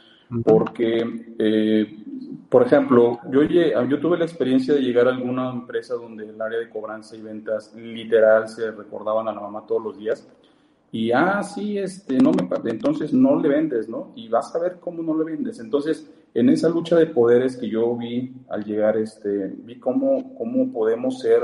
porque 0.45 1.35
eh, 1.39 2.05
por 2.53 2.67
ejemplo, 2.67 3.19
yo, 3.31 3.43
yo 3.45 3.99
tuve 3.99 4.19
la 4.19 4.27
experiencia 4.27 4.75
de 4.75 4.83
llegar 4.83 5.09
a 5.09 5.11
alguna 5.13 5.51
empresa 5.51 5.95
donde 5.95 6.29
el 6.29 6.39
área 6.39 6.59
de 6.59 6.69
cobranza 6.69 7.17
y 7.17 7.23
ventas 7.23 7.75
literal 7.75 8.47
se 8.47 8.71
recordaban 8.71 9.27
a 9.27 9.33
la 9.33 9.41
mamá 9.41 9.65
todos 9.67 9.83
los 9.83 9.99
días. 9.99 10.29
Y, 10.91 11.13
ah, 11.13 11.43
sí, 11.43 11.79
este, 11.79 12.19
no 12.19 12.31
me, 12.31 12.47
entonces 12.71 13.15
no 13.15 13.41
le 13.41 13.49
vendes, 13.49 13.89
¿no? 13.89 14.13
Y 14.17 14.29
vas 14.29 14.55
a 14.55 14.59
ver 14.59 14.77
cómo 14.81 15.03
no 15.03 15.17
le 15.17 15.25
vendes. 15.33 15.61
Entonces, 15.61 16.13
en 16.35 16.51
esa 16.51 16.69
lucha 16.69 16.97
de 16.97 17.07
poderes 17.07 17.57
que 17.57 17.71
yo 17.71 17.97
vi 17.97 18.35
al 18.51 18.63
llegar, 18.65 18.99
este, 18.99 19.55
vi 19.57 19.81
cómo, 19.81 20.37
cómo 20.37 20.71
podemos 20.71 21.21
ser 21.21 21.43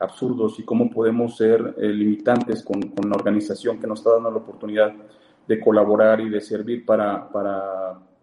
absurdos 0.00 0.58
y 0.58 0.64
cómo 0.64 0.90
podemos 0.90 1.36
ser 1.36 1.76
eh, 1.78 1.90
limitantes 1.90 2.64
con, 2.64 2.82
con, 2.90 3.08
la 3.08 3.14
organización 3.14 3.78
que 3.78 3.86
nos 3.86 4.00
está 4.00 4.14
dando 4.14 4.32
la 4.32 4.38
oportunidad 4.38 4.92
de 5.46 5.60
colaborar 5.60 6.20
y 6.20 6.28
de 6.28 6.40
servir 6.40 6.84
para 6.84 7.28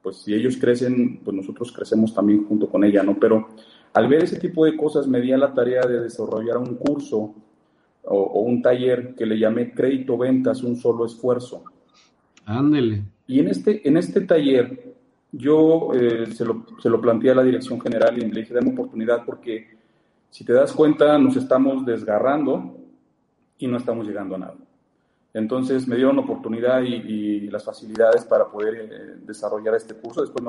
pues 0.07 0.19
si 0.19 0.33
ellos 0.33 0.55
crecen, 0.55 1.19
pues 1.21 1.35
nosotros 1.35 1.69
crecemos 1.69 2.13
también 2.13 2.45
junto 2.45 2.69
con 2.69 2.81
ella, 2.85 3.03
¿no? 3.03 3.19
Pero 3.19 3.49
al 3.91 4.07
ver 4.07 4.23
ese 4.23 4.39
tipo 4.39 4.63
de 4.63 4.77
cosas 4.77 5.05
me 5.05 5.19
di 5.19 5.33
a 5.33 5.37
la 5.37 5.53
tarea 5.53 5.81
de 5.81 5.99
desarrollar 5.99 6.57
un 6.59 6.75
curso 6.75 7.35
o, 8.03 8.39
un 8.39 8.61
taller 8.61 9.13
que 9.15 9.25
le 9.25 9.37
llamé 9.37 9.73
Crédito 9.73 10.17
Ventas, 10.17 10.63
un 10.63 10.77
solo 10.77 11.05
esfuerzo. 11.05 11.65
Ándele. 12.45 13.03
Y 13.27 13.41
en 13.41 13.49
este, 13.49 13.85
en 13.85 13.97
este 13.97 14.21
taller 14.21 14.95
yo 15.33 15.89
eh, 15.93 16.27
se, 16.31 16.45
lo, 16.45 16.65
se, 16.81 16.89
lo, 16.89 17.01
planteé 17.01 17.31
a 17.31 17.35
la 17.35 17.43
dirección 17.43 17.81
general 17.81 18.17
y 18.17 18.21
le 18.31 18.39
dije, 18.39 18.53
dame 18.53 18.71
oportunidad 18.71 19.25
porque 19.25 19.67
si 20.29 20.45
te 20.45 20.53
das 20.53 20.71
cuenta 20.71 21.17
nos 21.17 21.35
estamos 21.35 21.85
desgarrando 21.85 22.77
y 23.57 23.67
no 23.67 23.75
estamos 23.75 24.07
llegando 24.07 24.35
a 24.35 24.39
nada. 24.39 24.66
Entonces 25.33 25.87
me 25.87 25.95
dieron 25.95 26.17
oportunidad 26.19 26.81
y, 26.81 27.47
las 27.49 27.63
facilidades 27.63 28.25
para 28.25 28.47
poder 28.47 28.75
eh, 28.75 29.15
desarrollar 29.25 29.75
este 29.75 29.93
curso. 29.95 30.21
Después 30.21 30.43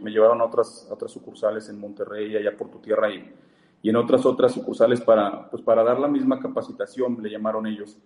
me, 0.00 0.10
llevaron 0.10 0.40
a 0.40 0.44
otras, 0.44 0.88
otras 0.90 1.10
sucursales 1.10 1.68
en 1.68 1.78
Monterrey, 1.78 2.36
allá 2.36 2.56
por 2.56 2.70
tu 2.70 2.78
tierra 2.78 3.10
y, 3.10 3.32
y 3.82 3.90
en 3.90 3.96
otras 3.96 4.24
otras 4.26 4.52
sucursales 4.52 5.00
para, 5.00 5.48
pues 5.50 5.62
para 5.62 5.82
dar 5.82 5.98
la 5.98 6.08
misma 6.08 6.40
capacitación, 6.40 7.22
le 7.22 7.30
llamaron 7.30 7.66
ellos, 7.66 7.96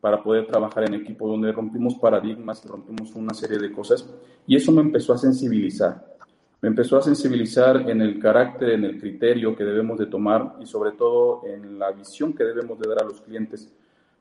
para 0.00 0.22
poder 0.22 0.46
trabajar 0.46 0.84
en 0.84 0.94
equipo, 0.94 1.28
donde 1.28 1.52
rompimos 1.52 1.94
paradigmas 1.94 2.64
y 2.64 2.68
rompimos 2.68 3.14
una 3.14 3.34
serie 3.34 3.58
de 3.58 3.70
cosas. 3.70 4.08
Y 4.46 4.56
eso 4.56 4.72
me 4.72 4.80
empezó 4.80 5.12
a 5.12 5.18
sensibilizar. 5.18 6.12
Me 6.60 6.68
empezó 6.68 6.96
a 6.96 7.02
sensibilizar 7.02 7.88
en 7.88 8.00
el 8.00 8.18
carácter, 8.18 8.70
en 8.70 8.84
el 8.84 9.00
criterio 9.00 9.56
que 9.56 9.64
debemos 9.64 9.98
de 9.98 10.06
tomar 10.06 10.56
y 10.60 10.66
sobre 10.66 10.92
todo 10.92 11.42
en 11.44 11.78
la 11.78 11.90
visión 11.92 12.32
que 12.32 12.44
debemos 12.44 12.78
de 12.78 12.88
dar 12.88 13.02
a 13.02 13.04
los 13.04 13.20
clientes 13.20 13.72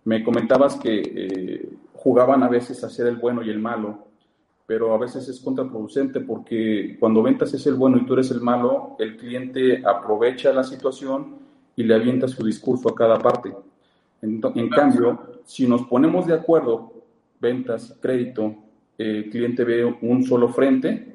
me 0.06 0.24
comentabas 0.24 0.76
que 0.78 1.02
eh, 1.04 1.70
jugaban 1.94 2.44
a 2.44 2.50
veces 2.50 2.84
a 2.84 2.90
ser 2.90 3.08
el 3.08 3.18
bueno 3.18 3.44
y 3.44 3.50
el 3.50 3.60
malo, 3.60 4.08
pero 4.66 4.94
a 4.94 4.98
veces 4.98 5.28
es 5.28 5.40
contraproducente 5.40 6.22
porque 6.22 6.98
cuando 7.00 7.22
ventas 7.22 7.54
es 7.54 7.66
el 7.68 7.76
bueno 7.76 7.98
y 7.98 8.06
tú 8.06 8.14
eres 8.14 8.32
el 8.32 8.42
malo, 8.42 8.96
el 9.00 9.18
cliente 9.18 9.84
aprovecha 9.86 10.54
la 10.54 10.64
situación 10.64 11.36
y 11.76 11.84
le 11.84 11.96
avienta 11.96 12.28
su 12.28 12.44
discurso 12.46 12.90
a 12.90 12.96
cada 12.96 13.20
parte. 13.20 13.54
En, 14.22 14.42
en 14.56 14.70
cambio, 14.70 15.42
si 15.44 15.68
nos 15.68 15.84
ponemos 15.84 16.26
de 16.28 16.34
acuerdo, 16.34 16.94
ventas, 17.40 17.98
crédito, 18.02 18.56
el 18.98 19.30
cliente 19.30 19.64
ve 19.64 19.84
un 20.02 20.24
solo 20.24 20.50
frente 20.50 21.12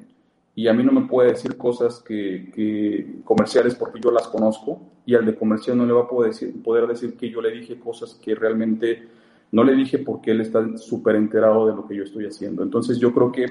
y 0.55 0.67
a 0.67 0.73
mí 0.73 0.83
no 0.83 0.91
me 0.91 1.07
puede 1.07 1.29
decir 1.29 1.55
cosas 1.55 2.01
que, 2.01 3.21
comerciales 3.23 3.75
porque 3.75 3.99
yo 4.03 4.11
las 4.11 4.27
conozco 4.27 4.81
y 5.07 5.15
al 5.15 5.25
de 5.25 5.35
comercial 5.35 5.77
no 5.77 5.85
le 5.85 5.93
va 5.93 6.01
a 6.01 6.07
poder 6.07 6.33
decir, 6.33 6.61
poder 6.61 6.85
decir 6.85 7.15
que 7.15 7.29
yo 7.29 7.41
le 7.41 7.49
dije 7.49 7.79
cosas 7.79 8.19
que 8.21 8.35
realmente 8.35 9.07
no 9.53 9.63
le 9.63 9.73
dije 9.73 9.99
porque 9.99 10.31
él 10.31 10.41
está 10.41 10.77
súper 10.77 11.15
enterado 11.15 11.65
de 11.65 11.73
lo 11.73 11.87
que 11.87 11.95
yo 11.95 12.03
estoy 12.03 12.25
haciendo. 12.25 12.61
Entonces 12.61 12.99
yo 12.99 13.13
creo 13.13 13.31
que 13.31 13.45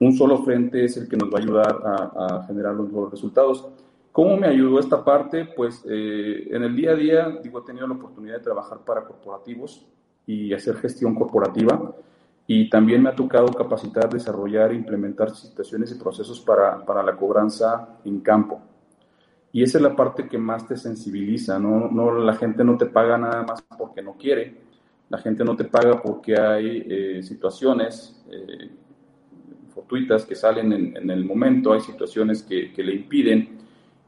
un 0.00 0.16
solo 0.16 0.38
frente 0.42 0.86
es 0.86 0.96
el 0.96 1.06
que 1.06 1.18
nos 1.18 1.28
va 1.28 1.38
a 1.38 1.42
ayudar 1.42 1.82
a, 1.84 2.44
generar 2.46 2.74
los 2.74 2.90
nuevos 2.90 3.10
resultados. 3.10 3.68
¿Cómo 4.10 4.38
me 4.38 4.46
ayudó 4.46 4.80
esta 4.80 5.04
parte? 5.04 5.44
Pues 5.44 5.84
eh, 5.86 6.48
en 6.50 6.62
el 6.62 6.74
día 6.74 6.92
a 6.92 6.94
día, 6.94 7.38
digo, 7.42 7.58
he 7.58 7.66
tenido 7.66 7.86
la 7.86 7.94
oportunidad 7.94 8.38
de 8.38 8.44
trabajar 8.44 8.78
para 8.78 9.04
corporativos 9.04 9.86
y 10.26 10.54
hacer 10.54 10.76
gestión 10.76 11.14
corporativa 11.14 11.94
y 12.46 12.70
también 12.70 13.02
me 13.02 13.10
ha 13.10 13.14
tocado 13.14 13.48
capacitar, 13.48 14.08
desarrollar 14.08 14.70
e 14.70 14.76
implementar 14.76 15.34
situaciones 15.34 15.92
y 15.92 15.96
procesos 15.96 16.40
para, 16.40 16.86
para, 16.86 17.02
la 17.02 17.14
cobranza 17.14 17.98
en 18.02 18.20
campo. 18.20 18.62
Y 19.52 19.62
esa 19.62 19.78
es 19.78 19.82
la 19.82 19.96
parte 19.96 20.28
que 20.28 20.38
más 20.38 20.66
te 20.66 20.76
sensibiliza, 20.76 21.58
¿no? 21.58 21.88
no 21.90 22.12
la 22.18 22.34
gente 22.34 22.62
no 22.64 22.76
te 22.76 22.86
paga 22.86 23.16
nada 23.16 23.42
más 23.42 23.62
porque 23.78 24.02
no 24.02 24.14
quiere, 24.14 24.66
la 25.08 25.18
gente 25.18 25.44
no 25.44 25.56
te 25.56 25.64
paga 25.64 26.02
porque 26.02 26.38
hay 26.38 26.84
eh, 26.88 27.22
situaciones, 27.22 28.22
eh, 28.30 28.70
fortuitas 29.68 30.24
que 30.24 30.34
salen 30.34 30.72
en, 30.72 31.10
el 31.10 31.24
momento, 31.24 31.72
hay 31.72 31.80
situaciones 31.80 32.42
que, 32.42 32.72
le 32.76 32.94
impiden 32.94 33.58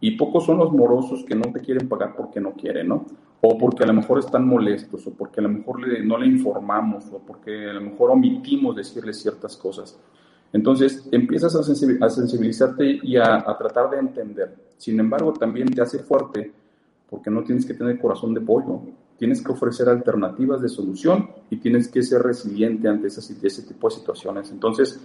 y 0.00 0.12
pocos 0.12 0.46
son 0.46 0.58
los 0.58 0.72
morosos 0.72 1.24
que 1.24 1.34
no 1.34 1.52
te 1.52 1.60
quieren 1.60 1.88
pagar 1.88 2.14
porque 2.16 2.40
no 2.40 2.52
quieren, 2.52 2.88
¿no? 2.88 3.06
O 3.40 3.56
porque 3.58 3.84
a 3.84 3.86
lo 3.86 3.92
mejor 3.92 4.18
están 4.18 4.46
molestos, 4.46 5.06
o 5.06 5.12
porque 5.12 5.40
a 5.40 5.42
lo 5.42 5.50
mejor 5.50 5.80
no 6.04 6.18
le 6.18 6.26
informamos, 6.26 7.04
o 7.12 7.18
porque 7.18 7.68
a 7.68 7.74
lo 7.74 7.80
mejor 7.80 8.10
omitimos 8.10 8.74
decirles 8.74 9.20
ciertas 9.20 9.56
cosas. 9.56 9.98
Entonces 10.52 11.06
empiezas 11.12 11.54
a, 11.54 11.62
sensibilizarte 11.62 13.00
y 13.02 13.16
a, 13.16 13.44
tratar 13.58 13.90
de 13.90 13.98
entender. 13.98 14.54
Sin 14.76 14.98
embargo, 14.98 15.32
también 15.32 15.68
te 15.68 15.82
hace 15.82 15.98
fuerte 15.98 16.52
porque 17.08 17.30
no 17.30 17.42
tienes 17.42 17.66
que 17.66 17.74
tener 17.74 17.98
corazón 18.00 18.34
de 18.34 18.40
pollo. 18.40 18.80
Tienes 19.18 19.42
que 19.42 19.52
ofrecer 19.52 19.88
alternativas 19.88 20.62
de 20.62 20.68
solución 20.68 21.30
y 21.50 21.56
tienes 21.56 21.88
que 21.88 22.02
ser 22.02 22.22
resiliente 22.22 22.88
ante 22.88 23.08
ese 23.08 23.62
tipo 23.62 23.88
de 23.88 23.94
situaciones. 23.94 24.50
Entonces, 24.50 25.00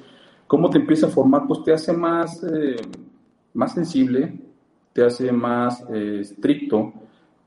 ¿cómo 0.48 0.70
te 0.70 0.78
empieza 0.78 1.08
a 1.08 1.10
formar? 1.10 1.48
Pues 1.48 1.64
te 1.64 1.74
hace 1.74 1.94
más, 1.94 2.44
eh, 2.44 2.76
más 3.54 3.74
sensible, 3.74 4.40
te 4.94 5.04
hace 5.04 5.32
más 5.32 5.84
eh, 5.92 6.20
estricto, 6.22 6.94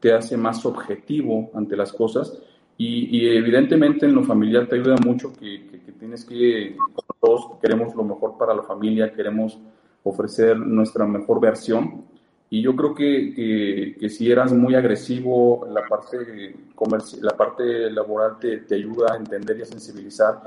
te 0.01 0.13
hace 0.13 0.37
más 0.37 0.67
objetivo 0.67 1.51
ante 1.55 1.77
las 1.77 1.93
cosas 1.93 2.37
y, 2.79 3.27
evidentemente 3.29 4.05
en 4.05 4.15
lo 4.15 4.23
familiar 4.23 4.67
te 4.67 4.77
ayuda 4.77 4.97
mucho 5.05 5.33
que, 5.33 5.67
que, 5.67 5.93
tienes 5.93 6.25
que, 6.27 6.77
todos 7.21 7.59
queremos 7.61 7.95
lo 7.95 8.05
mejor 8.05 8.37
para 8.37 8.55
la 8.55 8.63
familia, 8.63 9.15
queremos 9.15 9.59
ofrecer 10.03 10.59
nuestra 10.59 11.07
mejor 11.07 11.41
versión. 11.41 12.05
Y 12.49 12.63
yo 12.63 12.77
creo 12.77 12.95
que, 12.95 13.97
que, 13.99 14.09
si 14.11 14.31
eras 14.31 14.53
muy 14.53 14.75
agresivo, 14.75 15.67
la 15.71 15.87
parte, 15.89 16.55
la 17.23 17.37
parte 17.37 17.91
laboral 17.91 18.39
te, 18.39 18.59
te, 18.59 18.75
ayuda 18.77 19.15
a 19.15 19.17
entender 19.17 19.59
y 19.59 19.63
a 19.63 19.67
sensibilizar. 19.67 20.43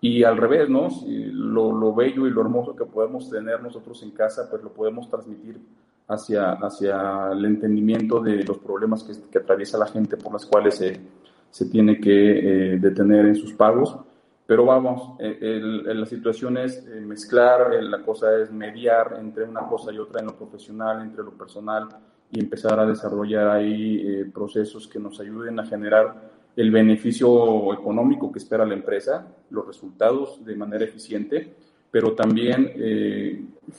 Y 0.00 0.24
al 0.24 0.36
revés, 0.36 0.68
¿no? 0.68 0.88
lo, 1.06 1.70
lo, 1.72 1.94
bello 1.94 2.26
y 2.26 2.30
lo 2.30 2.40
hermoso 2.40 2.74
que 2.74 2.84
podemos 2.84 3.30
tener 3.30 3.62
nosotros 3.62 4.02
en 4.02 4.10
casa, 4.10 4.48
pues 4.50 4.62
lo 4.62 4.72
podemos 4.72 5.08
transmitir 5.08 5.60
hacia, 6.08 6.52
hacia 6.52 7.30
el 7.32 7.44
entendimiento 7.44 8.20
de 8.20 8.42
los 8.42 8.58
problemas 8.58 9.04
que, 9.04 9.12
que 9.30 9.38
atraviesa 9.38 9.78
la 9.78 9.86
gente 9.86 10.16
por 10.16 10.32
las 10.32 10.44
cuales 10.44 10.74
se 10.74 11.00
se 11.54 11.66
tiene 11.66 12.00
que 12.00 12.72
eh, 12.72 12.78
detener 12.80 13.26
en 13.26 13.36
sus 13.36 13.52
pagos. 13.52 13.96
Pero 14.44 14.66
vamos, 14.66 15.12
eh, 15.20 15.60
la 15.62 16.04
situación 16.04 16.58
es 16.58 16.84
eh, 16.84 17.00
mezclar, 17.00 17.72
la 17.80 18.02
cosa 18.02 18.36
es 18.40 18.50
mediar 18.50 19.16
entre 19.20 19.44
una 19.44 19.60
cosa 19.68 19.92
y 19.92 19.98
otra 19.98 20.18
en 20.20 20.26
lo 20.26 20.34
profesional, 20.34 21.00
entre 21.02 21.22
lo 21.22 21.30
personal 21.30 21.86
y 22.32 22.40
empezar 22.40 22.80
a 22.80 22.86
desarrollar 22.86 23.50
ahí 23.50 24.24
procesos 24.34 24.88
que 24.88 24.98
nos 24.98 25.20
ayuden 25.20 25.60
a 25.60 25.66
generar 25.66 26.28
el 26.56 26.72
beneficio 26.72 27.72
económico 27.72 28.32
que 28.32 28.40
espera 28.40 28.66
la 28.66 28.74
empresa, 28.74 29.24
los 29.50 29.64
resultados 29.64 30.44
de 30.44 30.56
manera 30.56 30.84
eficiente, 30.84 31.54
pero 31.88 32.14
también 32.14 32.72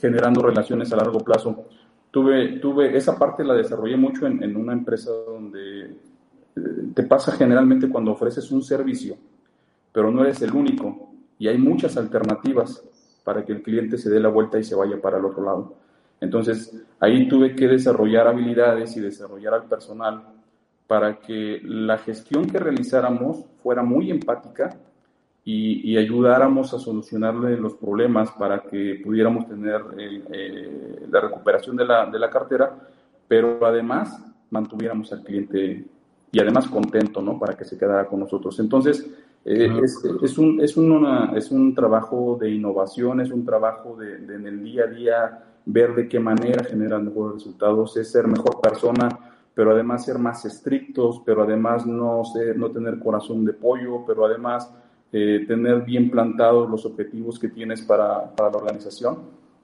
generando 0.00 0.40
relaciones 0.40 0.90
a 0.94 0.96
largo 0.96 1.18
plazo. 1.18 1.66
Tuve, 2.10 2.58
tuve, 2.58 2.96
esa 2.96 3.18
parte 3.18 3.44
la 3.44 3.52
desarrollé 3.52 3.98
mucho 3.98 4.26
en, 4.26 4.42
en 4.42 4.56
una 4.56 4.72
empresa 4.72 5.10
donde 5.10 5.75
te 6.94 7.02
pasa 7.02 7.32
generalmente 7.32 7.88
cuando 7.88 8.12
ofreces 8.12 8.50
un 8.50 8.62
servicio, 8.62 9.16
pero 9.92 10.10
no 10.10 10.22
eres 10.22 10.40
el 10.42 10.52
único 10.52 11.10
y 11.38 11.48
hay 11.48 11.58
muchas 11.58 11.96
alternativas 11.96 12.82
para 13.24 13.44
que 13.44 13.52
el 13.52 13.62
cliente 13.62 13.98
se 13.98 14.08
dé 14.08 14.20
la 14.20 14.28
vuelta 14.28 14.58
y 14.58 14.64
se 14.64 14.74
vaya 14.74 15.00
para 15.00 15.18
el 15.18 15.24
otro 15.24 15.44
lado. 15.44 15.74
Entonces, 16.20 16.74
ahí 17.00 17.28
tuve 17.28 17.54
que 17.54 17.68
desarrollar 17.68 18.26
habilidades 18.26 18.96
y 18.96 19.00
desarrollar 19.00 19.54
al 19.54 19.64
personal 19.64 20.22
para 20.86 21.18
que 21.18 21.60
la 21.64 21.98
gestión 21.98 22.46
que 22.46 22.58
realizáramos 22.58 23.44
fuera 23.62 23.82
muy 23.82 24.10
empática 24.10 24.78
y, 25.44 25.96
ayudáramos 25.96 26.74
a 26.74 26.78
solucionarle 26.78 27.56
los 27.56 27.74
problemas 27.74 28.32
para 28.32 28.62
que 28.62 29.00
pudiéramos 29.04 29.46
tener 29.46 29.80
eh, 29.96 31.06
la 31.08 31.20
recuperación 31.20 31.76
de 31.76 31.84
la, 31.84 32.06
de 32.06 32.18
la 32.18 32.30
cartera, 32.30 32.76
pero 33.28 33.64
además 33.64 34.20
mantuviéramos 34.50 35.12
al 35.12 35.22
cliente 35.22 35.86
y 36.36 36.40
además 36.40 36.68
contento, 36.68 37.22
¿no? 37.22 37.38
Para 37.38 37.56
que 37.56 37.64
se 37.64 37.78
quedara 37.78 38.06
con 38.06 38.20
nosotros. 38.20 38.60
Entonces, 38.60 39.10
eh, 39.42 39.70
es, 39.82 40.04
es, 40.22 40.36
un, 40.36 40.60
es, 40.60 40.76
es 41.34 41.50
un 41.50 41.74
trabajo 41.74 42.36
de 42.38 42.50
innovación, 42.50 43.22
es 43.22 43.30
un 43.30 43.42
trabajo 43.42 43.96
de, 43.96 44.16
en 44.16 44.46
el 44.46 44.62
día 44.62 44.84
a 44.84 44.86
día 44.86 45.44
ver 45.64 45.94
de 45.94 46.06
qué 46.06 46.20
manera 46.20 46.62
generar 46.62 47.02
mejores 47.02 47.36
resultados, 47.36 47.96
es 47.96 48.12
ser 48.12 48.26
mejor 48.26 48.60
persona, 48.60 49.08
pero 49.54 49.70
además 49.70 50.04
ser 50.04 50.18
más 50.18 50.44
estrictos, 50.44 51.22
pero 51.24 51.44
además 51.44 51.86
no, 51.86 52.22
ser, 52.26 52.58
no 52.58 52.70
tener 52.70 52.98
corazón 52.98 53.42
de 53.46 53.54
pollo, 53.54 54.04
pero 54.06 54.26
además 54.26 54.70
eh, 55.12 55.42
tener 55.48 55.86
bien 55.86 56.10
plantados 56.10 56.68
los 56.68 56.84
objetivos 56.84 57.38
que 57.38 57.48
tienes 57.48 57.80
para, 57.80 58.30
para 58.36 58.50
la 58.50 58.58
organización. 58.58 59.20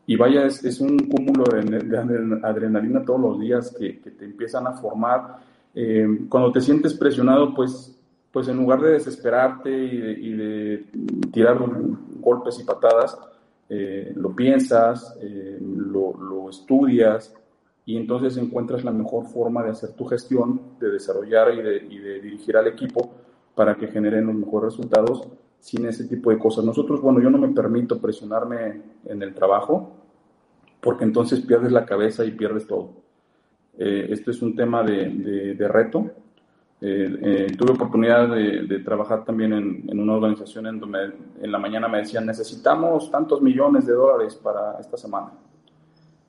Y 0.06 0.16
vaya, 0.16 0.46
es, 0.46 0.64
es 0.64 0.80
un 0.80 0.96
cúmulo 1.00 1.44
de, 1.44 1.80
de, 1.80 2.40
adrenalina 2.42 3.04
todos 3.04 3.20
los 3.20 3.40
días 3.40 3.76
que, 3.78 4.00
que 4.00 4.12
te 4.12 4.24
empiezan 4.24 4.66
a 4.66 4.72
formar 4.72 5.51
eh, 5.74 6.06
cuando 6.28 6.52
te 6.52 6.60
sientes 6.60 6.94
presionado, 6.94 7.54
pues, 7.54 7.96
pues 8.30 8.48
en 8.48 8.56
lugar 8.56 8.80
de 8.80 8.92
desesperarte 8.92 9.70
y 9.70 10.32
de, 10.32 10.86
tirar 11.32 11.58
golpes 12.20 12.58
y 12.60 12.64
patadas, 12.64 13.18
eh, 13.68 14.12
lo 14.16 14.34
piensas, 14.34 15.16
eh, 15.20 15.58
lo, 15.60 16.14
lo, 16.18 16.50
estudias 16.50 17.34
y 17.86 17.96
entonces 17.96 18.36
encuentras 18.36 18.84
la 18.84 18.92
mejor 18.92 19.26
forma 19.26 19.62
de 19.62 19.70
hacer 19.70 19.92
tu 19.92 20.04
gestión, 20.04 20.60
de 20.78 20.90
desarrollar 20.90 21.54
y 21.54 21.62
de, 21.62 21.76
y 21.88 21.98
de 21.98 22.20
dirigir 22.20 22.56
al 22.56 22.66
equipo 22.66 23.10
para 23.54 23.76
que 23.76 23.88
generen 23.88 24.26
los 24.26 24.34
mejores 24.34 24.74
resultados 24.74 25.26
sin 25.58 25.86
ese 25.86 26.04
tipo 26.04 26.30
de 26.30 26.38
cosas. 26.38 26.64
Nosotros, 26.64 27.00
bueno, 27.00 27.20
yo 27.20 27.30
no 27.30 27.38
me 27.38 27.48
permito 27.48 27.98
presionarme 27.98 28.82
en 29.06 29.22
el 29.22 29.34
trabajo 29.34 29.92
porque 30.80 31.04
entonces 31.04 31.40
pierdes 31.40 31.72
la 31.72 31.86
cabeza 31.86 32.24
y 32.24 32.32
pierdes 32.32 32.66
todo. 32.66 32.90
Eh, 33.78 34.06
este 34.10 34.30
es 34.32 34.42
un 34.42 34.54
tema 34.54 34.82
de, 34.82 35.54
de, 35.54 35.68
reto. 35.68 36.10
Eh, 36.80 37.18
eh, 37.22 37.46
tuve 37.56 37.72
oportunidad 37.72 38.28
de, 38.28 38.78
trabajar 38.80 39.24
también 39.24 39.52
en, 39.52 39.84
en, 39.88 39.98
una 39.98 40.14
organización 40.14 40.66
en 40.66 40.80
donde 40.80 41.12
en 41.40 41.52
la 41.52 41.58
mañana 41.58 41.88
me 41.88 41.98
decían, 41.98 42.26
necesitamos 42.26 43.10
tantos 43.10 43.40
millones 43.40 43.86
de 43.86 43.94
dólares 43.94 44.34
para 44.36 44.78
esta 44.80 44.96
semana. 44.96 45.32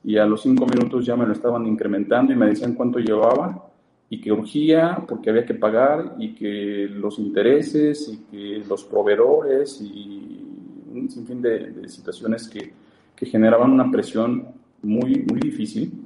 Y 0.02 0.16
a 0.16 0.26
los 0.26 0.42
cinco 0.42 0.66
minutos 0.66 1.04
ya 1.04 1.16
me 1.16 1.26
lo 1.26 1.32
estaban 1.32 1.66
incrementando 1.66 2.32
y 2.32 2.36
me 2.36 2.46
decían 2.46 2.74
cuánto 2.74 2.98
llevaba 2.98 3.68
y 4.08 4.20
que 4.20 4.30
urgía 4.30 5.02
porque 5.08 5.30
había 5.30 5.46
que 5.46 5.54
pagar 5.54 6.14
y 6.18 6.34
que 6.34 6.88
los 6.90 7.18
intereses 7.18 8.08
y 8.08 8.18
que 8.30 8.64
los 8.68 8.84
proveedores 8.84 9.80
y 9.80 10.46
un 10.92 11.10
sinfín 11.10 11.40
de, 11.40 11.70
de 11.70 11.88
situaciones 11.88 12.48
que, 12.48 12.72
que 13.16 13.26
generaban 13.26 13.72
una 13.72 13.90
presión 13.90 14.46
muy, 14.82 15.24
muy 15.26 15.40
difícil 15.40 16.03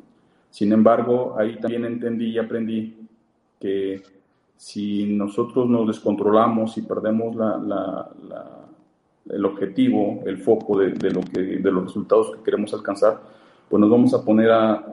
sin 0.51 0.73
embargo, 0.73 1.37
ahí 1.39 1.57
también 1.57 1.85
entendí 1.85 2.31
y 2.31 2.39
aprendí 2.39 3.09
que 3.61 4.03
si 4.57 5.07
nosotros 5.07 5.69
nos 5.69 5.87
descontrolamos 5.87 6.77
y 6.79 6.83
perdemos 6.83 7.37
el 9.31 9.45
objetivo, 9.45 10.23
el 10.27 10.39
foco 10.39 10.79
de, 10.79 11.11
lo 11.11 11.21
que, 11.21 11.41
de 11.41 11.71
los 11.71 11.85
resultados 11.85 12.35
que 12.35 12.43
queremos 12.43 12.75
alcanzar, 12.75 13.21
pues 13.69 13.81
nos 13.81 13.91
vamos 13.91 14.15
a 14.15 14.25
poner 14.25 14.51
a, 14.51 14.85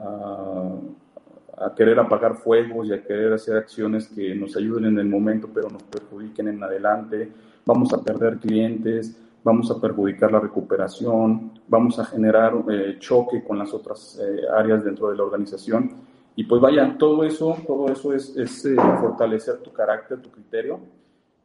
querer 1.74 1.98
apagar 1.98 2.36
fuegos 2.36 2.86
y 2.86 2.92
a 2.92 3.02
querer 3.02 3.32
hacer 3.32 3.56
acciones 3.56 4.08
que 4.08 4.34
nos 4.34 4.56
ayuden 4.56 4.84
en 4.84 4.98
el 4.98 5.08
momento, 5.08 5.48
pero 5.52 5.70
nos 5.70 5.82
perjudiquen 5.84 6.48
en 6.48 6.62
adelante. 6.62 7.32
Vamos 7.64 7.92
a 7.92 8.02
perder 8.02 8.36
clientes, 8.36 9.18
vamos 9.46 9.70
a 9.70 9.80
perjudicar 9.80 10.32
la 10.32 10.40
recuperación, 10.40 11.52
vamos 11.68 12.00
a 12.00 12.04
generar 12.04 12.52
eh, 12.68 12.96
choque 12.98 13.44
con 13.44 13.56
las 13.56 13.72
otras 13.72 14.20
eh, 14.20 14.40
áreas 14.52 14.84
dentro 14.84 15.08
de 15.08 15.16
la 15.16 15.22
organización. 15.22 15.92
Y 16.34 16.42
pues 16.42 16.60
vaya, 16.60 16.98
todo 16.98 17.22
eso, 17.22 17.56
todo 17.64 17.86
eso 17.86 18.12
es, 18.12 18.36
es 18.36 18.66
eh, 18.66 18.74
fortalecer 18.74 19.58
tu 19.58 19.72
carácter, 19.72 20.20
tu 20.20 20.32
criterio. 20.32 20.80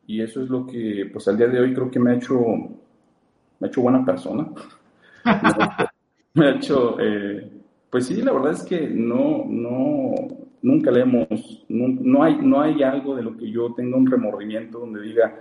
Y 0.07 0.19
eso 0.19 0.41
es 0.41 0.49
lo 0.49 0.65
que, 0.65 1.11
pues 1.13 1.27
al 1.27 1.37
día 1.37 1.45
de 1.45 1.59
hoy 1.59 1.75
creo 1.75 1.91
que 1.91 1.99
me 1.99 2.09
ha 2.09 2.15
hecho, 2.15 2.39
me 2.39 3.67
ha 3.67 3.67
hecho 3.67 3.81
buena 3.83 4.03
persona. 4.03 4.47
me 6.33 6.47
ha 6.47 6.55
hecho, 6.55 6.97
pues 7.91 8.07
sí, 8.07 8.19
la 8.23 8.31
verdad 8.31 8.53
es 8.53 8.63
que 8.63 8.81
no, 8.89 9.45
no, 9.47 10.15
nunca 10.63 10.89
le 10.89 11.01
hemos, 11.01 11.63
no, 11.69 11.87
no, 11.87 12.23
hay, 12.23 12.39
no 12.41 12.61
hay 12.61 12.81
algo 12.81 13.15
de 13.15 13.21
lo 13.21 13.37
que 13.37 13.51
yo 13.51 13.75
tenga 13.75 13.95
un 13.95 14.09
remordimiento 14.09 14.79
donde 14.79 15.03
diga, 15.03 15.39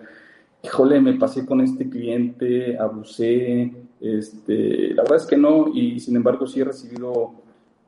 híjole, 0.63 1.01
me 1.01 1.15
pasé 1.15 1.47
con 1.47 1.61
este 1.61 1.89
cliente, 1.89 2.79
abusé, 2.79 3.73
este, 4.01 4.95
la 4.95 5.03
verdad 5.03 5.19
es 5.19 5.27
que 5.27 5.37
no, 5.37 5.69
y 5.75 6.01
sin 6.01 6.17
embargo 6.17 6.47
sí 6.47 6.61
he 6.61 6.65
recibido 6.65 7.33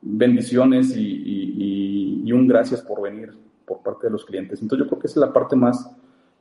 bendiciones 0.00 0.94
y, 0.96 2.30
un 2.32 2.48
gracias 2.48 2.80
por 2.80 3.02
venir 3.02 3.30
por 3.66 3.82
parte 3.82 4.06
de 4.06 4.12
los 4.12 4.24
clientes. 4.24 4.62
Entonces 4.62 4.87
yo 4.87 4.88
creo 4.88 5.00
que 5.02 5.06
esa 5.06 5.20
es 5.20 5.26
la 5.26 5.35
parte 5.35 5.54
más, 5.54 5.94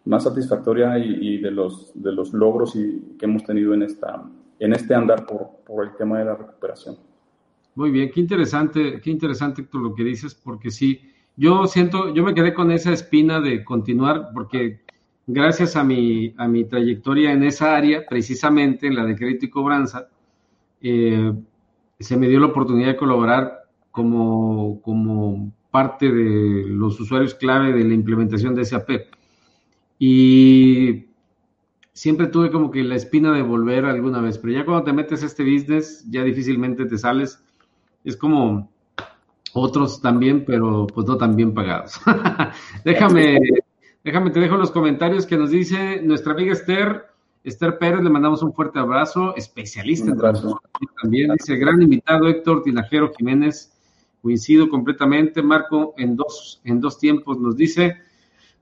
más 0.05 0.23
satisfactoria 0.23 0.97
y, 0.97 1.37
de, 1.39 1.51
los, 1.51 1.91
de 1.93 2.13
los 2.13 2.31
logros 2.31 2.77
y, 2.77 3.17
que 3.19 3.25
hemos 3.25 3.43
tenido 3.43 3.73
en, 3.73 3.83
esta, 3.83 4.23
en 4.57 4.71
este 4.71 4.95
andar 4.95 5.25
por, 5.25 5.49
por 5.65 5.85
el 5.85 5.93
tema 5.97 6.19
de 6.19 6.25
la 6.25 6.35
recuperación. 6.35 6.95
Muy 7.75 7.91
bien, 7.91 8.09
qué 8.09 8.21
interesante, 8.21 9.01
qué 9.01 9.09
interesante 9.09 9.63
todo 9.63 9.81
lo 9.81 9.95
que 9.95 10.05
dices, 10.05 10.33
porque 10.33 10.71
sí, 10.71 11.01
yo 11.35 11.65
siento, 11.67 12.13
yo 12.13 12.23
me 12.23 12.33
quedé 12.33 12.53
con 12.53 12.71
esa 12.71 12.93
espina 12.93 13.39
de 13.41 13.63
continuar, 13.65 14.29
porque 14.33 14.80
gracias 15.27 15.75
a 15.75 15.83
mi, 15.83 16.33
a 16.37 16.47
mi 16.47 16.65
trayectoria 16.65 17.31
en 17.31 17.43
esa 17.43 17.75
área, 17.75 18.05
precisamente 18.07 18.87
en 18.87 18.95
la 18.95 19.05
de 19.05 19.15
crédito 19.15 19.45
y 19.45 19.49
cobranza, 19.49 20.09
eh, 20.81 21.33
se 21.99 22.17
me 22.17 22.27
dio 22.27 22.39
la 22.39 22.47
oportunidad 22.47 22.89
de 22.89 22.97
colaborar 22.97 23.61
como, 23.91 24.81
como 24.81 25.51
parte 25.69 26.11
de 26.11 26.65
los 26.67 26.99
usuarios 26.99 27.35
clave 27.35 27.73
de 27.73 27.83
la 27.83 27.93
implementación 27.93 28.55
de 28.55 28.65
SAP. 28.65 28.89
Y 29.99 31.05
siempre 31.93 32.27
tuve 32.27 32.51
como 32.51 32.71
que 32.71 32.83
la 32.83 32.95
espina 32.95 33.31
de 33.33 33.43
volver 33.43 33.85
alguna 33.85 34.21
vez, 34.21 34.37
pero 34.37 34.53
ya 34.53 34.65
cuando 34.65 34.83
te 34.83 34.93
metes 34.93 35.23
a 35.23 35.27
este 35.27 35.43
business, 35.43 36.05
ya 36.09 36.23
difícilmente 36.23 36.85
te 36.85 36.97
sales. 36.97 37.43
Es 38.03 38.17
como 38.17 38.71
otros 39.53 40.01
también, 40.01 40.43
pero 40.45 40.87
pues 40.87 41.05
no 41.07 41.17
tan 41.17 41.35
bien 41.35 41.53
pagados. 41.53 41.99
déjame, 42.85 43.37
déjame, 44.03 44.31
te 44.31 44.39
dejo 44.39 44.57
los 44.57 44.71
comentarios 44.71 45.25
que 45.25 45.37
nos 45.37 45.51
dice 45.51 46.01
nuestra 46.01 46.33
amiga 46.33 46.53
Esther. 46.53 47.07
Esther 47.43 47.79
Pérez, 47.79 48.03
le 48.03 48.09
mandamos 48.09 48.43
un 48.43 48.53
fuerte 48.53 48.77
abrazo, 48.77 49.35
especialista 49.35 50.11
en 50.11 50.17
también. 51.01 51.31
Dice, 51.33 51.55
gran 51.55 51.81
invitado 51.81 52.27
Héctor 52.27 52.61
Tinajero 52.61 53.11
Jiménez, 53.17 53.73
coincido 54.21 54.69
completamente. 54.69 55.41
Marco, 55.41 55.95
en 55.97 56.15
dos, 56.15 56.61
en 56.63 56.79
dos 56.79 56.99
tiempos, 56.99 57.39
nos 57.39 57.57
dice, 57.57 57.97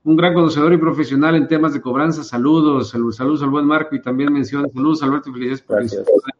un 0.02 0.16
gran 0.16 0.32
conocedor 0.32 0.72
y 0.72 0.78
profesional 0.78 1.34
en 1.34 1.46
temas 1.46 1.74
de 1.74 1.82
cobranza. 1.82 2.24
Saludos, 2.24 2.88
saludos, 2.88 3.16
saludos 3.16 3.42
al 3.42 3.50
buen 3.50 3.66
Marco 3.66 3.94
y 3.94 4.00
también 4.00 4.32
menciona 4.32 4.66
saludos 4.72 5.02
Alberto 5.02 5.30
Felices 5.30 5.60
por 5.60 5.84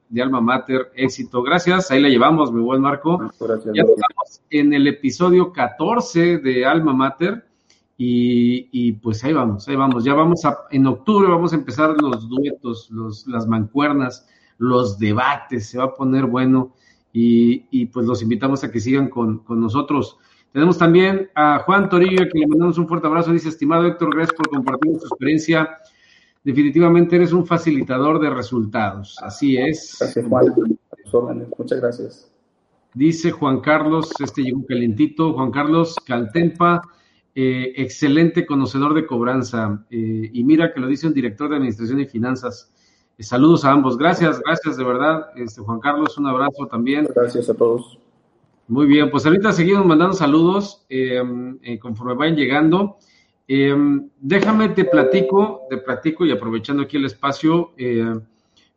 de 0.08 0.22
Alma 0.22 0.40
Mater, 0.40 0.90
éxito. 0.94 1.42
Gracias, 1.42 1.90
ahí 1.90 2.00
la 2.00 2.08
llevamos, 2.08 2.50
mi 2.50 2.62
buen 2.62 2.80
Marco. 2.80 3.30
ya 3.72 3.82
estamos 3.82 4.42
en 4.48 4.72
el 4.72 4.86
episodio 4.86 5.52
14 5.52 6.38
de 6.38 6.64
Alma 6.64 6.94
Mater 6.94 7.49
y, 8.02 8.92
pues 8.92 9.22
ahí 9.24 9.34
vamos, 9.34 9.68
ahí 9.68 9.76
vamos. 9.76 10.04
Ya 10.04 10.14
vamos 10.14 10.46
a, 10.46 10.60
en 10.70 10.86
octubre 10.86 11.28
vamos 11.28 11.52
a 11.52 11.56
empezar 11.56 11.94
los 12.00 12.30
duetos, 12.30 12.90
los, 12.90 13.26
las 13.26 13.46
mancuernas, 13.46 14.26
los 14.56 14.98
debates, 14.98 15.68
se 15.68 15.76
va 15.76 15.84
a 15.84 15.94
poner 15.94 16.24
bueno 16.24 16.72
y, 17.12 17.86
pues 17.86 18.06
los 18.06 18.22
invitamos 18.22 18.64
a 18.64 18.70
que 18.70 18.80
sigan 18.80 19.08
con, 19.10 19.40
con 19.40 19.60
nosotros. 19.60 20.16
Tenemos 20.50 20.78
también 20.78 21.28
a 21.34 21.58
Juan 21.58 21.90
Torillo, 21.90 22.26
que 22.32 22.38
le 22.38 22.46
mandamos 22.46 22.78
un 22.78 22.88
fuerte 22.88 23.06
abrazo. 23.06 23.32
Dice, 23.32 23.50
estimado 23.50 23.84
Héctor, 23.86 24.14
gracias 24.14 24.34
por 24.34 24.48
compartir 24.48 24.98
su 24.98 25.06
experiencia. 25.06 25.68
Definitivamente 26.42 27.16
eres 27.16 27.32
un 27.34 27.46
facilitador 27.46 28.18
de 28.18 28.30
resultados. 28.30 29.18
Así 29.22 29.58
es. 29.58 29.98
Gracias, 30.00 30.26
Juan. 30.26 31.46
Muchas 31.58 31.80
gracias. 31.80 32.32
Dice 32.94 33.30
Juan 33.30 33.60
Carlos, 33.60 34.10
este 34.20 34.42
llegó 34.42 34.64
calientito. 34.66 35.34
Juan 35.34 35.50
Carlos 35.50 35.96
Caltempa, 36.06 36.82
eh, 37.32 37.74
excelente 37.76 38.44
conocedor 38.44 38.92
de 38.92 39.06
cobranza. 39.06 39.84
Eh, 39.90 40.30
y 40.32 40.42
mira 40.42 40.72
que 40.72 40.80
lo 40.80 40.88
dice 40.88 41.06
un 41.06 41.14
director 41.14 41.48
de 41.48 41.56
Administración 41.56 42.00
y 42.00 42.06
Finanzas. 42.06 42.72
Eh, 43.16 43.22
saludos 43.22 43.64
a 43.64 43.70
ambos. 43.70 43.96
Gracias, 43.96 44.40
gracias 44.44 44.76
de 44.76 44.84
verdad. 44.84 45.28
Este, 45.36 45.60
Juan 45.60 45.78
Carlos, 45.78 46.18
un 46.18 46.26
abrazo 46.26 46.66
también. 46.66 47.08
Gracias 47.14 47.48
a 47.48 47.54
todos. 47.54 47.98
Muy 48.66 48.86
bien, 48.86 49.10
pues 49.10 49.26
ahorita 49.26 49.52
seguimos 49.52 49.84
mandando 49.84 50.14
saludos 50.14 50.84
eh, 50.88 51.20
conforme 51.80 52.14
vayan 52.14 52.36
llegando. 52.36 52.98
Déjame, 53.48 54.68
te 54.68 54.84
platico, 54.84 55.62
te 55.68 55.78
platico 55.78 56.24
y 56.24 56.30
aprovechando 56.30 56.84
aquí 56.84 56.96
el 56.98 57.06
espacio, 57.06 57.72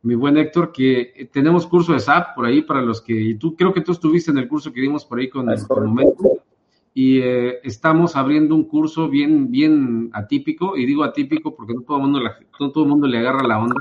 mi 0.02 0.16
buen 0.16 0.36
Héctor, 0.36 0.72
que 0.72 1.30
tenemos 1.32 1.68
curso 1.68 1.94
de 1.94 2.00
SAP 2.00 2.34
por 2.34 2.48
ahí 2.48 2.64
para 2.64 2.82
los 2.82 3.02
que, 3.02 3.14
y 3.14 3.36
tú 3.36 3.56
creo 3.56 3.72
que 3.72 3.82
tú 3.82 3.92
estuviste 3.92 4.32
en 4.32 4.40
el 4.40 4.48
curso 4.48 4.74
que 4.74 4.82
dimos 4.82 5.06
por 5.06 5.20
ahí 5.20 5.30
con, 5.30 5.48
el 5.48 5.60
momento, 5.70 6.44
y 6.94 7.20
estamos 7.64 8.16
abriendo 8.16 8.54
un 8.54 8.66
curso 8.66 9.10
bien, 9.10 9.50
bien 9.50 10.12
atípico, 10.14 10.78
y 10.78 10.86
digo 10.86 11.04
atípico 11.04 11.56
porque 11.56 11.74
no 11.74 11.82
todo 11.82 11.98
el 11.98 12.04
mundo, 12.04 12.20
no 12.60 12.72
todo 12.72 12.84
el 12.84 12.90
mundo 12.90 13.08
le 13.08 13.18
agarra 13.18 13.48
la 13.48 13.60
onda, 13.60 13.76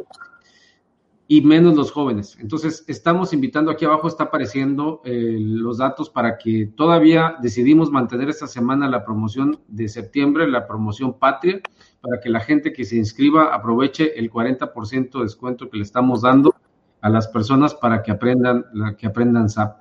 y 1.29 1.41
menos 1.41 1.75
los 1.75 1.91
jóvenes. 1.91 2.37
Entonces, 2.41 2.85
estamos 2.89 3.33
invitando, 3.33 3.71
aquí 3.71 3.85
abajo 3.85 4.07
está 4.07 4.25
apareciendo 4.25 5.01
eh, 5.05 5.37
los 5.41 5.79
datos 5.79 6.11
para 6.11 6.37
que 6.37 6.71
todavía 6.75 7.37
decidimos 7.41 7.91
mantener 7.91 8.29
esta 8.29 8.47
semana 8.47 8.89
la 8.89 9.05
promoción 9.05 9.59
de 9.69 9.89
septiembre, 9.89 10.47
la 10.47 10.67
promoción 10.67 11.19
patria, 11.19 11.61
para 12.03 12.21
que 12.21 12.29
la 12.29 12.41
gente 12.41 12.73
que 12.73 12.85
se 12.85 12.97
inscriba 12.97 13.55
aproveche 13.55 14.19
el 14.19 14.31
40% 14.31 15.19
de 15.19 15.25
descuento 15.25 15.71
que 15.71 15.79
le 15.79 15.85
estamos 15.85 16.23
dando 16.23 16.55
a 17.01 17.09
las 17.09 17.29
personas 17.29 17.75
para 17.75 18.03
que 18.03 18.11
aprendan, 18.11 18.67
que 18.99 19.07
aprendan 19.07 19.49
SAP. 19.49 19.79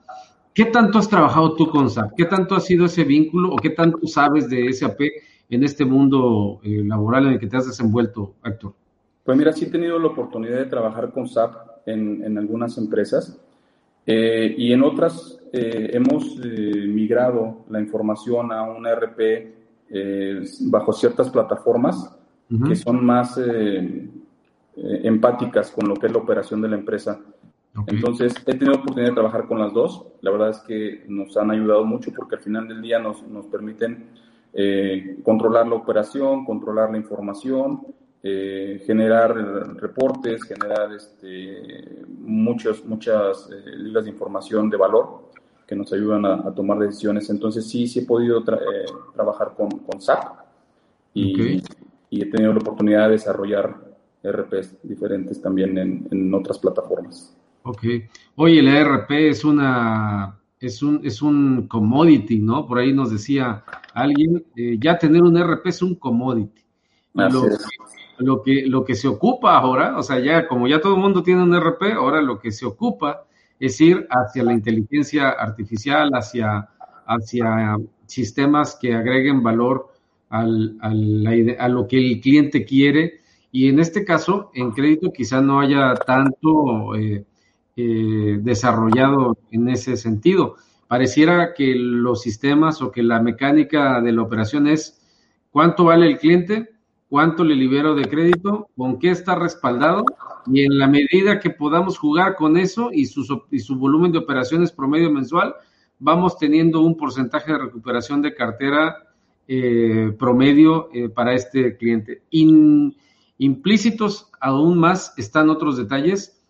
¿Qué 0.53 0.65
tanto 0.65 0.99
has 0.99 1.07
trabajado 1.07 1.55
tú 1.55 1.69
con 1.69 1.89
SAP? 1.89 2.13
¿Qué 2.17 2.25
tanto 2.25 2.55
ha 2.55 2.59
sido 2.59 2.85
ese 2.85 3.05
vínculo 3.05 3.53
o 3.53 3.55
qué 3.55 3.69
tanto 3.69 4.05
sabes 4.05 4.49
de 4.49 4.71
SAP 4.73 4.99
en 5.49 5.63
este 5.63 5.85
mundo 5.85 6.59
eh, 6.63 6.83
laboral 6.83 7.27
en 7.27 7.33
el 7.33 7.39
que 7.39 7.47
te 7.47 7.55
has 7.57 7.67
desenvuelto, 7.67 8.33
Héctor? 8.43 8.73
Pues 9.23 9.37
mira, 9.37 9.53
sí 9.53 9.65
he 9.65 9.69
tenido 9.69 9.97
la 9.97 10.07
oportunidad 10.07 10.57
de 10.57 10.65
trabajar 10.65 11.11
con 11.11 11.27
SAP 11.27 11.53
en, 11.85 12.37
algunas 12.37 12.77
empresas 12.77 13.39
eh, 14.05 14.53
y 14.57 14.73
en 14.73 14.83
otras 14.83 15.39
eh, 15.53 15.91
hemos 15.93 16.37
migrado 16.37 17.65
la 17.69 17.79
información 17.79 18.51
a 18.51 18.63
un 18.63 18.85
ERP 18.85 19.61
bajo 20.69 20.93
ciertas 20.93 21.29
plataformas 21.29 22.17
que 22.67 22.75
son 22.75 23.05
más 23.05 23.39
empáticas 24.75 25.71
con 25.71 25.87
lo 25.87 25.95
que 25.95 26.07
es 26.07 26.13
la 26.13 26.19
operación 26.19 26.61
de 26.61 26.69
la 26.69 26.75
empresa. 26.77 27.19
Entonces, 27.88 28.34
he 28.45 28.53
tenido 28.53 28.75
oportunidad 28.75 29.10
de 29.10 29.15
trabajar 29.15 29.47
con 29.47 29.60
las 29.60 29.73
dos. 29.73 30.05
La 30.21 30.31
verdad 30.31 30.49
es 30.49 30.60
que 30.60 31.05
nos 31.07 31.38
han 31.38 31.51
ayudado 31.51 31.86
mucho 31.86 32.12
porque 32.13 32.36
al 32.36 32.41
final 32.41 32.67
del 32.67 32.81
día 32.81 32.99
nos, 32.99 33.23
nos 33.23 33.45
permiten 33.45 34.10
controlar 35.23 35.67
la 35.67 35.75
operación, 35.75 36.43
controlar 36.43 36.91
la 36.91 36.97
información 36.97 37.81
eh, 38.23 38.84
generar 38.86 39.36
reportes, 39.77 40.43
generar 40.43 40.93
este, 40.93 42.05
muchos, 42.19 42.86
muchas 42.86 43.49
eh, 43.51 43.77
ligas 43.77 44.03
de 44.03 44.12
información 44.12 44.69
de 44.69 44.77
valor 44.77 45.31
que 45.65 45.75
nos 45.75 45.91
ayudan 45.91 46.27
a, 46.27 46.53
tomar 46.53 46.77
decisiones. 46.77 47.27
Entonces 47.31 47.67
sí, 47.67 47.88
sí 47.88 48.01
he 48.01 48.05
podido 48.05 48.41
eh, 48.41 48.86
trabajar 49.15 49.55
con, 49.57 49.71
con 49.71 49.99
SAP 49.99 50.36
y, 51.15 51.63
y, 52.12 52.21
he 52.21 52.27
tenido 52.27 52.53
la 52.53 52.60
oportunidad 52.60 53.05
de 53.07 53.13
desarrollar 53.13 53.75
RPs 54.23 54.77
diferentes 54.84 55.41
también 55.41 55.75
en, 55.79 56.07
en 56.12 56.31
otras 56.31 56.60
plataformas. 56.60 57.36
Ok. 57.63 57.84
Oye, 58.36 58.60
el 58.60 58.67
ERP 58.67 59.12
es 59.12 59.43
una 59.43 60.38
es 60.60 60.84
un, 60.84 61.02
es 61.04 61.21
un 61.21 61.67
commodity, 61.67 62.39
¿no? 62.39 62.67
Por 62.67 62.78
ahí 62.80 62.93
nos 62.93 63.12
decía 63.12 63.63
alguien, 63.93 64.45
ya 64.80 64.97
tener 64.97 65.24
un 65.24 65.36
ERP 65.36 65.67
es 65.67 65.82
un 65.82 65.95
commodity. 65.95 66.62
Lo, 67.13 67.43
lo 68.21 68.41
que, 68.41 68.65
lo 68.67 68.86
que 68.86 68.95
se 68.95 69.08
ocupa 69.08 69.58
ahora, 69.58 69.97
o 69.97 70.04
sea, 70.04 70.19
ya 70.19 70.47
como 70.47 70.67
ya 70.67 70.80
todo 70.80 70.95
el 70.95 71.02
mundo 71.02 71.24
tiene 71.24 71.43
un 71.43 71.56
RP, 71.56 71.93
ahora 71.93 72.21
lo 72.21 72.39
que 72.39 72.52
se 72.52 72.65
ocupa 72.65 73.26
es 73.60 73.80
ir 73.82 74.08
hacia 74.10 74.43
la 74.43 74.54
inteligencia 74.54 75.30
artificial, 75.30 76.12
hacia, 76.13 76.69
hacia 77.06 77.78
sistemas 78.06 78.78
que 78.80 78.93
agreguen 78.93 79.43
valor 79.43 79.91
al, 80.30 80.78
al, 80.82 81.58
a 81.60 81.67
lo 81.67 81.88
que 81.88 81.97
el 81.97 82.21
cliente 82.21 82.65
quiere. 82.65 83.21
Y 83.52 83.67
en 83.67 83.80
este 83.80 84.06
caso, 84.06 84.52
en 84.54 84.71
crédito 84.71 85.12
quizá 85.12 85.41
no 85.41 85.60
haya 85.60 85.94
tanto 85.96 86.96
eh, 86.96 87.25
eh, 87.84 88.38
desarrollado 88.42 89.38
en 89.50 89.69
ese 89.69 89.98
sentido. 89.98 90.56
Pareciera 90.88 91.54
que 91.56 91.73
los 91.75 92.21
sistemas 92.21 92.82
o 92.82 92.92
que 92.92 93.02
la 93.02 93.21
mecánica 93.21 94.02
de 94.02 94.12
la 94.12 94.21
operación 94.21 94.67
es 94.67 95.02
cuánto 95.50 95.86
vale 95.86 96.06
el 96.06 96.19
cliente, 96.19 96.69
cuánto 97.10 97.44
le 97.44 97.56
libero 97.56 97.96
de 97.96 98.08
crédito, 98.08 98.69
con 98.75 99.00
qué 99.00 99.10
está 99.10 99.34
respaldado 99.36 100.04
y 100.46 100.63
en 100.63 100.77
la 100.77 100.88
medida 100.88 101.40
que 101.40 101.50
podamos 101.50 101.98
jugar 101.98 102.36
con 102.36 102.58
eso 102.58 102.92
y 102.92 103.06
su, 103.06 103.44
y 103.50 103.60
su 103.60 103.75
volumen 103.77 104.12
de 104.12 104.19
operaciones 104.19 104.71
promedio 104.71 105.12
mensual, 105.12 105.56
vamos 105.98 106.38
teniendo 106.38 106.82
un 106.82 106.96
porcentaje 106.96 107.52
de 107.52 107.58
recuperación 107.58 108.21
de 108.21 108.36
cartera 108.36 108.98
eh, 109.48 110.13
promedio 110.19 110.90
eh, 110.94 111.10
para 111.10 111.34
este 111.34 111.77
cliente. 111.77 112.21
implícitos 113.38 114.29
aún 114.40 114.77
más 114.77 115.13
están 115.17 115.50
otros 115.50 115.77
detalles 115.77 116.40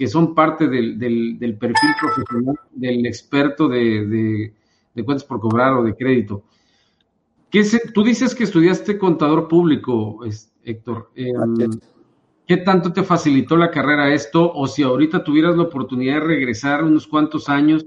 que 0.00 0.08
son 0.08 0.34
parte 0.34 0.66
del, 0.66 0.98
del, 0.98 1.58
perfil 1.58 1.90
profesional 2.00 2.58
del 2.72 3.04
experto 3.04 3.68
de, 3.68 4.06
de, 4.06 4.54
de 4.94 5.04
cuentas 5.04 5.24
por 5.24 5.38
cobrar 5.40 5.74
o 5.74 5.82
de 5.82 5.94
crédito. 5.94 6.44
¿Qué 7.50 7.62
tú 7.92 8.02
dices 8.02 8.34
que 8.34 8.44
estudiaste 8.44 8.96
contador 8.96 9.46
público, 9.46 10.20
Héctor. 10.64 11.10
Em, 11.14 11.68
¿Qué 12.46 12.56
tanto 12.56 12.94
te 12.94 13.02
facilitó 13.02 13.58
la 13.58 13.70
carrera 13.70 14.14
esto? 14.14 14.50
O 14.54 14.66
si 14.66 14.82
ahorita 14.82 15.22
tuvieras 15.22 15.54
la 15.54 15.64
oportunidad 15.64 16.14
de 16.14 16.20
regresar 16.28 16.82
unos 16.82 17.06
cuantos 17.06 17.50
años 17.50 17.84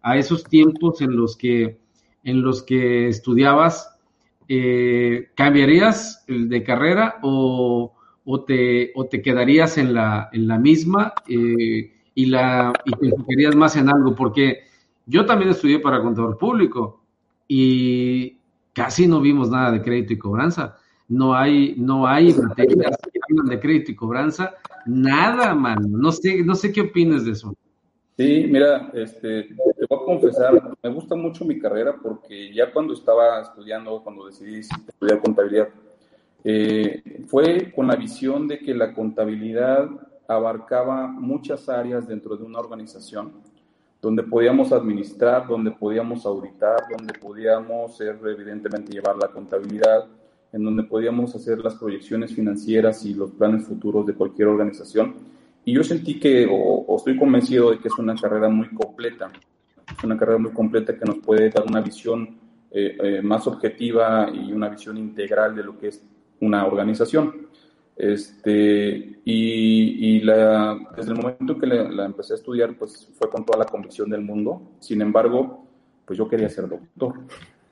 a 0.00 0.16
esos 0.16 0.44
tiempos 0.44 1.00
en 1.00 1.16
los 1.16 1.36
que, 1.36 1.80
en 2.22 2.40
los 2.40 2.62
que 2.62 3.08
estudiabas, 3.08 3.98
eh, 4.46 5.32
¿cambiarías 5.34 6.24
de 6.28 6.62
carrera 6.62 7.16
o, 7.22 7.97
o, 8.30 8.44
te, 8.44 8.92
o 8.94 9.06
te 9.06 9.22
quedarías 9.22 9.78
en 9.78 9.94
la, 9.94 10.28
en 10.32 10.46
la 10.46 10.58
misma 10.58 11.14
eh, 11.26 11.92
y, 12.14 12.26
la, 12.26 12.72
y 12.84 12.92
te 12.92 13.06
enfocarías 13.06 13.56
más 13.56 13.76
en 13.76 13.88
algo? 13.88 14.14
Porque 14.14 14.64
yo 15.06 15.24
también 15.24 15.50
estudié 15.50 15.78
para 15.78 16.02
contador 16.02 16.36
público 16.36 17.00
y, 17.48 18.38
casi 18.78 19.08
no 19.08 19.20
vimos 19.20 19.50
nada 19.50 19.72
de 19.72 19.82
crédito 19.82 20.12
y 20.12 20.18
cobranza. 20.18 20.76
No 21.08 21.34
hay, 21.34 21.74
no 21.76 22.06
hay 22.06 22.32
materias 22.32 22.96
que 23.12 23.20
hablan 23.28 23.46
de 23.46 23.58
crédito 23.58 23.90
y 23.90 23.96
cobranza. 23.96 24.54
Nada, 24.86 25.52
mano. 25.54 25.88
No 25.88 26.12
sé, 26.12 26.44
no 26.44 26.54
sé 26.54 26.70
qué 26.70 26.82
opinas 26.82 27.24
de 27.24 27.32
eso. 27.32 27.54
Sí, 28.16 28.46
mira, 28.48 28.90
este, 28.94 29.44
te 29.44 29.86
voy 29.88 29.98
a 30.00 30.04
confesar, 30.04 30.76
me 30.82 30.90
gusta 30.90 31.14
mucho 31.14 31.44
mi 31.44 31.58
carrera 31.58 31.96
porque 32.00 32.52
ya 32.52 32.72
cuando 32.72 32.92
estaba 32.92 33.40
estudiando, 33.42 34.00
cuando 34.02 34.26
decidí 34.26 34.58
estudiar 34.58 35.20
contabilidad, 35.22 35.68
eh, 36.50 37.02
fue 37.26 37.70
con 37.76 37.88
la 37.88 37.94
visión 37.94 38.48
de 38.48 38.58
que 38.58 38.74
la 38.74 38.94
contabilidad 38.94 39.86
abarcaba 40.26 41.06
muchas 41.06 41.68
áreas 41.68 42.08
dentro 42.08 42.38
de 42.38 42.44
una 42.44 42.58
organización, 42.58 43.32
donde 44.00 44.22
podíamos 44.22 44.72
administrar, 44.72 45.46
donde 45.46 45.72
podíamos 45.72 46.24
auditar, 46.24 46.84
donde 46.96 47.12
podíamos 47.18 47.98
ser, 47.98 48.18
evidentemente 48.24 48.94
llevar 48.94 49.18
la 49.18 49.28
contabilidad, 49.28 50.06
en 50.50 50.64
donde 50.64 50.84
podíamos 50.84 51.34
hacer 51.34 51.58
las 51.58 51.74
proyecciones 51.74 52.34
financieras 52.34 53.04
y 53.04 53.12
los 53.12 53.30
planes 53.32 53.66
futuros 53.66 54.06
de 54.06 54.14
cualquier 54.14 54.48
organización. 54.48 55.16
Y 55.66 55.74
yo 55.74 55.84
sentí 55.84 56.18
que, 56.18 56.48
o, 56.50 56.96
estoy 56.96 57.18
convencido 57.18 57.72
de 57.72 57.78
que 57.78 57.88
es 57.88 57.98
una 57.98 58.14
carrera 58.14 58.48
muy 58.48 58.70
completa, 58.70 59.30
es 59.94 60.02
una 60.02 60.16
carrera 60.16 60.38
muy 60.38 60.52
completa 60.52 60.96
que 60.96 61.04
nos 61.04 61.18
puede 61.18 61.50
dar 61.50 61.64
una 61.66 61.82
visión 61.82 62.38
eh, 62.70 62.96
eh, 63.02 63.20
más 63.20 63.46
objetiva 63.46 64.30
y 64.32 64.50
una 64.50 64.70
visión 64.70 64.96
integral 64.96 65.54
de 65.54 65.64
lo 65.64 65.78
que 65.78 65.88
es 65.88 66.02
una 66.40 66.66
organización. 66.66 67.48
Este, 67.96 69.20
y, 69.24 70.20
la, 70.20 70.78
desde 70.96 71.12
el 71.12 71.16
momento 71.16 71.58
que 71.58 71.66
la, 71.66 72.04
empecé 72.04 72.34
a 72.34 72.36
estudiar, 72.36 72.76
pues 72.78 73.10
fue 73.18 73.28
con 73.28 73.44
toda 73.44 73.58
la 73.58 73.64
convicción 73.64 74.08
del 74.08 74.22
mundo. 74.22 74.62
Sin 74.78 75.02
embargo, 75.02 75.66
pues 76.04 76.18
yo 76.18 76.28
quería 76.28 76.48
ser 76.48 76.68
doctor. 76.68 77.14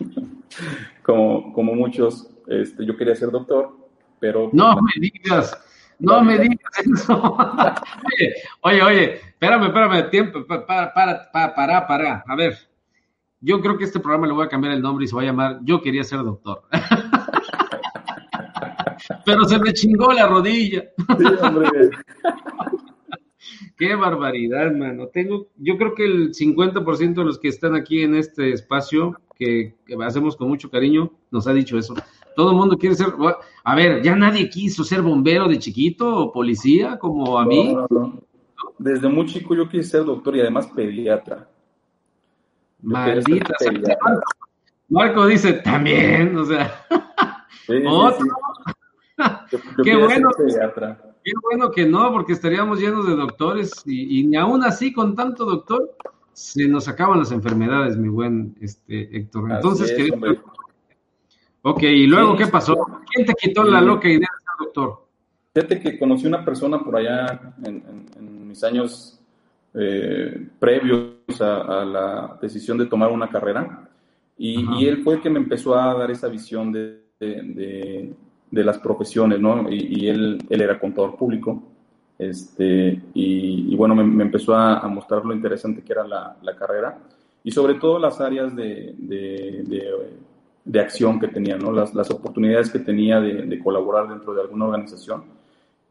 como, 1.02 1.52
como 1.52 1.74
muchos, 1.74 2.28
este, 2.48 2.84
yo 2.84 2.96
quería 2.96 3.14
ser 3.14 3.30
doctor, 3.30 3.76
pero... 4.18 4.50
No 4.52 4.76
me 4.82 4.92
digas, 5.00 5.56
no 5.98 6.22
me 6.22 6.38
digas 6.38 6.58
eso. 6.84 7.36
oye, 8.62 8.82
oye, 8.82 9.14
espérame, 9.14 9.66
espérame, 9.66 10.10
tiempo, 10.10 10.46
para, 10.46 10.92
para, 10.92 11.30
para, 11.32 11.86
para. 11.86 12.24
A 12.26 12.36
ver, 12.36 12.56
yo 13.40 13.60
creo 13.60 13.78
que 13.78 13.84
este 13.84 14.00
programa 14.00 14.26
le 14.26 14.32
voy 14.32 14.44
a 14.44 14.48
cambiar 14.48 14.74
el 14.74 14.82
nombre 14.82 15.04
y 15.04 15.08
se 15.08 15.14
va 15.14 15.22
a 15.22 15.26
llamar 15.26 15.60
Yo 15.62 15.80
quería 15.80 16.04
ser 16.04 16.22
doctor. 16.22 16.64
Pero 19.24 19.44
se 19.44 19.58
me 19.58 19.72
chingó 19.72 20.12
la 20.12 20.26
rodilla. 20.26 20.84
Sí, 21.18 21.24
hombre. 21.42 21.90
Qué 23.76 23.94
barbaridad, 23.94 24.72
mano. 24.72 25.08
Tengo, 25.08 25.48
yo 25.56 25.76
creo 25.76 25.94
que 25.94 26.04
el 26.04 26.32
50% 26.32 27.14
de 27.14 27.24
los 27.24 27.38
que 27.38 27.48
están 27.48 27.74
aquí 27.74 28.02
en 28.02 28.14
este 28.14 28.52
espacio, 28.52 29.20
que, 29.38 29.74
que 29.86 29.96
hacemos 30.02 30.36
con 30.36 30.48
mucho 30.48 30.70
cariño, 30.70 31.12
nos 31.30 31.46
ha 31.46 31.52
dicho 31.52 31.76
eso. 31.76 31.94
Todo 32.34 32.50
el 32.50 32.56
mundo 32.56 32.76
quiere 32.78 32.94
ser. 32.94 33.08
A 33.64 33.74
ver, 33.74 34.02
ya 34.02 34.16
nadie 34.16 34.48
quiso 34.48 34.82
ser 34.82 35.02
bombero 35.02 35.48
de 35.48 35.58
chiquito 35.58 36.16
o 36.16 36.32
policía 36.32 36.98
como 36.98 37.38
a 37.38 37.44
mí. 37.44 37.76
Desde 38.78 39.08
muy 39.08 39.26
chico 39.26 39.54
yo 39.54 39.68
quise 39.68 39.84
ser 39.84 40.04
doctor 40.04 40.36
y 40.36 40.40
además 40.40 40.68
pediatra. 40.68 41.48
Maldita. 42.82 43.54
Marco 44.88 45.26
dice 45.26 45.54
también, 45.54 46.36
o 46.36 46.44
sea. 46.44 46.84
Qué 49.82 49.96
bueno. 49.96 50.30
Qué 51.24 51.32
bueno 51.42 51.70
que 51.72 51.84
no, 51.86 52.12
porque 52.12 52.34
estaríamos 52.34 52.78
llenos 52.78 53.06
de 53.06 53.16
doctores 53.16 53.82
y, 53.84 54.28
y 54.30 54.36
aún 54.36 54.62
así 54.62 54.92
con 54.92 55.16
tanto 55.16 55.44
doctor 55.44 55.96
se 56.36 56.68
nos 56.68 56.86
acaban 56.86 57.18
las 57.18 57.32
enfermedades, 57.32 57.96
mi 57.96 58.08
buen 58.08 58.54
este, 58.60 59.16
Héctor. 59.16 59.52
Entonces, 59.52 59.90
querido, 59.92 60.18
Ok, 61.62 61.82
¿y 61.82 62.06
luego 62.06 62.36
qué 62.36 62.46
pasó? 62.46 62.76
¿Quién 63.10 63.26
te 63.26 63.32
quitó 63.32 63.64
la 63.64 63.80
loca 63.80 64.06
idea 64.06 64.20
de 64.20 64.44
ser 64.44 64.66
doctor? 64.66 65.06
Fíjate 65.54 65.80
que 65.80 65.98
conocí 65.98 66.26
una 66.26 66.44
persona 66.44 66.78
por 66.78 66.98
allá 66.98 67.54
en, 67.64 68.46
mis 68.46 68.62
años 68.62 69.18
eh, 69.72 70.46
previos 70.60 71.40
a, 71.40 71.84
la 71.86 72.38
decisión 72.40 72.76
de 72.76 72.84
tomar 72.84 73.10
una 73.10 73.30
carrera 73.30 73.88
y, 74.36 74.86
él 74.86 75.02
fue 75.02 75.14
el 75.14 75.22
que 75.22 75.30
me 75.30 75.38
empezó 75.38 75.74
a 75.74 75.94
dar 75.94 76.10
esa 76.10 76.28
visión 76.28 76.70
de, 76.70 78.14
las 78.50 78.78
profesiones, 78.78 79.40
¿no? 79.40 79.70
Y, 79.70 80.08
él, 80.08 80.38
él, 80.48 80.60
era 80.60 80.78
contador 80.78 81.16
público. 81.16 81.62
Este, 82.18 83.02
y, 83.14 83.74
bueno, 83.76 83.94
me, 83.94 84.24
empezó 84.24 84.54
a, 84.54 84.86
mostrar 84.88 85.24
lo 85.24 85.34
interesante 85.34 85.82
que 85.82 85.92
era 85.92 86.06
la, 86.06 86.56
carrera 86.58 86.98
y 87.44 87.50
sobre 87.50 87.74
todo 87.74 87.98
las 87.98 88.20
áreas 88.20 88.56
de 88.56 88.94
de 90.66 90.80
acción 90.80 91.20
que 91.20 91.28
tenía, 91.28 91.56
¿no? 91.56 91.70
las, 91.70 91.94
las 91.94 92.10
oportunidades 92.10 92.70
que 92.70 92.80
tenía 92.80 93.20
de, 93.20 93.58
colaborar 93.60 94.08
dentro 94.08 94.34
de 94.34 94.42
alguna 94.42 94.66
organización. 94.66 95.22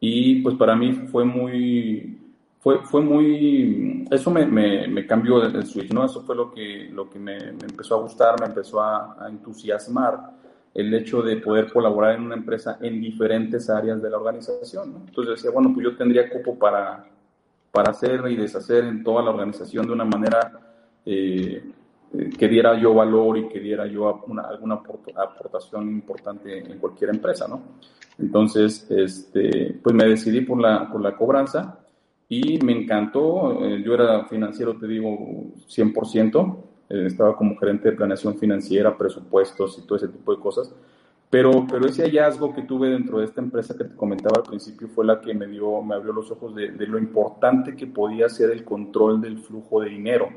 Y 0.01 0.41
pues 0.41 0.55
para 0.55 0.75
mí 0.75 0.91
fue 1.09 1.23
muy, 1.23 2.19
fue, 2.59 2.83
fue 2.83 3.01
muy, 3.01 4.05
eso 4.11 4.29
me, 4.29 4.45
me, 4.45 5.07
cambió 5.07 5.41
el 5.43 5.65
switch, 5.65 5.93
¿no? 5.93 6.05
Eso 6.05 6.21
fue 6.23 6.35
lo 6.35 6.51
que, 6.51 6.89
lo 6.91 7.09
que 7.09 7.17
me, 7.17 7.37
empezó 7.37 7.95
a 7.95 8.01
gustar, 8.01 8.37
me 8.41 8.47
empezó 8.47 8.81
a, 8.81 9.27
entusiasmar 9.29 10.31
el 10.75 10.93
hecho 10.93 11.21
de 11.21 11.37
poder 11.37 11.71
colaborar 11.71 12.15
en 12.15 12.23
una 12.23 12.35
empresa 12.35 12.77
en 12.81 12.99
diferentes 12.99 13.69
áreas 13.69 14.01
de 14.01 14.09
la 14.09 14.17
organización, 14.17 14.91
¿no? 14.91 14.97
Entonces 15.07 15.35
decía, 15.35 15.51
bueno, 15.51 15.71
pues 15.73 15.85
yo 15.85 15.95
tendría 15.95 16.29
cupo 16.29 16.59
para, 16.59 17.05
para 17.71 17.91
hacer 17.91 18.21
y 18.29 18.35
deshacer 18.35 18.83
en 18.83 19.01
toda 19.01 19.23
la 19.23 19.31
organización 19.31 19.87
de 19.87 19.93
una 19.93 20.03
manera 20.03 20.51
eh, 21.05 21.63
que 22.37 22.47
diera 22.49 22.77
yo 22.77 22.93
valor 22.93 23.37
y 23.37 23.47
que 23.47 23.59
diera 23.61 23.87
yo 23.87 24.09
alguna 24.09 24.73
aportación 24.73 25.89
importante 25.89 26.59
en 26.59 26.77
cualquier 26.77 27.11
empresa, 27.11 27.47
¿no? 27.47 27.61
Entonces, 28.17 28.85
este, 28.89 29.79
pues 29.81 29.95
me 29.95 30.05
decidí 30.05 30.41
por 30.41 30.59
la, 30.59 30.89
por 30.91 31.01
la 31.01 31.15
cobranza 31.15 31.79
y 32.27 32.59
me 32.59 32.73
encantó. 32.73 33.63
Eh, 33.65 33.81
yo 33.83 33.93
era 33.93 34.25
financiero, 34.25 34.77
te 34.77 34.87
digo, 34.87 35.09
100%. 35.67 36.57
Estaba 36.89 37.35
como 37.35 37.57
gerente 37.57 37.89
de 37.89 37.97
planeación 37.97 38.37
financiera, 38.37 38.97
presupuestos 38.97 39.77
y 39.79 39.87
todo 39.87 39.97
ese 39.97 40.07
tipo 40.07 40.35
de 40.35 40.41
cosas. 40.41 40.73
Pero, 41.29 41.65
pero 41.69 41.87
ese 41.87 42.03
hallazgo 42.03 42.53
que 42.53 42.61
tuve 42.61 42.89
dentro 42.89 43.19
de 43.19 43.25
esta 43.25 43.41
empresa 43.41 43.75
que 43.75 43.83
te 43.83 43.95
comentaba 43.95 44.37
al 44.37 44.49
principio 44.49 44.87
fue 44.87 45.05
la 45.05 45.19
que 45.19 45.33
me, 45.33 45.47
dio, 45.47 45.81
me 45.81 45.95
abrió 45.95 46.13
los 46.13 46.29
ojos 46.31 46.55
de, 46.55 46.71
de 46.71 46.87
lo 46.87 46.97
importante 46.97 47.75
que 47.75 47.87
podía 47.87 48.29
ser 48.29 48.51
el 48.51 48.63
control 48.63 49.21
del 49.21 49.39
flujo 49.39 49.81
de 49.81 49.89
dinero 49.89 50.29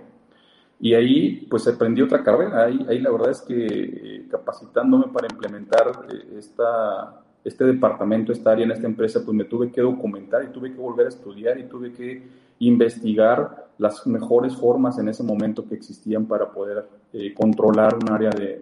y 0.80 0.94
ahí 0.94 1.46
pues 1.50 1.66
aprendí 1.66 2.02
otra 2.02 2.22
carrera. 2.22 2.64
Ahí, 2.64 2.86
ahí 2.88 3.00
la 3.00 3.10
verdad 3.10 3.30
es 3.30 3.40
que 3.42 3.66
eh, 3.66 4.28
capacitándome 4.30 5.06
para 5.12 5.26
implementar 5.30 6.06
eh, 6.10 6.36
esta, 6.38 7.20
este 7.44 7.64
departamento, 7.64 8.32
esta 8.32 8.52
área 8.52 8.64
en 8.64 8.72
esta 8.72 8.86
empresa, 8.86 9.20
pues 9.24 9.36
me 9.36 9.44
tuve 9.44 9.70
que 9.70 9.80
documentar 9.80 10.44
y 10.44 10.48
tuve 10.48 10.72
que 10.72 10.80
volver 10.80 11.06
a 11.06 11.10
estudiar 11.10 11.58
y 11.58 11.64
tuve 11.64 11.92
que 11.92 12.22
investigar 12.60 13.68
las 13.78 14.06
mejores 14.06 14.56
formas 14.56 14.98
en 14.98 15.08
ese 15.08 15.22
momento 15.22 15.66
que 15.66 15.74
existían 15.74 16.26
para 16.26 16.50
poder 16.50 16.86
eh, 17.12 17.32
controlar 17.32 17.94
un 17.94 18.10
área 18.10 18.30
de, 18.30 18.60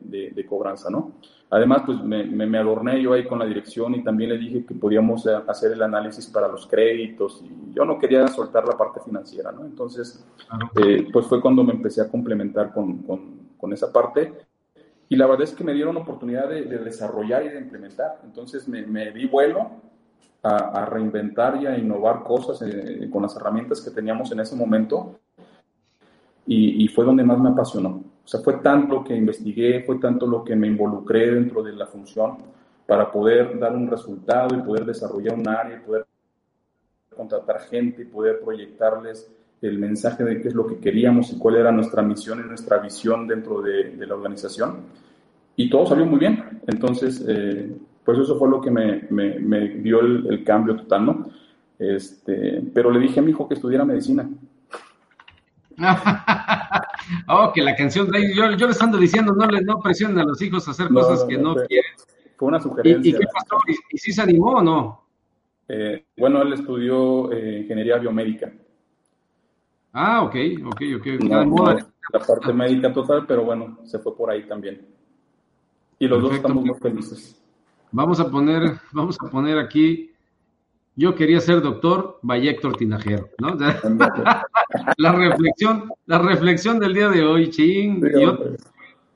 de, 0.00 0.46
cobranza, 0.46 0.90
¿no? 0.90 1.12
Además, 1.50 1.82
pues 1.86 2.02
me, 2.02 2.24
me, 2.24 2.58
adorné 2.58 3.00
yo 3.00 3.14
ahí 3.14 3.24
con 3.24 3.38
la 3.38 3.46
dirección 3.46 3.94
y 3.94 4.04
también 4.04 4.30
le 4.30 4.38
dije 4.38 4.66
que 4.66 4.74
podíamos 4.74 5.26
hacer 5.26 5.72
el 5.72 5.82
análisis 5.82 6.26
para 6.26 6.46
los 6.46 6.66
créditos 6.66 7.42
y 7.42 7.74
yo 7.74 7.86
no 7.86 7.98
quería 7.98 8.28
soltar 8.28 8.66
la 8.66 8.76
parte 8.76 9.00
financiera, 9.00 9.50
¿no? 9.50 9.64
Entonces, 9.64 10.24
eh, 10.84 11.06
pues 11.10 11.26
fue 11.26 11.40
cuando 11.40 11.64
me 11.64 11.72
empecé 11.72 12.02
a 12.02 12.08
complementar 12.08 12.72
con, 12.72 12.98
con, 12.98 13.38
con, 13.56 13.72
esa 13.72 13.90
parte 13.90 14.34
y 15.08 15.16
la 15.16 15.26
verdad 15.26 15.44
es 15.44 15.54
que 15.54 15.64
me 15.64 15.72
dieron 15.72 15.96
oportunidad 15.96 16.48
de, 16.48 16.62
desarrollar 16.64 17.44
y 17.44 17.48
de 17.48 17.58
implementar. 17.58 18.20
Entonces 18.24 18.68
me, 18.68 19.10
di 19.12 19.26
vuelo 19.26 19.70
a, 20.42 20.84
reinventar 20.84 21.62
y 21.62 21.66
a 21.66 21.78
innovar 21.78 22.22
cosas 22.24 22.62
eh, 22.62 23.08
con 23.10 23.22
las 23.22 23.34
herramientas 23.36 23.80
que 23.80 23.90
teníamos 23.90 24.30
en 24.32 24.40
ese 24.40 24.54
momento 24.54 25.18
y, 26.46 26.84
y 26.84 26.88
fue 26.88 27.04
donde 27.04 27.24
más 27.24 27.38
me 27.38 27.50
apasionó. 27.50 28.02
O 28.24 28.28
sea, 28.28 28.40
fue 28.40 28.58
tanto 28.58 28.96
lo 28.96 29.04
que 29.04 29.16
investigué, 29.16 29.82
fue 29.84 29.98
tanto 29.98 30.26
lo 30.26 30.44
que 30.44 30.54
me 30.54 30.66
involucré 30.66 31.30
dentro 31.30 31.62
de 31.62 31.72
la 31.72 31.86
función 31.86 32.36
para 32.86 33.10
poder 33.10 33.58
dar 33.58 33.74
un 33.74 33.88
resultado 33.88 34.54
y 34.54 34.62
poder 34.62 34.84
desarrollar 34.84 35.38
un 35.38 35.48
área 35.48 35.76
y 35.76 35.80
poder 35.80 36.06
contratar 37.16 37.60
gente 37.60 38.02
y 38.02 38.04
poder 38.04 38.40
proyectarles 38.40 39.30
el 39.60 39.78
mensaje 39.78 40.24
de 40.24 40.40
qué 40.40 40.48
es 40.48 40.54
lo 40.54 40.66
que 40.66 40.78
queríamos 40.78 41.32
y 41.32 41.38
cuál 41.38 41.56
era 41.56 41.72
nuestra 41.72 42.02
misión 42.02 42.40
y 42.40 42.48
nuestra 42.48 42.78
visión 42.78 43.26
dentro 43.26 43.60
de, 43.60 43.94
la 44.06 44.14
organización. 44.14 44.82
Y 45.56 45.68
todo 45.68 45.86
salió 45.86 46.06
muy 46.06 46.20
bien. 46.20 46.60
Entonces, 46.66 47.24
eh, 47.26 47.76
pues 48.04 48.18
eso 48.18 48.38
fue 48.38 48.48
lo 48.48 48.60
que 48.60 48.70
me, 48.70 49.02
me, 49.10 49.68
dio 49.68 50.00
el, 50.00 50.26
el, 50.30 50.44
cambio 50.44 50.76
total, 50.76 51.06
¿no? 51.06 51.30
Este, 51.78 52.62
pero 52.72 52.90
le 52.90 53.00
dije 53.00 53.20
a 53.20 53.22
mi 53.22 53.30
hijo 53.30 53.48
que 53.48 53.54
estudiara 53.54 53.84
medicina. 53.84 54.28
oh, 57.28 57.52
que 57.54 57.62
la 57.62 57.76
canción, 57.76 58.08
yo, 58.34 58.50
yo 58.52 58.66
les 58.66 58.82
ando 58.82 58.98
diciendo, 58.98 59.32
no 59.32 59.46
les 59.46 59.64
no 59.64 59.80
presionen 59.80 60.18
a 60.18 60.24
los 60.24 60.40
hijos 60.42 60.66
a 60.66 60.72
hacer 60.72 60.88
cosas 60.88 61.24
que 61.24 61.38
no, 61.38 61.54
quieren. 61.54 61.92
Fue 62.36 62.48
una 62.48 62.60
sugerencia. 62.60 63.10
¿Y, 63.10 63.12
qué 63.12 63.26
pasó? 63.32 63.60
¿Y, 63.92 63.98
si 63.98 64.12
se 64.12 64.22
animó 64.22 64.52
o 64.52 64.62
no? 64.62 65.04
Eh, 65.68 66.04
bueno, 66.16 66.42
él 66.42 66.52
estudió 66.52 67.30
eh, 67.32 67.60
ingeniería 67.60 67.98
biomédica. 67.98 68.52
Ah, 69.92 70.22
ok, 70.22 70.36
ok, 70.66 70.82
ok. 70.98 71.06
la 72.12 72.20
parte 72.26 72.52
médica 72.52 72.92
total, 72.92 73.24
pero 73.26 73.44
bueno, 73.44 73.78
se 73.84 73.98
fue 73.98 74.16
por 74.16 74.30
ahí 74.30 74.46
también. 74.46 74.86
Y 75.98 76.06
los 76.06 76.22
dos 76.22 76.34
estamos 76.34 76.64
muy 76.64 76.78
felices. 76.78 77.42
Vamos 77.90 78.20
a 78.20 78.30
poner, 78.30 78.78
vamos 78.92 79.16
a 79.20 79.30
poner 79.30 79.58
aquí 79.58 80.12
yo 80.98 81.14
quería 81.14 81.40
ser 81.40 81.62
doctor, 81.62 82.18
vaya 82.22 82.50
Héctor 82.50 82.76
Tinajero, 82.76 83.28
¿no? 83.38 83.54
la 84.96 85.12
reflexión, 85.12 85.92
la 86.06 86.18
reflexión 86.18 86.80
del 86.80 86.92
día 86.92 87.08
de 87.08 87.24
hoy, 87.24 87.50
ching. 87.50 88.02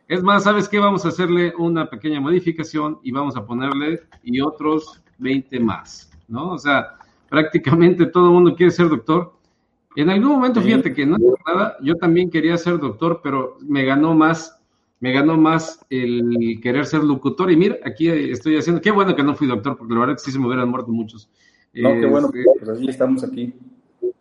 es 0.07 0.23
más, 0.23 0.45
¿sabes 0.45 0.68
qué? 0.68 0.79
Vamos 0.79 1.05
a 1.05 1.09
hacerle 1.09 1.53
una 1.59 1.91
pequeña 1.91 2.20
modificación 2.20 3.01
y 3.03 3.11
vamos 3.11 3.37
a 3.37 3.45
ponerle 3.45 4.01
y 4.23 4.41
otros 4.41 5.03
20 5.18 5.59
más, 5.59 6.09
¿no? 6.29 6.53
O 6.53 6.59
sea, 6.59 6.99
prácticamente 7.29 8.07
todo 8.07 8.27
el 8.27 8.35
mundo 8.35 8.55
quiere 8.55 8.70
ser 8.70 8.89
doctor. 8.89 9.33
En 9.97 10.11
algún 10.11 10.30
momento, 10.30 10.61
fíjate 10.61 10.95
que 10.95 11.05
no 11.05 11.16
es 11.16 11.22
nada, 11.47 11.76
yo 11.82 11.97
también 11.97 12.30
quería 12.30 12.57
ser 12.57 12.78
doctor, 12.78 13.20
pero 13.22 13.59
me 13.61 13.84
ganó 13.84 14.14
más 14.14 14.59
me 15.03 15.11
ganó 15.11 15.36
más 15.36 15.84
el 15.90 16.61
querer 16.62 16.86
ser 16.86 17.03
locutor. 17.03 17.51
Y 17.51 17.57
mira, 17.57 17.76
aquí 17.84 18.07
estoy 18.09 18.57
haciendo, 18.57 18.80
qué 18.80 18.93
bueno 18.93 19.16
que 19.16 19.24
no 19.24 19.34
fui 19.34 19.49
doctor, 19.49 19.76
porque 19.76 19.95
la 19.95 19.99
verdad 19.99 20.14
que 20.14 20.20
sí 20.20 20.30
se 20.30 20.38
me 20.38 20.47
hubieran 20.47 20.68
muerto 20.68 20.93
muchos. 20.93 21.28
No, 21.74 21.90
qué 21.90 22.07
bueno, 22.07 22.28
eh, 22.32 22.45
pues 22.57 22.70
así 22.70 22.88
estamos 22.88 23.24
aquí. 23.24 23.53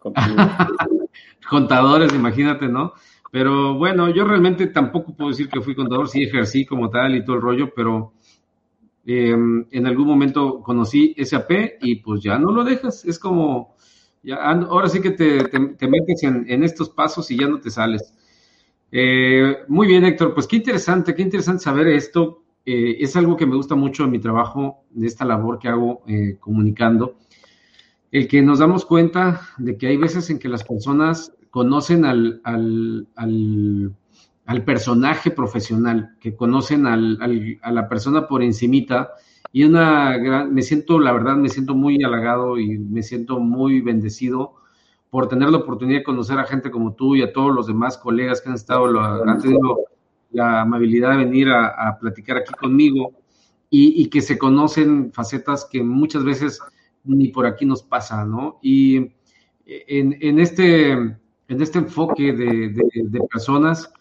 Contadores, 1.50 2.12
imagínate, 2.16 2.68
¿no? 2.68 2.94
Pero 3.30 3.76
bueno, 3.76 4.10
yo 4.10 4.26
realmente 4.26 4.66
tampoco 4.68 5.14
puedo 5.14 5.30
decir 5.30 5.50
que 5.50 5.62
fui 5.62 5.76
contador, 5.76 6.10
sí 6.10 6.24
ejercí 6.24 6.66
como 6.66 6.90
tal 6.90 7.16
y 7.16 7.24
todo 7.24 7.36
el 7.36 7.44
rollo, 7.44 7.74
pero 7.76 8.14
em, 9.06 9.68
en 9.70 9.86
algún 9.86 10.08
momento 10.08 10.64
conocí 10.64 11.14
SAP 11.24 11.52
y 11.82 11.98
pues 11.98 12.24
ya 12.24 12.40
no 12.40 12.52
lo 12.52 12.64
dejas, 12.64 13.06
es 13.06 13.20
como, 13.20 13.71
ahora 14.30 14.90
sí 14.90 15.02
que 15.02 15.12
te, 15.12 15.46
te, 15.46 15.88
metes 15.88 16.24
en, 16.24 16.64
estos 16.64 16.90
pasos 16.90 17.30
y 17.32 17.38
ya 17.38 17.48
no 17.48 17.60
te 17.60 17.70
sales. 17.70 18.14
Eh, 18.92 19.58
muy 19.68 19.88
bien, 19.88 20.06
Héctor, 20.06 20.34
pues 20.34 20.48
qué 20.48 20.58
interesante, 20.58 21.16
qué 21.16 21.22
interesante 21.22 21.64
saber 21.64 21.88
esto. 21.88 22.44
Eh, 22.66 22.98
es 23.00 23.16
algo 23.16 23.36
que 23.36 23.46
me 23.46 23.56
gusta 23.56 23.76
mucho 23.76 24.04
en 24.04 24.12
mi 24.12 24.20
trabajo, 24.20 24.84
de 24.92 25.08
esta 25.08 25.26
labor 25.26 25.58
que 25.58 25.70
hago 25.70 26.04
eh, 26.08 26.38
comunicando, 26.40 27.18
el 28.12 28.28
que 28.28 28.42
nos 28.42 28.60
damos 28.60 28.86
cuenta 28.86 29.42
de 29.58 29.78
que 29.78 29.88
hay 29.88 29.98
veces 29.98 30.30
en 30.30 30.38
que 30.38 30.50
las 30.50 30.64
personas 30.64 31.34
conocen 31.50 32.06
al, 32.06 32.42
al, 32.44 33.96
personaje 34.66 35.32
profesional, 35.32 36.16
que 36.20 36.36
conocen 36.36 36.86
a 36.86 36.98
la 36.98 37.90
persona 37.90 38.28
por 38.28 38.44
encimita, 38.44 39.12
y 39.54 39.64
una 39.64 40.18
gran, 40.18 40.54
me 40.54 40.62
siento, 40.62 41.00
la 41.00 41.12
verdad, 41.12 41.36
me 41.36 41.50
siento 41.50 41.76
muy 41.76 42.04
halagado 42.04 42.58
y 42.58 42.78
me 42.78 43.04
siento 43.04 43.40
muy 43.40 43.82
bendecido 43.82 44.54
por 45.10 45.28
tener 45.28 45.50
la 45.50 45.58
oportunidad 45.58 46.00
de 46.00 46.04
conocer 46.06 46.40
a 46.40 46.46
gente 46.46 46.72
como 46.72 46.94
tú 46.94 47.16
y 47.16 47.22
a 47.22 47.34
todos 47.34 47.54
los 47.54 47.68
demás 47.68 47.98
colegas 47.98 48.42
que 48.42 48.50
han 48.50 48.56
estado, 48.56 49.00
han 49.00 49.42
tenido 49.42 49.86
la 50.32 50.62
amabilidad 50.62 51.12
de 51.12 51.26
venir 51.26 51.50
a, 51.50 51.98
platicar 52.00 52.38
aquí 52.38 52.54
conmigo 52.54 53.12
y, 53.70 54.08
que 54.08 54.22
se 54.22 54.38
conocen 54.38 55.12
facetas 55.12 55.68
que 55.70 55.84
muchas 55.84 56.24
veces 56.24 56.60
ni 57.04 57.28
por 57.28 57.46
aquí 57.46 57.66
nos 57.66 57.84
pasa, 57.84 58.24
¿no? 58.26 58.60
Y 58.62 59.12
en, 59.66 60.40
este, 60.40 60.92
en 60.92 61.18
este 61.48 61.80
enfoque 61.80 62.32
de, 62.32 63.22
personas, 63.30 63.92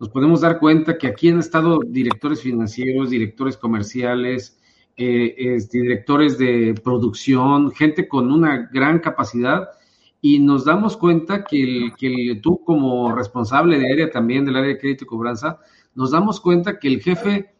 nos 0.00 0.08
podemos 0.08 0.40
dar 0.40 0.58
cuenta 0.58 0.98
que 0.98 1.06
aquí 1.06 1.28
han 1.28 1.38
estado 1.38 1.78
directores 1.86 2.42
financieros, 2.42 3.10
directores 3.10 3.56
comerciales, 3.56 4.55
eh, 4.96 5.58
directores 5.70 6.38
de 6.38 6.74
producción, 6.82 7.70
gente 7.72 8.08
con 8.08 8.32
una 8.32 8.68
gran 8.72 8.98
capacidad 8.98 9.68
y 10.20 10.38
nos 10.38 10.64
damos 10.64 10.96
cuenta 10.96 11.44
que, 11.44 11.62
el, 11.62 11.92
que 11.96 12.40
tú 12.42 12.62
como 12.64 13.14
responsable 13.14 13.78
de 13.78 13.92
área 13.92 14.10
también, 14.10 14.44
del 14.44 14.56
área 14.56 14.70
de 14.70 14.78
crédito 14.78 15.04
y 15.04 15.06
cobranza, 15.06 15.58
nos 15.94 16.10
damos 16.10 16.40
cuenta 16.40 16.78
que 16.78 16.88
el 16.88 17.00
jefe, 17.00 17.54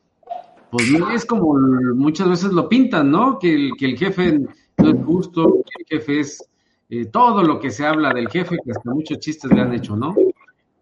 pues 0.71 0.91
es 1.15 1.25
como 1.25 1.55
muchas 1.95 2.29
veces 2.29 2.53
lo 2.53 2.69
pintan, 2.69 3.11
¿no? 3.11 3.39
Que 3.39 3.55
el, 3.55 3.73
que 3.79 3.87
el 3.87 3.99
jefe 3.99 4.39
no 4.79 4.91
es 4.91 5.05
justo, 5.05 5.63
que 5.65 5.83
el 5.83 6.01
jefe 6.01 6.21
es 6.21 6.45
eh, 6.89 7.07
todo 7.07 7.43
lo 7.43 7.61
que 7.61 7.71
se 7.71 7.87
habla 7.87 8.13
del 8.13 8.29
jefe, 8.29 8.59
que 8.65 8.71
hasta 8.73 8.91
muchos 8.91 9.19
chistes 9.19 9.51
le 9.51 9.61
han 9.61 9.75
hecho, 9.75 9.97
¿no? 9.97 10.15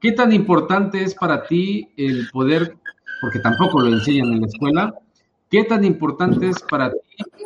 ¿Qué 0.01 0.13
tan 0.13 0.33
importante 0.33 1.03
es 1.03 1.15
para 1.15 1.45
ti 1.47 1.89
el 1.97 2.29
poder, 2.33 2.77
porque 3.21 3.39
tampoco 3.41 3.81
lo 3.81 3.89
enseñan 3.89 4.33
en 4.33 4.41
la 4.41 4.47
escuela, 4.47 4.95
qué 5.55 5.63
tan 5.63 5.85
importante 5.85 6.49
es 6.49 6.61
para 6.69 6.91
ti 6.91 6.99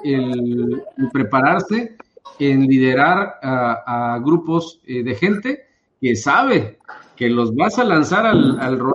el 0.03 0.83
prepararse 1.13 1.95
en 2.39 2.67
liderar 2.67 3.35
a, 3.43 4.19
grupos 4.25 4.81
eh, 4.87 5.03
de 5.03 5.15
gente 5.15 5.67
que 6.01 6.17
sabe 6.17 6.79
que 7.17 7.29
los 7.29 7.55
vas 7.55 7.79
a 7.79 7.85
lanzar 7.85 8.25
al, 8.25 8.59
al 8.61 8.79
rol 8.79 8.95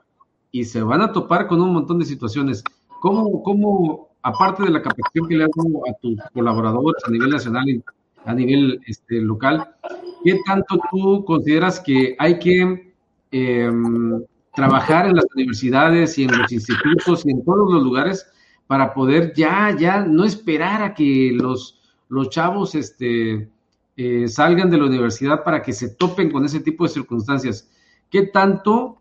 y 0.51 0.64
se 0.64 0.82
van 0.82 1.01
a 1.01 1.11
topar 1.11 1.45
con 1.45 1.61
un 1.61 1.74
montón 1.74 1.99
de 1.99 2.05
situaciones. 2.05 2.64
¿Cómo, 3.01 3.43
cómo 3.43 4.09
aparte 4.24 4.64
de 4.64 4.72
la 4.72 4.82
capacitación 4.82 5.28
que 5.28 5.36
le 5.36 5.43
has 5.43 5.51
dado 5.55 5.88
a 5.88 5.93
tus 6.01 6.18
colaboradores 6.34 7.03
a 7.05 7.11
nivel 7.11 7.30
nacional 7.30 7.70
y 7.70 7.84
a 8.26 8.34
nivel 8.34 8.82
este, 8.88 9.22
local, 9.22 9.76
qué 10.24 10.39
tanto 10.43 10.80
tú 10.89 11.24
consideras 11.24 11.80
que 11.80 12.16
hay 12.18 12.39
que 12.39 12.93
em, 13.30 14.24
trabajar 14.55 15.05
en 15.05 15.18
las 15.18 15.26
universidades 15.36 16.18
y 16.18 16.24
en 16.24 16.36
los 16.36 16.51
institutos 16.51 17.28
y 17.28 17.30
en 17.30 17.45
todos 17.45 17.72
los 17.72 17.84
lugares 17.84 18.26
para 18.74 18.91
poder 18.91 19.34
ya, 19.36 19.76
ya 19.78 20.01
no 20.03 20.24
esperar 20.24 20.82
a 20.82 20.95
que 20.95 21.30
los 21.32 21.80
los 22.09 22.32
chavos 22.32 22.74
este, 22.74 23.51
eh, 23.95 24.28
salgan 24.28 24.71
de 24.71 24.80
la 24.80 24.86
universidad 24.86 25.43
para 25.43 25.61
que 25.61 25.74
se 25.74 25.89
topen 25.89 26.32
con 26.32 26.43
ese 26.43 26.59
tipo 26.59 26.84
de 26.84 26.89
circunstancias. 26.89 27.69
¿Qué 28.09 28.24
tanto 28.24 28.97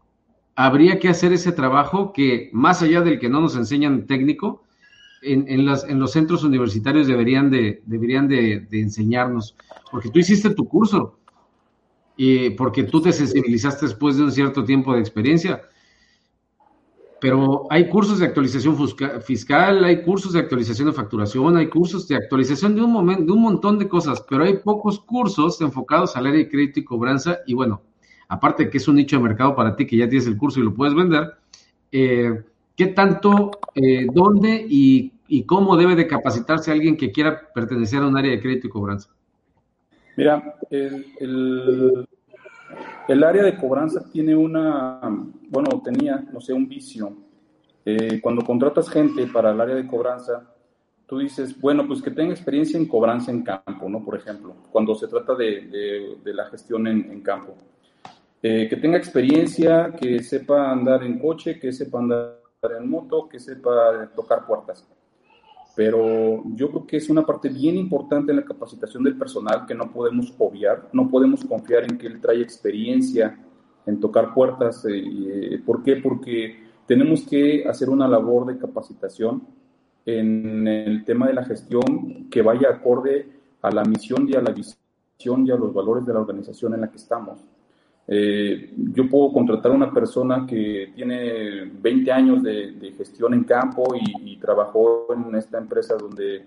habría 0.57 0.99
que 0.99 1.09
hacer 1.09 1.33
ese 1.33 1.53
trabajo 1.53 2.13
que, 2.13 2.51
más 2.53 2.83
allá 2.83 3.01
del 3.01 3.19
que 3.19 3.31
no 3.31 3.41
nos 3.41 3.57
enseñan 3.57 4.07
técnico, 4.07 4.63
en, 5.23 5.47
en, 5.49 5.67
en 5.67 5.99
los 5.99 6.13
centros 6.13 6.45
universitarios 6.45 7.07
deberían 7.07 7.51
de, 7.51 7.81
deberían 7.87 8.29
de, 8.29 8.69
enseñarnos? 8.73 9.57
Porque 9.91 10.11
tú 10.11 10.19
hiciste 10.19 10.51
tu 10.51 10.69
curso 10.69 11.19
y 12.15 12.51
porque 12.51 12.83
tú 12.83 13.01
te 13.01 13.11
sensibilizaste 13.15 13.87
después 13.87 14.19
de 14.19 14.25
un 14.25 14.33
cierto 14.33 14.65
tiempo 14.65 14.93
de 14.93 15.01
experiencia 15.01 15.63
pero 17.23 17.69
hay 17.71 17.89
cursos 17.89 18.19
de 18.19 18.27
actualización 18.27 18.77
fiscal, 19.23 19.85
hay 19.85 20.03
cursos 20.03 20.33
de 20.33 20.41
actualización 20.41 20.89
de 20.89 20.93
facturación, 20.93 21.57
hay 21.57 21.69
cursos 21.69 22.09
de 22.09 22.17
actualización 22.17 22.75
de 22.75 22.83
un, 22.83 22.91
momento, 22.91 23.23
de 23.23 23.31
un 23.31 23.43
montón 23.43 23.79
de 23.79 23.87
cosas, 23.89 24.27
pero 24.29 24.43
hay 24.43 24.59
pocos 24.59 24.99
cursos 24.99 25.61
enfocados 25.61 26.17
al 26.17 26.27
área 26.27 26.39
de 26.39 26.49
crédito 26.49 26.81
y 26.81 26.85
cobranza. 26.85 27.39
Y 27.47 27.55
bueno, 27.55 27.81
aparte 28.27 28.69
que 28.69 28.79
es 28.79 28.89
un 28.89 28.97
nicho 28.97 29.19
de 29.19 29.23
mercado 29.23 29.55
para 29.55 29.77
ti 29.77 29.87
que 29.87 29.99
ya 29.99 30.09
tienes 30.09 30.27
el 30.27 30.37
curso 30.37 30.59
y 30.59 30.65
lo 30.65 30.75
puedes 30.75 30.97
vender, 30.97 31.35
eh, 31.93 32.43
¿qué 32.75 32.87
tanto, 32.89 33.53
eh, 33.77 34.09
dónde 34.13 34.67
y, 34.69 35.13
cómo 35.47 35.77
debe 35.77 35.95
de 35.95 36.09
capacitarse 36.09 36.73
alguien 36.73 36.97
que 36.97 37.13
quiera 37.13 37.53
pertenecer 37.55 38.03
a 38.03 38.09
un 38.09 38.19
área 38.19 38.33
de 38.33 38.41
crédito 38.41 38.67
y 38.67 38.71
cobranza? 38.71 39.11
Mira, 40.17 40.57
el 40.71 42.05
área 43.25 43.43
de 43.43 43.57
cobranza 43.57 44.05
tiene 44.11 44.35
una, 44.35 45.01
bueno, 45.49 45.81
tenía, 45.85 46.25
no 46.33 46.41
sé, 46.41 46.53
un 46.53 46.69
vicio. 46.69 47.17
Eh, 47.85 48.21
cuando 48.21 48.45
contratas 48.45 48.89
gente 48.89 49.27
para 49.27 49.51
el 49.51 49.61
área 49.61 49.75
de 49.75 49.87
cobranza, 49.87 50.49
tú 51.07 51.19
dices, 51.19 51.61
bueno, 51.61 51.87
pues 51.87 52.01
que 52.01 52.11
tenga 52.11 52.33
experiencia 52.33 52.79
en 52.79 52.87
cobranza 52.87 53.31
en 53.31 53.43
campo, 53.43 53.89
¿no? 53.89 54.05
Por 54.05 54.17
ejemplo, 54.17 54.55
cuando 54.71 54.95
se 54.95 55.09
trata 55.09 55.35
de, 55.35 56.17
la 56.25 56.47
gestión 56.47 56.87
en, 56.87 57.21
campo. 57.23 57.55
Eh, 58.43 58.69
que 58.69 58.77
tenga 58.77 58.99
experiencia, 58.99 59.93
que 59.99 60.23
sepa 60.23 60.71
andar 60.71 61.03
en 61.03 61.19
coche, 61.19 61.59
que 61.61 61.73
sepa 61.73 61.99
andar 61.99 62.39
en 62.79 62.89
moto, 62.89 63.29
que 63.29 63.39
sepa 63.39 64.11
tocar 64.15 64.47
puertas 64.47 64.87
pero 65.75 66.43
yo 66.55 66.69
creo 66.71 66.87
que 66.87 66.97
es 66.99 67.09
una 67.09 67.25
parte 67.25 67.49
bien 67.49 67.77
importante 67.77 68.31
en 68.31 68.37
la 68.37 68.45
capacitación 68.45 69.03
del 69.03 69.17
personal 69.17 69.65
que 69.67 69.75
no 69.75 69.91
podemos 69.91 70.35
obviar, 70.39 70.89
no 70.93 71.09
podemos 71.09 71.45
confiar 71.45 71.85
en 71.85 71.97
que 71.97 72.07
él 72.07 72.21
trae 72.21 72.43
experiencia 72.43 73.39
en 73.87 74.01
tocar 74.01 74.35
puertas. 74.35 74.85
Eh, 74.85 75.03
eh, 75.55 75.63
¿Por 75.65 75.83
qué? 75.83 75.97
Porque 75.97 76.59
tenemos 76.87 77.23
que 77.23 77.65
hacer 77.67 77.89
una 77.89 78.07
labor 78.07 78.47
de 78.47 78.59
capacitación 78.59 79.43
en 80.05 80.67
el 80.67 81.05
tema 81.05 81.29
de 81.29 81.35
la 81.35 81.45
gestión 81.45 82.29
que 82.31 82.43
vaya 82.43 82.69
acorde 82.69 83.29
a 83.63 83.71
la 83.71 83.85
misión 83.85 84.29
y 84.29 84.35
a 84.35 84.43
la 84.43 84.51
visión 84.51 85.47
y 85.47 85.51
a 85.51 85.57
los 85.57 85.73
valores 85.73 86.05
de 86.05 86.13
la 86.13 86.21
organización 86.21 86.75
en 86.75 86.83
la 86.83 86.91
que 86.91 86.97
estamos. 86.97 87.41
Eh, 88.07 88.73
yo 88.93 89.09
puedo 89.09 89.33
contratar 89.33 89.71
a 89.71 89.75
una 89.77 89.93
persona 89.93 90.45
que 90.47 90.91
tiene 90.95 91.71
20 91.81 92.13
años 92.13 92.43
de, 92.43 92.93
gestión 92.97 93.35
en 93.35 93.45
campo 93.45 93.95
y, 93.95 94.37
trabajó 94.37 95.07
en 95.15 95.35
esta 95.37 95.59
empresa 95.59 95.95
donde 95.95 96.45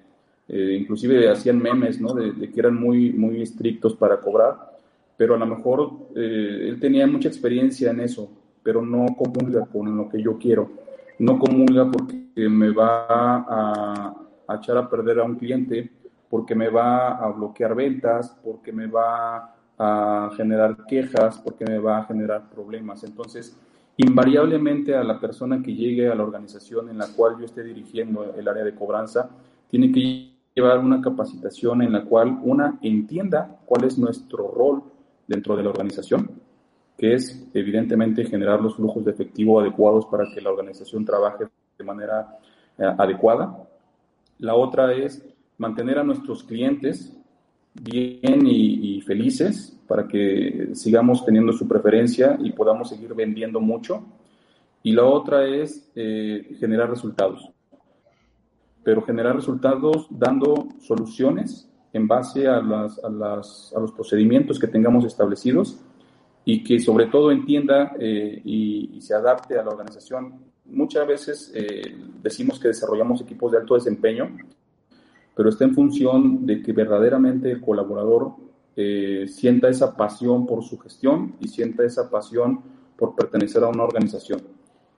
eh, 0.49 0.77
inclusive 0.79 1.29
hacían 1.29 1.59
memes, 1.59 1.99
¿no? 2.01 2.13
De, 2.13 2.51
que 2.51 2.59
eran 2.59 2.75
muy, 2.75 3.11
muy 3.13 3.41
estrictos 3.41 3.95
para 3.95 4.19
cobrar, 4.19 4.77
pero 5.15 5.35
a 5.35 5.37
lo 5.37 5.45
mejor 5.45 5.91
eh, 6.15 6.67
él 6.69 6.79
tenía 6.79 7.07
mucha 7.07 7.29
experiencia 7.29 7.91
en 7.91 8.01
eso, 8.01 8.29
pero 8.61 8.85
no 8.85 9.05
comulga 9.15 9.65
con 9.65 9.95
lo 9.95 10.09
que 10.09 10.21
yo 10.21 10.37
quiero. 10.37 10.69
No 11.19 11.39
comulga 11.39 11.89
porque 11.89 12.49
me 12.49 12.71
va 12.71 13.05
a, 13.07 14.15
a 14.45 14.55
echar 14.55 14.77
a 14.77 14.89
perder 14.89 15.19
a 15.19 15.23
un 15.23 15.35
cliente, 15.35 15.89
porque 16.29 16.53
me 16.53 16.67
va 16.67 17.17
a 17.17 17.31
bloquear 17.31 17.73
ventas, 17.73 18.37
porque 18.43 18.73
me 18.73 18.87
va 18.87 19.54
a 19.77 20.31
generar 20.35 20.85
quejas, 20.87 21.39
porque 21.39 21.65
me 21.65 21.79
va 21.79 21.99
a 21.99 22.05
generar 22.05 22.49
problemas. 22.49 23.03
Entonces, 23.03 23.57
invariablemente 23.97 24.95
a 24.95 25.03
la 25.03 25.19
persona 25.19 25.61
que 25.61 25.73
llegue 25.73 26.09
a 26.09 26.15
la 26.15 26.23
organización 26.23 26.89
en 26.89 26.97
la 26.97 27.07
cual 27.15 27.37
yo 27.39 27.45
esté 27.45 27.63
dirigiendo 27.63 28.33
el 28.35 28.47
área 28.47 28.63
de 28.63 28.75
cobranza, 28.75 29.29
tiene 29.69 29.91
que 29.91 30.31
llevar 30.55 30.79
una 30.79 31.01
capacitación 31.01 31.81
en 31.81 31.91
la 31.91 32.05
cual 32.05 32.39
una 32.43 32.79
entienda 32.81 33.59
cuál 33.65 33.83
es 33.83 33.97
nuestro 33.97 34.51
rol 34.51 34.83
dentro 35.27 35.55
de 35.55 35.63
la 35.63 35.69
organización, 35.69 36.31
que 36.97 37.13
es 37.13 37.47
evidentemente 37.53 38.23
generar 38.25 38.61
los 38.61 38.75
flujos 38.75 39.03
de 39.03 39.11
efectivo 39.11 39.59
adecuados 39.59 40.05
para 40.05 40.25
que 40.33 40.41
la 40.41 40.51
organización 40.51 41.03
trabaje 41.03 41.45
de 41.77 41.83
manera 41.83 42.37
eh, 42.77 42.85
adecuada. 42.97 43.67
La 44.39 44.55
otra 44.55 44.93
es 44.93 45.25
mantener 45.57 45.99
a 45.99 46.03
nuestros 46.03 46.43
clientes 46.43 47.17
bien 47.81 48.45
y, 48.47 49.01
felices 49.01 49.77
para 49.87 50.07
que 50.07 50.69
sigamos 50.73 51.23
teniendo 51.23 51.53
su 51.53 51.67
preferencia 51.67 52.37
y 52.41 52.51
podamos 52.51 52.89
seguir 52.89 53.13
vendiendo 53.13 53.59
mucho. 53.59 54.03
Y 54.81 54.93
la 54.93 55.03
otra 55.03 55.45
es 55.45 55.91
eh, 55.95 56.55
generar 56.59 56.89
resultados 56.89 57.51
pero 58.85 59.01
generar 59.01 59.35
resultados 59.35 60.07
dando 60.11 60.69
soluciones 60.79 61.67
en 61.91 62.07
base 62.07 62.47
a, 62.47 62.61
las, 62.61 63.03
a, 63.03 63.79
los 63.79 63.91
procedimientos 63.93 64.59
que 64.59 64.67
tengamos 64.67 65.03
establecidos 65.05 65.79
y 66.45 66.63
que 66.63 66.79
sobre 66.79 67.07
todo 67.07 67.31
entienda 67.31 67.93
eh, 67.99 68.39
y, 68.45 69.01
se 69.01 69.15
adapte 69.15 69.57
a 69.57 69.63
la 69.63 69.71
organización. 69.71 70.35
Muchas 70.65 71.07
veces 71.07 71.51
eh, 71.55 71.81
decimos 72.21 72.59
que 72.59 72.67
desarrollamos 72.67 73.21
equipos 73.21 73.51
de 73.51 73.57
alto 73.57 73.73
desempeño, 73.73 74.37
pero 75.35 75.49
está 75.49 75.65
en 75.65 75.75
función 75.75 76.45
de 76.45 76.61
que 76.61 76.71
verdaderamente 76.71 77.51
el 77.51 77.61
colaborador 77.61 78.33
eh, 78.75 79.25
sienta 79.27 79.69
esa 79.69 79.95
pasión 79.95 80.45
por 80.45 80.63
su 80.63 80.77
gestión 80.77 81.35
y 81.39 81.47
sienta 81.47 81.83
esa 81.83 82.09
pasión 82.09 82.61
por 82.97 83.15
pertenecer 83.15 83.63
a 83.63 83.67
una 83.67 83.83
organización. 83.83 84.41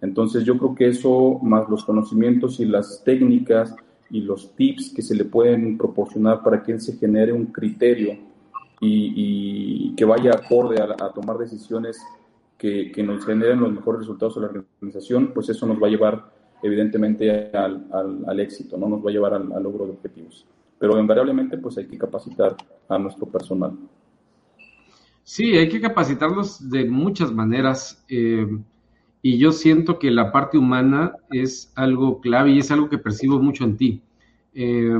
Entonces 0.01 0.43
yo 0.43 0.57
creo 0.57 0.75
que 0.75 0.87
eso, 0.87 1.39
más 1.41 1.67
los 1.69 1.83
conocimientos 1.83 2.59
y 2.59 2.65
las 2.65 3.03
técnicas 3.03 3.75
y 4.09 4.21
los 4.21 4.55
tips 4.55 4.93
que 4.95 5.01
se 5.01 5.15
le 5.15 5.25
pueden 5.25 5.77
proporcionar 5.77 6.43
para 6.43 6.63
que 6.63 6.71
él 6.73 6.81
se 6.81 6.97
genere 6.97 7.33
un 7.33 7.47
criterio 7.47 8.17
y, 8.79 9.95
que 9.95 10.05
vaya 10.05 10.31
acorde 10.31 10.79
a, 10.79 11.11
tomar 11.11 11.39
decisiones 11.39 11.99
que, 12.57 12.91
nos 13.03 13.25
generen 13.25 13.59
los 13.59 13.73
mejores 13.73 14.01
resultados 14.01 14.37
a 14.37 14.41
la 14.41 14.47
organización, 14.47 15.31
pues 15.33 15.49
eso 15.49 15.65
nos 15.65 15.81
va 15.81 15.87
a 15.87 15.89
llevar 15.89 16.36
evidentemente 16.61 17.51
al, 17.51 18.39
éxito, 18.39 18.77
no 18.77 18.89
nos 18.89 19.05
va 19.05 19.09
a 19.09 19.13
llevar 19.13 19.33
al, 19.33 19.63
logro 19.63 19.85
de 19.85 19.91
objetivos. 19.91 20.45
Pero 20.79 20.99
invariablemente 20.99 21.57
pues 21.57 21.77
hay 21.77 21.87
que 21.87 21.97
capacitar 21.97 22.55
a 22.87 22.97
nuestro 22.97 23.25
personal. 23.27 23.77
Sí, 25.23 25.57
hay 25.57 25.67
que 25.69 25.81
capacitarlos 25.81 26.69
de 26.69 26.85
muchas 26.85 27.31
maneras. 27.31 28.03
Eh, 28.07 28.47
y 29.21 29.37
yo 29.37 29.51
siento 29.51 29.99
que 29.99 30.11
la 30.11 30.31
parte 30.31 30.57
humana 30.57 31.13
es 31.29 31.73
algo 31.75 32.21
clave 32.21 32.51
y 32.51 32.59
es 32.59 32.71
algo 32.71 32.89
que 32.89 32.97
percibo 32.97 33.39
mucho 33.39 33.63
en 33.63 33.75
ti 33.75 34.01
eh, 34.53 34.97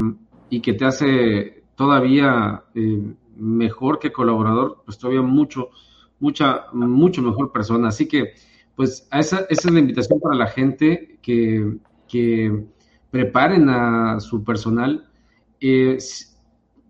y 0.49 0.59
que 0.59 0.73
te 0.73 0.85
hace 0.85 1.63
todavía 1.75 2.63
eh, 2.75 3.01
mejor 3.37 3.99
que 3.99 4.11
colaborador, 4.11 4.81
pues 4.83 4.97
todavía 4.97 5.21
mucho, 5.21 5.69
mucha, 6.19 6.65
mucho 6.73 7.21
mejor 7.21 7.51
persona. 7.51 7.89
Así 7.89 8.07
que, 8.07 8.33
pues, 8.75 9.07
esa, 9.11 9.45
esa 9.49 9.67
es 9.67 9.71
la 9.73 9.79
invitación 9.79 10.19
para 10.19 10.35
la 10.35 10.47
gente 10.47 11.16
que, 11.27 11.77
que 12.07 12.63
preparen 13.11 13.67
a 13.67 14.21
su 14.21 14.45
personal. 14.45 15.09
Eh, 15.59 15.97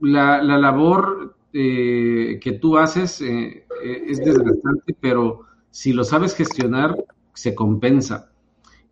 la, 0.02 0.44
la, 0.44 0.60
labor 0.60 1.36
que 1.52 2.60
tú 2.62 2.78
haces 2.78 3.20
es 3.20 4.20
desgastante, 4.20 4.96
pero 5.00 5.46
si 5.72 5.92
lo 5.92 6.04
sabes 6.04 6.36
gestionar, 6.36 6.96
se 7.34 7.56
compensa. 7.56 8.30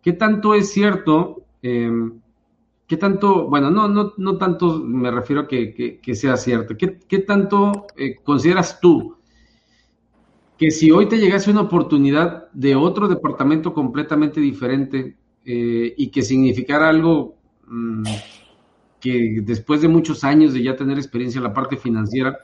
¿Qué 0.02 0.14
tanto 0.14 0.52
es 0.54 0.72
cierto? 0.72 1.44
Em, 1.62 2.20
¿Qué 2.88 2.96
tanto, 2.96 3.48
bueno, 3.48 3.70
no, 3.70 3.86
no, 3.88 4.14
no 4.16 4.38
tanto 4.38 4.80
me 4.80 5.10
refiero 5.10 5.42
a 5.42 5.48
que, 5.48 6.00
sea 6.14 6.36
cierto, 6.36 6.76
¿qué, 6.76 6.98
qué 7.08 7.18
tanto 7.18 7.86
eh, 7.96 8.16
consideras 8.22 8.80
tú 8.80 9.16
que 10.56 10.70
si 10.70 10.90
hoy 10.90 11.06
te 11.08 11.18
llegase 11.18 11.50
una 11.50 11.62
oportunidad 11.62 12.50
de 12.52 12.76
otro 12.76 13.08
departamento 13.08 13.74
completamente 13.74 14.40
diferente 14.40 15.16
eh, 15.46 15.94
y 15.96 16.10
que 16.10 16.22
significara 16.22 16.88
algo 16.88 17.36
mm, 17.66 18.04
que 19.00 19.40
después 19.42 19.80
de 19.80 19.88
muchos 19.88 20.24
años 20.24 20.52
de 20.52 20.62
ya 20.62 20.76
tener 20.76 20.98
experiencia 20.98 21.38
en 21.38 21.44
la 21.44 21.54
parte 21.54 21.76
financiera, 21.76 22.38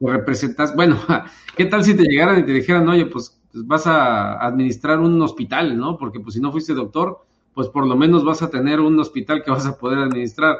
representas, 0.00 0.74
bueno, 0.74 0.98
¿qué 1.56 1.66
tal 1.66 1.84
si 1.84 1.94
te 1.94 2.04
llegaran 2.04 2.38
y 2.38 2.46
te 2.46 2.52
dijeran, 2.52 2.88
oye, 2.88 3.06
pues 3.06 3.36
pues, 3.56 3.66
vas 3.66 3.86
a 3.86 4.34
administrar 4.46 5.00
un 5.00 5.18
hospital, 5.22 5.78
¿no? 5.78 5.96
Porque 5.96 6.20
pues 6.20 6.34
si 6.34 6.42
no 6.42 6.52
fuiste 6.52 6.74
doctor, 6.74 7.24
pues 7.54 7.68
por 7.68 7.86
lo 7.86 7.96
menos 7.96 8.22
vas 8.22 8.42
a 8.42 8.50
tener 8.50 8.80
un 8.80 9.00
hospital 9.00 9.42
que 9.42 9.50
vas 9.50 9.64
a 9.64 9.78
poder 9.78 10.00
administrar. 10.00 10.56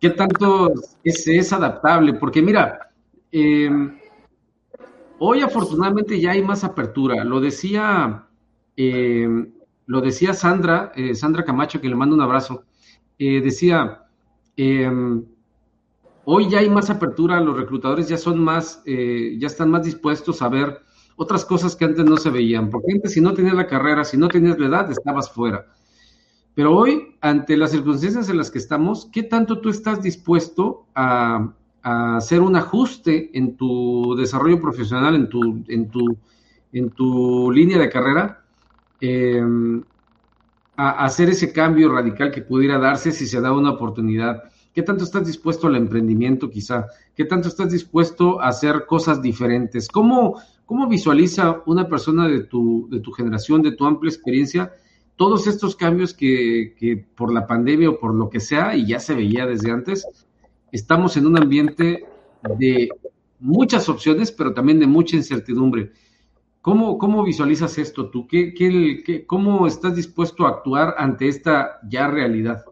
¿Qué 0.00 0.10
tanto 0.10 0.72
es, 1.04 1.28
es 1.28 1.52
adaptable? 1.52 2.14
Porque 2.14 2.42
mira, 2.42 2.90
eh, 3.30 3.70
hoy 5.20 5.40
afortunadamente 5.40 6.20
ya 6.20 6.32
hay 6.32 6.42
más 6.42 6.64
apertura. 6.64 7.22
Lo 7.22 7.38
decía, 7.38 8.26
eh, 8.76 9.28
lo 9.86 10.00
decía 10.00 10.34
Sandra, 10.34 10.92
eh, 10.94 11.14
Sandra 11.14 11.44
Camacho, 11.44 11.80
que 11.80 11.88
le 11.88 11.96
mando 11.96 12.14
un 12.14 12.22
abrazo. 12.22 12.64
decía, 13.18 14.02
hoy 16.24 16.50
ya 16.50 16.58
hay 16.58 16.68
más 16.68 16.90
apertura, 16.90 17.40
los 17.40 17.56
reclutadores 17.56 18.08
ya 18.08 18.18
son 18.18 18.42
más, 18.42 18.82
ya 18.84 19.46
están 19.46 19.70
más 19.70 19.84
dispuestos 19.84 20.42
a 20.42 20.48
ver 20.48 20.82
otras 21.16 21.44
cosas 21.44 21.74
que 21.74 21.86
antes 21.86 22.04
no 22.04 22.16
se 22.18 22.30
veían, 22.30 22.70
porque 22.70 22.92
antes 22.92 23.12
si 23.14 23.20
no 23.20 23.32
tenías 23.32 23.54
la 23.54 23.66
carrera, 23.66 24.04
si 24.04 24.16
no 24.16 24.28
tenías 24.28 24.58
la 24.58 24.66
edad, 24.66 24.90
estabas 24.90 25.30
fuera. 25.30 25.66
Pero 26.54 26.74
hoy, 26.74 27.16
ante 27.20 27.56
las 27.56 27.70
circunstancias 27.70 28.28
en 28.28 28.38
las 28.38 28.50
que 28.50 28.58
estamos, 28.58 29.10
¿qué 29.12 29.22
tanto 29.22 29.60
tú 29.60 29.68
estás 29.68 30.02
dispuesto 30.02 30.86
a, 30.94 31.52
hacer 31.82 32.40
un 32.40 32.56
ajuste 32.56 33.30
en 33.38 33.56
tu 33.56 34.16
desarrollo 34.16 34.60
profesional, 34.60 35.14
en 35.14 35.28
tu, 35.28 35.62
en 35.68 35.88
tu, 35.88 36.16
en 36.72 36.90
tu 36.90 37.52
línea 37.52 37.78
de 37.78 37.88
carrera? 37.88 38.44
Em, 39.00 39.82
a 40.76 41.04
hacer 41.04 41.30
ese 41.30 41.52
cambio 41.52 41.90
radical 41.90 42.30
que 42.30 42.42
pudiera 42.42 42.78
darse 42.78 43.10
si 43.10 43.26
se 43.26 43.40
da 43.40 43.52
una 43.52 43.70
oportunidad. 43.70 44.44
¿Qué 44.74 44.82
tanto 44.82 45.04
estás 45.04 45.26
dispuesto 45.26 45.68
al 45.68 45.76
emprendimiento 45.76 46.50
quizá? 46.50 46.86
¿Qué 47.14 47.24
tanto 47.24 47.48
estás 47.48 47.70
dispuesto 47.70 48.40
a 48.42 48.48
hacer 48.48 48.84
cosas 48.86 49.22
diferentes? 49.22 49.88
¿Cómo, 49.88 50.38
¿Cómo 50.66 50.86
visualiza 50.86 51.62
una 51.64 51.88
persona 51.88 52.28
de 52.28 52.40
tu, 52.40 52.88
de 52.90 53.00
tu 53.00 53.10
generación, 53.12 53.62
de 53.62 53.72
tu 53.72 53.86
amplia 53.86 54.10
experiencia, 54.10 54.72
todos 55.16 55.46
estos 55.46 55.76
cambios 55.76 56.12
que, 56.12 57.06
por 57.16 57.32
la 57.32 57.46
pandemia 57.46 57.88
o 57.88 57.98
por 57.98 58.14
lo 58.14 58.28
que 58.28 58.40
sea, 58.40 58.76
y 58.76 58.86
ya 58.86 59.00
se 59.00 59.14
veía 59.14 59.46
desde 59.46 59.70
antes, 59.70 60.06
estamos 60.72 61.16
en 61.16 61.26
un 61.26 61.38
ambiente 61.38 62.04
de 62.58 62.90
muchas 63.40 63.88
opciones, 63.88 64.30
pero 64.30 64.52
también 64.52 64.78
de 64.78 64.86
mucha 64.86 65.16
incertidumbre. 65.16 65.92
¿Cómo, 66.66 66.98
cómo 66.98 67.22
visualizas 67.22 67.78
esto 67.78 68.10
tú? 68.10 68.26
¿Qué, 68.26 68.52
qué, 68.52 69.24
¿Cómo 69.24 69.68
estás 69.68 69.94
dispuesto 69.94 70.44
a 70.44 70.48
actuar 70.48 70.96
ante 70.98 71.28
esta 71.28 71.78
ya 71.88 72.08
realidad? 72.08 72.64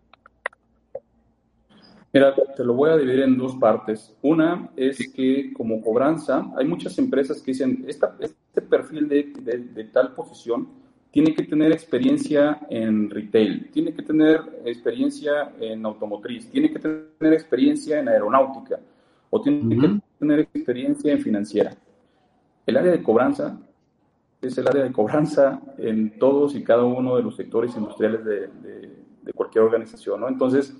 Mira, 2.12 2.34
te 2.57 2.64
lo 2.64 2.74
voy 2.74 2.90
a 2.90 2.97
dividir 2.97 3.20
en 3.20 3.38
dos 3.38 3.55
partes. 3.55 4.12
Una 4.20 4.68
es 4.74 4.99
que 5.12 5.53
como 5.53 5.80
cobranza, 5.80 6.45
hay 6.57 6.66
muchas 6.66 6.99
empresas 6.99 7.40
que 7.40 7.53
dicen, 7.53 7.84
este 7.86 8.62
perfil 8.62 9.07
de, 9.07 9.88
tal 9.92 10.12
posición 10.12 10.66
tiene 11.12 11.32
que 11.32 11.45
tener 11.45 11.70
experiencia 11.70 12.66
en 12.70 13.09
retail, 13.09 13.70
tiene 13.70 13.95
que 13.95 14.03
tener 14.03 14.40
experiencia 14.64 15.53
en 15.61 15.86
automotriz, 15.86 16.51
tiene 16.51 16.72
que 16.72 16.80
tener 16.80 17.32
experiencia 17.32 18.01
en 18.01 18.09
aeronáutica 18.09 18.80
o 19.30 19.40
tiene 19.40 19.78
que 19.78 20.01
tener 20.18 20.40
experiencia 20.40 21.12
en 21.12 21.20
financiera. 21.20 21.76
El 22.66 22.76
área 22.76 22.90
de 22.90 23.01
cobranza 23.01 23.57
es 24.49 24.59
el 24.59 24.68
área 24.68 24.84
de 24.84 24.92
cobranza 24.92 25.61
en 25.78 26.18
todos 26.18 26.55
y 26.55 26.62
cada 26.62 26.84
uno 26.84 27.16
de 27.16 27.22
los 27.22 27.36
sectores 27.36 27.74
industriales 27.76 28.24
de, 28.24 28.51
cualquier 29.34 29.64
organización, 29.64 30.20
¿no? 30.20 30.28
Entonces, 30.28 30.76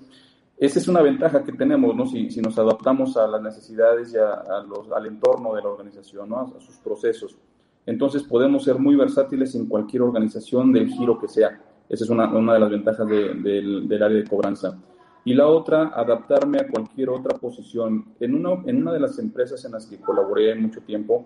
esa 0.57 0.79
es 0.79 0.87
una 0.87 1.01
ventaja 1.01 1.43
que 1.43 1.51
tenemos, 1.51 1.95
¿no? 1.95 2.05
Si, 2.05 2.29
si 2.29 2.41
nos 2.41 2.57
adaptamos 2.57 3.17
a 3.17 3.27
las 3.27 3.41
necesidades 3.41 4.13
y 4.13 4.17
a, 4.17 4.63
los, 4.67 4.91
al 4.91 5.07
entorno 5.07 5.55
de 5.55 5.61
la 5.61 5.69
organización, 5.69 6.29
¿no? 6.29 6.39
A, 6.39 6.59
sus 6.59 6.77
procesos. 6.77 7.37
Entonces 7.85 8.23
podemos 8.23 8.63
ser 8.63 8.79
muy 8.79 8.95
versátiles 8.95 9.55
en 9.55 9.65
cualquier 9.67 10.03
organización 10.03 10.71
del 10.71 10.89
giro 10.89 11.19
que 11.19 11.27
sea. 11.27 11.59
Esa 11.89 12.03
es 12.03 12.09
una, 12.09 12.29
una 12.29 12.53
de 12.53 12.59
las 12.59 12.69
ventajas 12.69 13.07
del, 13.07 13.43
del, 13.43 14.03
área 14.03 14.17
de 14.17 14.27
cobranza. 14.27 14.77
Y 15.23 15.33
la 15.33 15.47
otra, 15.47 15.87
adaptarme 15.87 16.59
a 16.59 16.67
cualquier 16.67 17.09
otra 17.09 17.37
posición. 17.37 18.13
En 18.19 18.35
una, 18.35 18.61
en 18.65 18.77
una 18.81 18.93
de 18.93 18.99
las 18.99 19.17
empresas 19.19 19.65
en 19.65 19.71
las 19.71 19.87
que 19.87 19.99
colaboré 19.99 20.53
mucho 20.55 20.81
tiempo, 20.81 21.25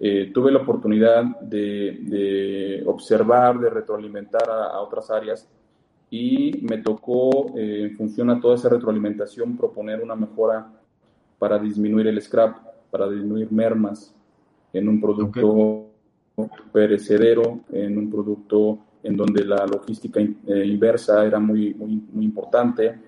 eh, 0.00 0.30
tuve 0.32 0.50
la 0.50 0.60
oportunidad 0.60 1.24
de, 1.40 1.98
de, 2.00 2.82
observar, 2.86 3.58
de 3.58 3.68
retroalimentar 3.68 4.48
a, 4.48 4.68
a 4.68 4.80
otras 4.80 5.10
áreas 5.10 5.46
y 6.10 6.58
me 6.62 6.78
tocó, 6.78 7.56
eh, 7.56 7.82
en 7.84 7.96
función 7.96 8.30
a 8.30 8.40
toda 8.40 8.56
esa 8.56 8.70
retroalimentación, 8.70 9.56
proponer 9.56 10.02
una 10.02 10.16
mejora 10.16 10.72
para 11.38 11.58
disminuir 11.58 12.06
el 12.06 12.20
scrap, 12.20 12.56
para 12.90 13.08
disminuir 13.08 13.52
mermas 13.52 14.14
en 14.72 14.88
un 14.88 15.00
producto 15.00 15.86
perecedero, 16.72 17.60
en 17.70 17.98
un 17.98 18.10
producto 18.10 18.78
en 19.02 19.16
donde 19.16 19.44
la 19.44 19.66
logística 19.66 20.20
eh, 20.20 20.64
inversa 20.64 21.24
era 21.24 21.38
muy, 21.38 21.74
muy, 21.74 22.02
muy 22.12 22.24
importante, 22.24 22.98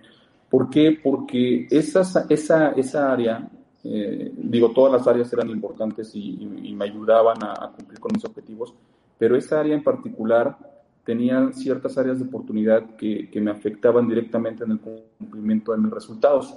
¿Por 0.52 0.68
qué? 0.68 0.98
Porque 1.02 1.66
esa, 1.70 2.02
esa, 2.28 2.72
esa 2.72 3.10
área, 3.10 3.48
eh, 3.84 4.32
digo, 4.36 4.70
todas 4.72 4.92
las 4.92 5.06
áreas 5.06 5.32
eran 5.32 5.50
importantes 5.50 6.12
y, 6.14 6.46
me 6.74 6.84
ayudaban 6.84 7.38
a, 7.42 7.72
cumplir 7.76 8.00
con 8.00 8.12
mis 8.14 8.24
objetivos, 8.24 8.74
pero 9.18 9.36
esa 9.36 9.60
área 9.60 9.74
en 9.74 9.82
particular 9.82 10.56
tenía 11.04 11.52
ciertas 11.52 11.98
áreas 11.98 12.18
de 12.18 12.24
oportunidad 12.26 12.96
que, 12.96 13.28
que 13.30 13.40
me 13.40 13.50
afectaban 13.50 14.08
directamente 14.08 14.64
en 14.64 14.72
el 14.72 14.80
cumplimiento 14.80 15.72
de 15.72 15.78
mis 15.78 15.90
resultados. 15.90 16.56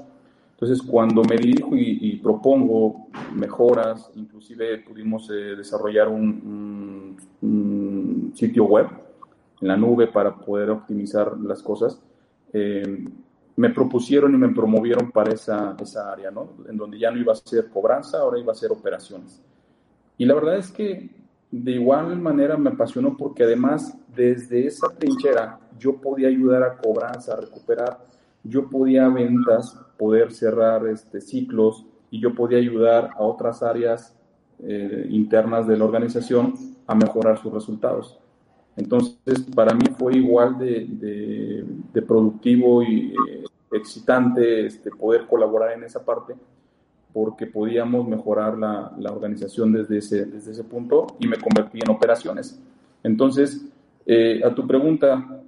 Entonces, 0.56 0.82
cuando 0.82 1.22
me 1.24 1.36
dirijo 1.36 1.72
y, 1.76 2.16
propongo 2.24 3.08
mejoras, 3.34 4.10
inclusive 4.16 4.78
pudimos 4.80 5.30
eh, 5.30 5.56
desarrollar 5.58 6.08
un, 6.08 7.18
sitio 8.34 8.66
web 8.66 8.88
en 9.62 9.68
la 9.68 9.78
nube 9.78 10.08
para 10.08 10.36
poder 10.36 10.70
optimizar 10.70 11.38
las 11.40 11.62
cosas, 11.62 12.02
eh, 12.54 13.06
me 13.58 13.70
propusieron 13.70 14.34
y 14.34 14.38
me 14.38 14.50
promovieron 14.50 15.12
para 15.12 15.34
esa, 15.34 15.76
esa 15.80 16.12
área, 16.12 16.32
¿no? 16.32 16.50
En 16.68 16.78
donde 16.78 17.00
ya 17.00 17.12
no 17.12 17.18
iba 17.18 17.34
a 17.34 17.36
ser 17.36 17.70
cobranza, 17.70 18.20
ahora 18.20 18.40
iba 18.40 18.52
a 18.52 18.56
ser 18.56 18.72
operaciones. 18.72 19.42
Y 20.18 20.26
la 20.26 20.34
verdad 20.34 20.58
es 20.58 20.72
que 20.72 21.10
de 21.52 21.72
igual 21.72 22.20
manera 22.20 22.58
me 22.58 22.72
apasionó 22.72 23.16
porque 23.16 23.44
además 23.44 23.98
desde 24.14 24.68
esa 24.68 24.90
trinchera 24.90 25.60
yo 25.80 25.96
podía 25.96 26.28
ayudar 26.28 26.64
a 26.64 26.78
cobranza, 26.78 27.34
a 27.34 27.38
recuperar 27.38 28.00
yo 28.46 28.70
podía 28.70 29.10
ventas, 29.10 29.78
poder 29.98 30.32
cerrar 30.32 30.86
este, 30.88 31.20
ciclos 31.20 31.86
y 32.12 32.20
yo 32.22 32.34
podía 32.36 32.60
ayudar 32.60 33.10
a 33.18 33.24
otras 33.24 33.64
áreas 33.64 34.16
eh, 34.60 35.08
internas 35.10 35.68
de 35.68 35.78
la 35.78 35.86
organización 35.86 36.54
a 36.88 36.96
mejorar 36.96 37.40
sus 37.40 37.52
resultados. 37.52 38.20
Entonces, 38.78 39.42
para 39.56 39.74
mí 39.74 39.86
fue 39.98 40.18
igual 40.18 40.58
de, 40.60 40.86
de, 40.88 41.55
productivo 42.02 42.84
y 42.84 43.14
eh, 43.14 43.44
excitante 43.72 44.66
este, 44.66 44.90
poder 44.92 45.26
colaborar 45.28 45.74
en 45.74 45.84
esa 45.84 46.04
parte 46.04 46.36
porque 47.14 47.48
podíamos 47.48 48.08
mejorar 48.08 48.58
la, 48.58 48.92
la, 48.98 49.12
organización 49.12 49.72
desde 49.72 50.00
ese, 50.00 50.26
desde 50.26 50.52
ese 50.52 50.64
punto 50.66 51.08
y 51.18 51.28
me 51.28 51.38
convertí 51.38 51.80
en 51.82 51.90
operaciones. 51.90 52.60
Entonces, 53.04 53.66
eh, 54.06 54.42
a 54.44 54.54
tu 54.54 54.68
pregunta, 54.68 55.42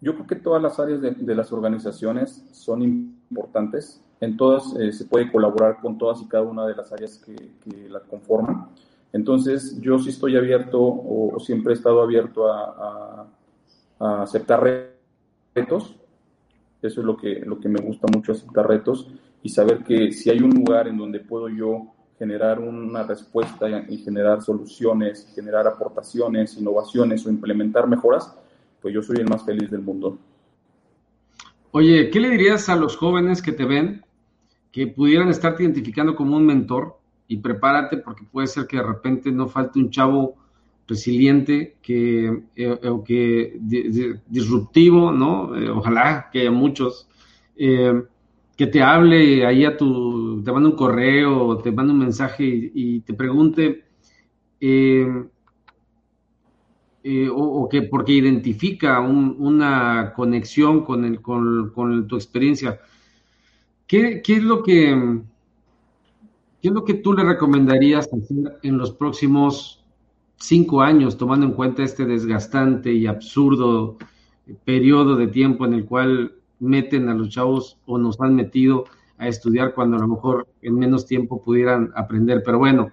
yo 0.00 0.14
creo 0.14 0.26
que 0.26 0.36
todas 0.36 0.60
las 0.60 0.80
áreas 0.80 1.00
de, 1.00 1.34
las 1.34 1.52
organizaciones 1.52 2.44
son 2.50 2.82
importantes. 2.82 4.02
En 4.20 4.36
todas 4.36 4.74
eh, 4.80 4.92
se 4.92 5.04
puede 5.04 5.30
colaborar 5.30 5.78
con 5.80 5.96
todas 5.96 6.20
y 6.22 6.26
cada 6.26 6.42
una 6.42 6.66
de 6.66 6.74
las 6.74 6.92
áreas 6.92 7.18
que, 7.24 7.34
que 7.34 7.88
la 7.88 8.00
conforman. 8.00 8.68
Entonces, 9.12 9.80
yo 9.80 9.98
sí 9.98 10.10
estoy 10.10 10.36
abierto 10.36 10.80
o, 10.80 11.38
siempre 11.40 11.72
he 11.72 11.76
estado 11.76 12.02
abierto 12.02 12.52
a, 12.52 13.26
a, 13.98 14.22
aceptar 14.22 14.62
retos. 15.56 15.96
Eso 16.82 17.00
es 17.00 17.06
lo 17.06 17.16
que, 17.16 17.40
lo 17.40 17.58
que 17.58 17.68
me 17.68 17.80
gusta 17.80 18.06
mucho, 18.14 18.32
aceptar 18.32 18.68
retos 18.68 19.10
y 19.42 19.48
saber 19.48 19.82
que 19.82 20.12
si 20.12 20.30
hay 20.30 20.40
un 20.40 20.50
lugar 20.50 20.86
en 20.86 20.98
donde 20.98 21.20
puedo 21.20 21.48
yo 21.48 21.94
generar 22.18 22.60
una 22.60 23.02
respuesta 23.02 23.66
y 23.88 23.98
generar 23.98 24.42
soluciones, 24.42 25.32
generar 25.34 25.66
aportaciones, 25.66 26.56
innovaciones 26.56 27.26
o 27.26 27.30
implementar 27.30 27.86
mejoras, 27.86 28.34
pues 28.80 28.94
yo 28.94 29.02
soy 29.02 29.16
el 29.16 29.28
más 29.28 29.44
feliz 29.44 29.70
del 29.70 29.82
mundo. 29.82 30.18
Oye, 31.72 32.10
¿qué 32.10 32.20
le 32.20 32.30
dirías 32.30 32.68
a 32.68 32.76
los 32.76 32.96
jóvenes 32.96 33.42
que 33.42 33.52
te 33.52 33.64
ven 33.64 34.02
que 34.72 34.86
pudieran 34.86 35.28
estarte 35.28 35.62
identificando 35.62 36.14
como 36.14 36.36
un 36.36 36.46
mentor? 36.46 36.98
Y 37.28 37.38
prepárate 37.38 37.98
porque 37.98 38.24
puede 38.30 38.46
ser 38.46 38.66
que 38.66 38.76
de 38.76 38.84
repente 38.84 39.32
no 39.32 39.48
falte 39.48 39.78
un 39.78 39.90
chavo 39.90 40.36
resiliente 40.86 41.76
que, 41.82 42.42
eh, 42.54 42.78
que 43.04 43.58
disruptivo, 44.28 45.10
¿no? 45.10 45.56
Eh, 45.56 45.68
ojalá 45.70 46.28
que 46.32 46.40
haya 46.40 46.50
muchos. 46.50 47.08
Eh, 47.56 48.02
que 48.56 48.66
te 48.66 48.82
hable 48.82 49.44
ahí 49.44 49.66
a 49.66 49.76
tu, 49.76 50.42
te 50.42 50.50
manda 50.50 50.70
un 50.70 50.76
correo, 50.76 51.58
te 51.58 51.70
manda 51.70 51.92
un 51.92 51.98
mensaje 51.98 52.44
y, 52.46 53.00
te 53.00 53.12
pregunte, 53.12 53.84
o, 57.34 57.68
que 57.70 57.82
porque 57.82 58.12
identifica 58.12 59.00
una 59.00 60.14
conexión 60.16 60.84
con, 60.84 61.04
el, 61.04 61.20
con, 61.20 62.06
tu 62.08 62.16
experiencia. 62.16 62.80
¿Qué, 63.86 64.22
es 64.26 64.42
lo 64.42 64.62
que, 64.62 65.20
¿Qué 66.62 66.68
es 66.68 66.74
lo 66.74 66.82
que 66.82 66.94
tú 66.94 67.12
le 67.12 67.24
recomendarías 67.24 68.06
hacer 68.10 68.58
en 68.62 68.78
los 68.78 68.92
próximos 68.92 69.85
cinco 70.36 70.82
años, 70.82 71.16
tomando 71.16 71.46
en 71.46 71.52
cuenta 71.52 71.82
este 71.82 72.04
desgastante 72.04 72.92
y 72.92 73.06
absurdo 73.06 73.96
periodo 74.64 75.16
de 75.16 75.26
tiempo 75.26 75.66
en 75.66 75.74
el 75.74 75.84
cual 75.84 76.34
meten 76.58 77.08
a 77.08 77.14
los 77.14 77.30
chavos 77.30 77.78
o 77.86 77.98
nos 77.98 78.20
han 78.20 78.34
metido 78.34 78.84
a 79.18 79.28
estudiar 79.28 79.74
cuando 79.74 79.96
a 79.96 80.00
lo 80.00 80.08
mejor 80.08 80.46
en 80.62 80.78
menos 80.78 81.06
tiempo 81.06 81.42
pudieran 81.42 81.90
aprender? 81.94 82.42
Pero 82.44 82.58
bueno, 82.58 82.92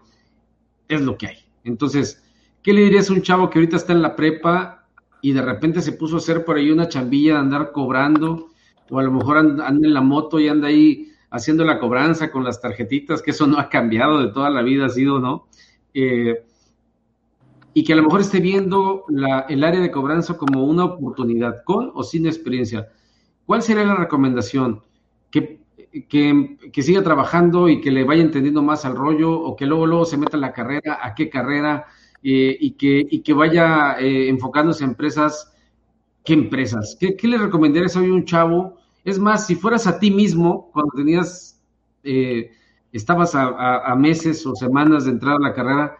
es 0.88 1.02
lo 1.02 1.18
que 1.18 1.28
hay. 1.28 1.38
Entonces, 1.64 2.24
¿Qué 2.64 2.72
le 2.72 2.82
dirías 2.82 3.10
a 3.10 3.14
un 3.14 3.22
chavo 3.22 3.50
que 3.50 3.60
ahorita 3.60 3.76
está 3.76 3.92
en 3.92 4.02
la 4.02 4.16
prepa 4.16 4.88
y 5.22 5.34
de 5.34 5.42
repente 5.42 5.82
se 5.82 5.92
puso 5.92 6.16
a 6.16 6.20
hacer 6.20 6.46
por 6.46 6.56
ahí 6.56 6.72
una 6.72 6.88
chambilla 6.88 7.34
de 7.34 7.40
andar 7.40 7.74
cobrando? 7.74 8.52
O 8.90 9.00
a 9.00 9.04
lo 9.04 9.12
mejor 9.12 9.38
anda, 9.38 9.68
en 9.68 9.94
la 9.94 10.00
moto 10.00 10.40
y 10.40 10.48
anda 10.48 10.70
ahí 10.70 11.10
haciendo 11.30 11.66
la 11.66 11.78
cobranza 11.78 12.32
con 12.32 12.46
las 12.46 12.62
tarjetitas, 12.62 13.22
que 13.22 13.32
eso 13.32 13.48
no 13.48 13.60
ha 13.60 13.68
cambiado 13.68 14.22
de 14.22 14.32
toda 14.32 14.50
la 14.50 14.62
vida, 14.62 14.86
ha 14.86 14.90
sido, 14.90 15.20
¿no? 15.20 15.48
Eh, 15.94 16.46
y 17.74 17.84
que 17.84 17.94
a 17.94 17.96
lo 17.96 18.04
mejor 18.04 18.22
esté 18.22 18.40
viendo 18.40 19.06
el 19.50 19.64
área 19.64 19.80
de 19.80 19.92
cobranza 19.92 20.38
como 20.38 20.64
una 20.64 20.86
oportunidad, 20.86 21.64
con 21.64 21.92
o 21.94 22.04
sin 22.04 22.26
experiencia. 22.26 22.90
¿Cuál 23.46 23.62
sería 23.62 23.84
la 23.84 23.96
recomendación? 23.96 24.82
Que, 25.32 25.60
que, 26.08 26.58
que, 26.72 26.84
siga 26.84 27.04
trabajando 27.04 27.68
y 27.70 27.82
que 27.82 27.92
le 27.92 28.04
vaya 28.04 28.22
entendiendo 28.22 28.62
más 28.62 28.86
al 28.86 28.96
rollo 28.96 29.32
o 29.32 29.56
que 29.56 29.66
luego, 29.66 29.88
luego 29.88 30.06
se 30.06 30.18
meta 30.18 30.38
en 30.38 30.42
la 30.42 30.54
carrera, 30.54 31.00
a 31.02 31.16
qué 31.16 31.30
carrera, 31.30 31.88
eh, 32.26 32.56
y, 32.58 32.72
que, 32.72 33.06
y 33.10 33.20
que 33.20 33.34
vaya 33.34 33.98
eh, 34.00 34.30
enfocándose 34.30 34.84
en 34.84 34.92
empresas. 34.92 35.52
¿Qué 36.24 36.34
empresas? 36.34 36.98
¿Qué, 36.98 37.18
le 37.28 37.38
recomendarías 37.38 37.98
a 37.98 38.00
un 38.00 38.24
chavo? 38.24 38.78
Es 39.04 39.20
más, 39.20 39.46
si 39.46 39.56
fueras 39.56 39.88
a 39.88 40.00
ti 40.00 40.10
mismo, 40.10 40.70
cuando 40.72 40.94
tenías, 40.96 41.60
eh, 42.04 42.52
estabas 42.94 43.36
a, 43.36 43.94
meses 43.98 44.46
o 44.46 44.56
semanas 44.56 45.04
de 45.04 45.12
entrar 45.12 45.36
a 45.36 45.40
la 45.40 45.54
carrera, 45.54 45.98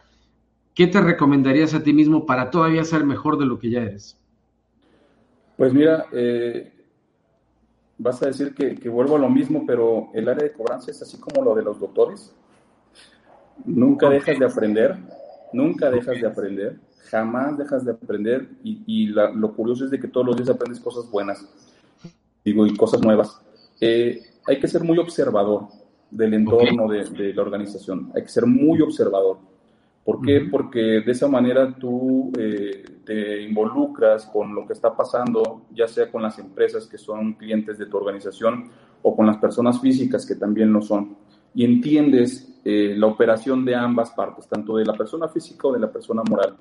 ¿qué 0.74 0.88
te 0.88 1.02
recomendarías 1.02 1.74
a 1.74 1.84
ti 1.84 1.94
mismo 1.94 2.26
para 2.26 2.52
todavía 2.52 2.84
ser 2.84 3.04
mejor 3.04 3.38
de 3.38 3.46
lo 3.46 3.60
que 3.60 3.70
ya 3.70 3.82
eres? 3.82 4.20
Pues 5.58 5.74
mira, 5.74 6.06
vas 7.98 8.22
a 8.24 8.28
decir 8.28 8.54
que, 8.54 8.76
que, 8.76 8.90
vuelvo 8.90 9.16
a 9.16 9.20
lo 9.20 9.30
mismo, 9.30 9.66
pero 9.66 10.10
el 10.14 10.28
área 10.28 10.44
de 10.44 10.54
cobranza 10.54 10.92
es 10.92 11.02
así 11.02 11.20
como 11.20 11.44
lo 11.44 11.56
de 11.56 11.64
los 11.64 11.80
doctores. 11.80 12.36
Nunca 13.66 14.10
dejas 14.10 14.40
de 14.40 14.46
aprender, 14.46 14.98
Nunca 15.54 15.92
dejas 15.92 16.20
de 16.20 16.26
aprender, 16.26 16.80
jamás 17.12 17.56
dejas 17.58 17.86
de 17.86 17.92
aprender 17.92 18.50
y, 18.64 19.06
lo 19.06 19.54
curioso 19.54 19.86
es 19.86 19.92
de 19.92 20.00
que 20.00 20.08
todos 20.08 20.26
los 20.26 20.36
días 20.36 20.50
aprendes 20.50 20.80
cosas 20.80 21.10
buenas, 21.10 21.48
digo, 22.44 22.66
y 22.66 22.76
cosas 22.76 23.02
nuevas. 23.02 23.40
Eh, 23.80 24.20
hay 24.48 24.60
que 24.60 24.68
ser 24.68 24.84
muy 24.84 24.98
observador 24.98 25.68
del 26.10 26.34
entorno 26.34 26.88
de, 26.88 27.34
la 27.34 27.42
organización, 27.44 28.12
hay 28.16 28.24
que 28.24 28.30
ser 28.30 28.48
muy 28.48 28.82
observador. 28.82 29.38
¿Por 30.04 30.22
qué? 30.22 30.42
Porque 30.52 30.80
de 30.80 31.12
esa 31.12 31.28
manera 31.28 31.74
tú 31.76 32.32
eh, 32.38 32.84
te 33.06 33.42
involucras 33.42 34.26
con 34.26 34.54
lo 34.54 34.68
que 34.68 34.74
está 34.74 34.96
pasando, 34.96 35.64
ya 35.74 35.88
sea 35.88 36.12
con 36.12 36.22
las 36.22 36.38
empresas 36.40 36.88
que 36.88 36.98
son 36.98 37.34
clientes 37.34 37.78
de 37.78 37.86
tu 37.86 37.98
organización 37.98 38.70
o 39.02 39.16
con 39.16 39.26
las 39.26 39.38
personas 39.38 39.80
físicas 39.80 40.26
que 40.26 40.36
también 40.36 40.74
lo 40.74 40.82
son 40.82 41.16
y 41.56 41.64
entiendes 41.64 42.60
eh, 42.66 42.96
la 42.98 43.08
operación 43.08 43.64
de 43.66 43.76
ambas 43.76 44.12
partes, 44.12 44.48
tanto 44.48 44.78
de 44.78 44.86
la 44.86 44.94
persona 44.94 45.28
física 45.28 45.68
o 45.68 45.74
de 45.74 45.80
la 45.80 45.92
persona 45.92 46.24
moral. 46.30 46.56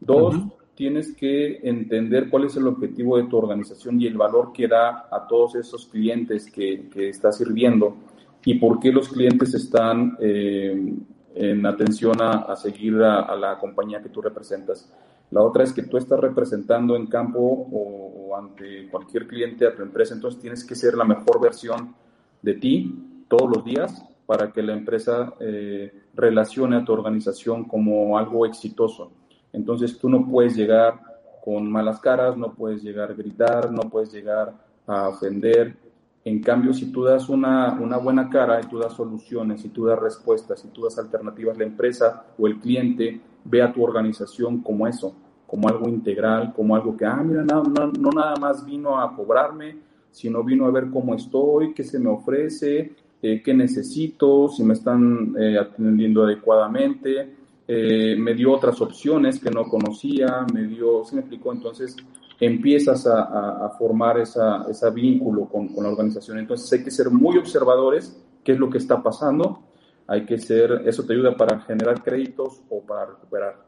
Dos, 0.00 0.34
tienes 0.74 1.14
que 1.14 1.60
entender 1.62 2.28
cuál 2.28 2.44
es 2.44 2.56
el 2.56 2.66
objetivo 2.66 3.16
de 3.16 3.24
tu 3.24 3.36
organización 3.36 4.00
y 4.00 4.06
el 4.06 4.16
valor 4.16 4.52
que 4.52 4.66
da 4.66 5.08
a 5.10 5.26
todos 5.28 5.54
esos 5.54 5.86
clientes 5.86 6.50
que, 6.50 6.88
que 6.88 7.10
estás 7.10 7.38
sirviendo 7.38 7.96
y 8.44 8.54
por 8.54 8.80
qué 8.80 8.90
los 8.90 9.08
clientes 9.08 9.54
están 9.54 10.16
eh, 10.20 10.94
en 11.34 11.64
atención 11.66 12.20
a, 12.20 12.54
seguir 12.56 13.02
a, 13.02 13.34
la 13.36 13.58
compañía 13.58 14.02
que 14.02 14.08
tú 14.08 14.20
representas. 14.20 14.92
La 15.30 15.42
otra 15.42 15.64
es 15.64 15.72
que 15.72 15.82
tú 15.82 15.96
estás 15.96 16.20
representando 16.20 16.94
en 16.94 17.06
campo 17.06 17.38
o, 17.40 18.28
o 18.28 18.36
ante 18.36 18.88
cualquier 18.90 19.26
cliente 19.26 19.66
a 19.66 19.74
tu 19.74 19.82
empresa, 19.82 20.14
entonces 20.14 20.40
tienes 20.40 20.64
que 20.64 20.74
ser 20.74 20.94
la 20.94 21.04
mejor 21.04 21.40
versión 21.40 21.94
de 22.42 22.54
ti 22.54 23.24
todos 23.28 23.48
los 23.48 23.64
días 23.64 24.04
para 24.26 24.52
que 24.52 24.62
la 24.62 24.72
empresa 24.72 25.34
eh, 25.40 25.92
relacione 26.14 26.76
a 26.76 26.84
tu 26.84 26.92
organización 26.92 27.64
como 27.64 28.16
algo 28.16 28.46
exitoso. 28.46 29.12
Entonces 29.52 29.98
tú 29.98 30.08
no 30.08 30.26
puedes 30.26 30.56
llegar 30.56 31.00
con 31.44 31.70
malas 31.70 32.00
caras, 32.00 32.36
no 32.36 32.54
puedes 32.54 32.82
llegar 32.82 33.10
a 33.10 33.14
gritar, 33.14 33.70
no 33.70 33.82
puedes 33.90 34.12
llegar 34.12 34.54
a 34.86 35.08
ofender. 35.08 35.76
En 36.24 36.40
cambio, 36.40 36.72
si 36.72 36.92
tú 36.92 37.02
das 37.02 37.28
una, 37.28 37.72
una 37.80 37.98
buena 37.98 38.28
cara 38.28 38.60
y 38.62 38.68
tú 38.68 38.78
das 38.78 38.92
soluciones, 38.92 39.64
y 39.64 39.70
tú 39.70 39.86
das 39.86 39.98
respuestas, 39.98 40.64
y 40.64 40.68
tú 40.68 40.84
das 40.84 40.98
alternativas, 40.98 41.58
la 41.58 41.64
empresa 41.64 42.26
o 42.38 42.46
el 42.46 42.58
cliente 42.60 43.20
ve 43.44 43.62
a 43.62 43.72
tu 43.72 43.82
organización 43.82 44.62
como 44.62 44.86
eso, 44.86 45.14
como 45.46 45.68
algo 45.68 45.88
integral, 45.88 46.52
como 46.54 46.76
algo 46.76 46.96
que, 46.96 47.04
ah, 47.04 47.22
mira, 47.24 47.42
no, 47.42 47.64
no, 47.64 47.88
no 47.88 48.10
nada 48.10 48.36
más 48.36 48.64
vino 48.64 49.00
a 49.00 49.14
cobrarme 49.14 49.92
sino 50.12 50.44
vino 50.44 50.66
a 50.66 50.70
ver 50.70 50.90
cómo 50.90 51.14
estoy, 51.14 51.72
qué 51.74 51.82
se 51.82 51.98
me 51.98 52.10
ofrece, 52.10 52.92
eh, 53.20 53.42
qué 53.42 53.54
necesito, 53.54 54.48
si 54.48 54.62
me 54.62 54.74
están 54.74 55.34
eh, 55.38 55.58
atendiendo 55.58 56.22
adecuadamente, 56.22 57.34
eh, 57.66 58.14
me 58.18 58.34
dio 58.34 58.52
otras 58.52 58.80
opciones 58.80 59.40
que 59.40 59.50
no 59.50 59.64
conocía, 59.64 60.46
me 60.52 60.64
dio, 60.64 61.04
se 61.04 61.16
me 61.16 61.22
explicó, 61.22 61.52
entonces 61.52 61.96
empiezas 62.44 63.06
a, 63.06 63.70
formar 63.78 64.18
esa, 64.18 64.66
ese 64.68 64.90
vínculo 64.90 65.46
con, 65.46 65.68
con, 65.68 65.84
la 65.84 65.90
organización. 65.90 66.40
Entonces 66.40 66.72
hay 66.72 66.82
que 66.82 66.90
ser 66.90 67.08
muy 67.08 67.38
observadores, 67.38 68.20
qué 68.42 68.52
es 68.52 68.58
lo 68.58 68.68
que 68.68 68.78
está 68.78 69.00
pasando, 69.00 69.62
hay 70.08 70.26
que 70.26 70.38
ser, 70.38 70.82
eso 70.84 71.04
te 71.04 71.12
ayuda 71.12 71.36
para 71.36 71.60
generar 71.60 72.02
créditos 72.02 72.60
o 72.68 72.80
para 72.80 73.06
recuperar, 73.06 73.64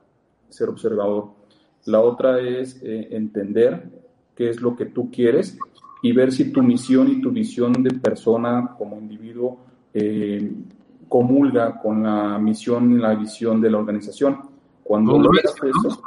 ser 0.49 0.69
observador. 0.69 1.29
La 1.85 2.01
otra 2.01 2.41
es 2.41 2.81
entender 2.83 3.91
qué 4.35 4.51
es 4.51 4.61
lo 4.61 4.75
que 4.75 4.87
tú 4.87 5.09
quieres 5.09 5.57
y 6.03 6.11
ver 6.11 6.33
si 6.33 6.51
tu 6.51 6.61
misión 6.61 7.09
y 7.09 7.21
tu 7.21 7.31
visión 7.31 7.73
de 7.75 7.91
persona 7.91 8.75
como 8.77 8.99
individuo 8.99 9.59
eh, 9.93 10.53
comulga 11.09 11.81
con 11.81 12.03
la 12.03 12.41
misión 12.41 12.91
y 12.91 12.99
la 12.99 13.15
visión 13.15 13.61
de 13.61 13.71
la 13.71 13.79
organización. 13.79 14.41
Cuando 14.83 15.23
eso, 15.33 16.03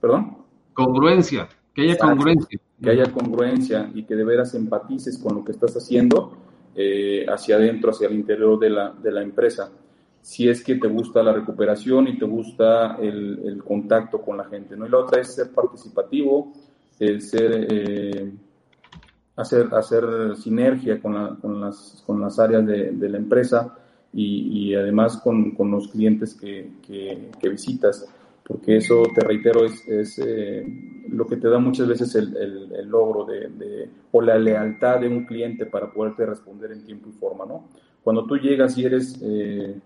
¿perdón? 0.00 0.38
Congruencia, 0.72 1.46
que 1.86 1.92
haya 1.92 1.98
congruencia. 1.98 2.60
Que 2.82 2.90
haya 2.90 3.12
congruencia 3.12 3.90
y 3.94 4.04
que 4.04 4.14
de 4.14 4.24
veras 4.24 4.54
empatices 4.54 5.18
con 5.18 5.36
lo 5.36 5.44
que 5.44 5.52
estás 5.52 5.76
haciendo 5.76 6.36
eh, 6.74 7.26
hacia 7.28 7.56
adentro, 7.56 7.90
hacia 7.90 8.08
el 8.08 8.14
interior 8.14 8.58
de 8.58 8.70
la, 8.70 8.90
de 8.90 9.10
la 9.12 9.22
empresa. 9.22 9.70
Si 10.22 10.48
es 10.48 10.62
que 10.62 10.76
te 10.76 10.88
gusta 10.88 11.22
la 11.22 11.32
recuperación 11.32 12.08
y 12.08 12.18
te 12.18 12.26
gusta 12.26 12.96
el, 12.96 13.40
el 13.44 13.64
contacto 13.64 14.20
con 14.20 14.36
la 14.36 14.44
gente, 14.44 14.76
¿no? 14.76 14.86
Y 14.86 14.90
la 14.90 14.98
otra 14.98 15.20
es 15.20 15.34
ser 15.34 15.50
participativo, 15.50 16.52
el 16.98 17.22
ser 17.22 17.66
eh, 17.70 18.32
hacer, 19.40 19.68
hacer 19.74 20.04
sinergia 20.36 21.00
con, 21.00 21.60
las, 21.60 22.02
con 22.06 22.20
las 22.20 22.38
áreas 22.38 22.66
de, 22.66 23.08
la 23.08 23.16
empresa 23.16 23.74
y, 24.12 24.74
además 24.74 25.18
con, 25.18 25.54
los 25.70 25.88
clientes 25.88 26.34
que, 26.34 27.30
visitas, 27.50 28.06
porque 28.50 28.78
eso, 28.78 29.04
te 29.14 29.20
reitero, 29.20 29.64
es, 29.64 30.18
eh, 30.18 30.66
lo 31.08 31.24
que 31.24 31.36
te 31.36 31.48
da 31.48 31.60
muchas 31.60 31.86
veces 31.86 32.16
el, 32.16 32.90
logro 32.90 33.24
de, 33.24 33.88
o 34.10 34.20
la 34.20 34.36
lealtad 34.40 34.98
de 34.98 35.06
un 35.06 35.24
cliente 35.24 35.66
para 35.66 35.92
poderte 35.92 36.26
responder 36.26 36.72
en 36.72 36.84
tiempo 36.84 37.08
y 37.08 37.12
forma, 37.12 37.46
¿no? 37.46 37.68
Cuando 38.02 38.26
tú 38.26 38.36
llegas 38.38 38.76
y 38.76 38.84
eres 38.84 39.20
eh, 39.22 39.78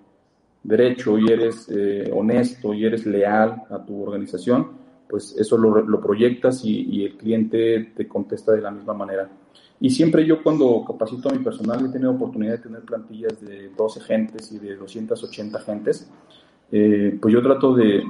derecho 0.62 1.18
y 1.18 1.30
eres 1.30 1.68
eh, 1.68 2.10
honesto 2.10 2.72
y 2.72 2.86
eres 2.86 3.04
leal 3.04 3.64
a 3.68 3.84
tu 3.84 4.02
organización, 4.02 4.68
pues 5.10 5.36
eso 5.38 5.58
lo, 5.58 6.00
proyectas 6.00 6.64
y, 6.64 6.86
y, 6.88 7.04
el 7.04 7.18
cliente 7.18 7.92
te 7.94 8.08
contesta 8.08 8.52
de 8.52 8.62
la 8.62 8.70
misma 8.70 8.94
manera. 8.94 9.28
Y 9.78 9.90
siempre 9.90 10.24
yo 10.24 10.42
cuando 10.42 10.82
capacito 10.86 11.28
a 11.28 11.32
mi 11.32 11.44
personal 11.44 11.84
he 11.84 11.92
tenido 11.92 12.12
oportunidad 12.12 12.52
de 12.52 12.58
tener 12.58 12.80
plantillas 12.80 13.38
de 13.42 13.68
12 13.76 14.00
gentes 14.00 14.50
y 14.52 14.58
de 14.58 14.74
280 14.76 15.60
gentes, 15.60 16.10
eh, 16.72 17.18
pues 17.20 17.32
yo 17.32 17.42
trato 17.42 17.74
de, 17.74 18.02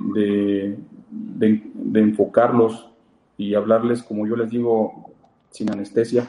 de, 1.11 2.01
enfocarlos 2.01 2.89
y 3.37 3.55
hablarles, 3.55 4.03
como 4.03 4.27
yo 4.27 4.37
les 4.37 4.51
digo, 4.51 5.13
sin 5.51 5.71
anestesia, 5.71 6.29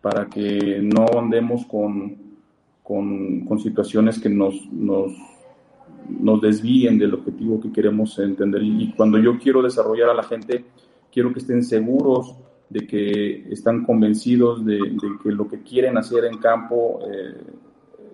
para 0.00 0.26
que 0.26 0.80
no 0.82 1.06
andemos 1.18 1.66
con, 1.66 2.16
con, 2.82 3.44
con 3.44 3.58
situaciones 3.58 4.18
que 4.18 4.28
nos, 4.28 4.70
nos, 4.72 5.12
nos 6.08 6.40
desvíen 6.40 6.98
del 6.98 7.14
objetivo 7.14 7.60
que 7.60 7.72
queremos 7.72 8.18
entender. 8.18 8.62
Y 8.62 8.92
cuando 8.96 9.18
yo 9.18 9.38
quiero 9.38 9.62
desarrollar 9.62 10.10
a 10.10 10.14
la 10.14 10.22
gente, 10.22 10.64
quiero 11.12 11.32
que 11.32 11.40
estén 11.40 11.62
seguros 11.62 12.36
de 12.68 12.86
que 12.86 13.52
están 13.52 13.84
convencidos 13.84 14.64
de, 14.64 14.78
que 15.22 15.32
lo 15.32 15.48
que 15.48 15.62
quieren 15.62 15.98
hacer 15.98 16.24
en 16.24 16.38
campo 16.38 17.00
eh, 17.10 17.36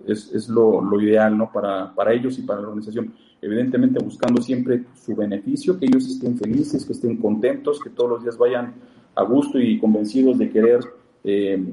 es, 0.07 0.33
es 0.33 0.49
lo, 0.49 0.81
lo, 0.81 0.99
ideal 1.01 1.37
¿no? 1.37 1.51
para, 1.51 1.93
para 1.93 2.13
ellos 2.13 2.39
y 2.39 2.41
para 2.41 2.61
la 2.61 2.67
organización. 2.67 3.13
Evidentemente 3.41 4.03
buscando 4.03 4.41
siempre 4.41 4.85
su 4.95 5.15
beneficio, 5.15 5.77
que 5.77 5.85
ellos 5.85 6.07
estén 6.07 6.37
felices, 6.37 6.85
que 6.85 6.93
estén 6.93 7.17
contentos, 7.17 7.79
que 7.79 7.89
todos 7.89 8.09
los 8.09 8.23
días 8.23 8.37
vayan 8.37 8.73
a 9.15 9.23
gusto 9.23 9.59
y 9.59 9.79
convencidos 9.79 10.37
de 10.37 10.49
querer 10.49 10.79
eh, 11.23 11.63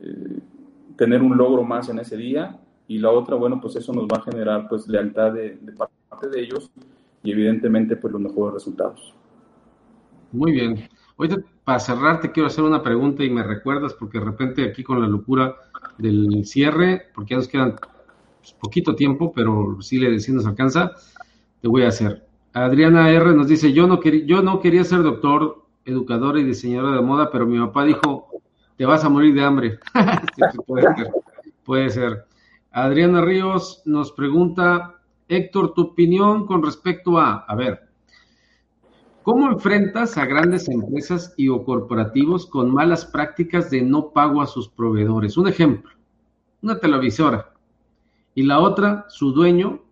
eh, 0.00 0.38
tener 0.96 1.22
un 1.22 1.36
logro 1.36 1.64
más 1.64 1.88
en 1.88 1.98
ese 1.98 2.16
día. 2.16 2.60
Y 2.86 2.98
la 2.98 3.10
otra, 3.10 3.36
bueno, 3.36 3.60
pues 3.60 3.76
eso 3.76 3.92
nos 3.92 4.04
va 4.04 4.18
a 4.18 4.22
generar 4.22 4.68
pues 4.68 4.88
lealtad 4.88 5.32
de, 5.32 5.58
parte 6.08 6.28
de 6.28 6.40
ellos 6.40 6.70
y 7.22 7.32
evidentemente 7.32 7.96
pues 7.96 8.12
los 8.12 8.20
mejores 8.20 8.54
resultados. 8.54 9.14
Muy 10.32 10.52
bien. 10.52 10.88
Ahorita, 11.16 11.36
para 11.64 11.80
cerrar, 11.80 12.20
te 12.20 12.32
quiero 12.32 12.46
hacer 12.46 12.64
una 12.64 12.82
pregunta 12.82 13.24
y 13.24 13.30
me 13.30 13.42
recuerdas, 13.42 13.94
porque 13.94 14.18
de 14.18 14.24
repente 14.24 14.64
aquí 14.64 14.82
con 14.82 15.00
la 15.00 15.08
locura 15.08 15.56
del 15.98 16.44
cierre, 16.44 17.02
porque 17.14 17.30
ya 17.30 17.36
nos 17.36 17.48
quedan 17.48 17.76
pues, 18.38 18.52
poquito 18.54 18.94
tiempo, 18.94 19.32
pero 19.32 19.78
sí 19.80 19.98
le 19.98 20.18
sí 20.20 20.32
nos 20.32 20.46
alcanza, 20.46 20.92
te 21.60 21.68
voy 21.68 21.82
a 21.82 21.88
hacer. 21.88 22.24
Adriana 22.52 23.10
R. 23.10 23.34
nos 23.34 23.48
dice, 23.48 23.72
yo 23.72 23.86
no, 23.86 24.02
yo 24.02 24.42
no 24.42 24.60
quería 24.60 24.84
ser 24.84 25.02
doctor, 25.02 25.66
educadora 25.84 26.40
y 26.40 26.44
diseñadora 26.44 26.96
de 26.96 27.02
moda, 27.02 27.30
pero 27.30 27.46
mi 27.46 27.58
papá 27.58 27.84
dijo, 27.84 28.28
te 28.76 28.86
vas 28.86 29.04
a 29.04 29.08
morir 29.08 29.34
de 29.34 29.44
hambre. 29.44 29.78
puede 30.66 30.94
ser, 30.94 31.10
puede 31.64 31.90
ser. 31.90 32.24
Adriana 32.70 33.20
Ríos 33.20 33.82
nos 33.84 34.12
pregunta, 34.12 35.00
Héctor, 35.28 35.74
tu 35.74 35.82
opinión 35.82 36.46
con 36.46 36.62
respecto 36.62 37.18
a, 37.18 37.44
a 37.46 37.54
ver, 37.54 37.87
¿Cómo 39.28 39.50
enfrentas 39.50 40.16
a 40.16 40.24
grandes 40.24 40.70
empresas 40.70 41.34
y 41.36 41.50
o 41.50 41.62
corporativos 41.62 42.46
con 42.46 42.72
malas 42.72 43.04
prácticas 43.04 43.68
de 43.68 43.82
no 43.82 44.10
pago 44.14 44.40
a 44.40 44.46
sus 44.46 44.70
proveedores? 44.70 45.36
Un 45.36 45.48
ejemplo, 45.48 45.90
una 46.62 46.78
televisora 46.78 47.52
y 48.34 48.44
la 48.44 48.58
otra, 48.60 49.04
su 49.10 49.32
dueño, 49.32 49.82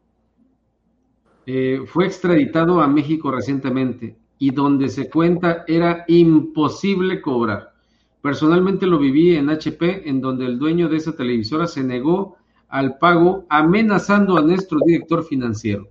eh, 1.45 1.83
fue 1.85 2.07
extraditado 2.07 2.81
a 2.81 2.89
México 2.89 3.31
recientemente 3.31 4.17
y 4.39 4.53
donde 4.53 4.89
se 4.89 5.11
cuenta 5.11 5.67
era 5.69 6.07
imposible 6.09 7.21
cobrar. 7.21 7.75
Personalmente 8.23 8.87
lo 8.87 8.99
viví 8.99 9.37
en 9.37 9.51
HP, 9.51 10.09
en 10.09 10.23
donde 10.23 10.47
el 10.47 10.59
dueño 10.59 10.89
de 10.89 10.97
esa 10.97 11.15
televisora 11.15 11.67
se 11.67 11.85
negó 11.85 12.39
al 12.71 12.97
pago 12.97 13.45
amenazando 13.51 14.39
a 14.39 14.41
nuestro 14.41 14.79
director 14.87 15.25
financiero. 15.25 15.91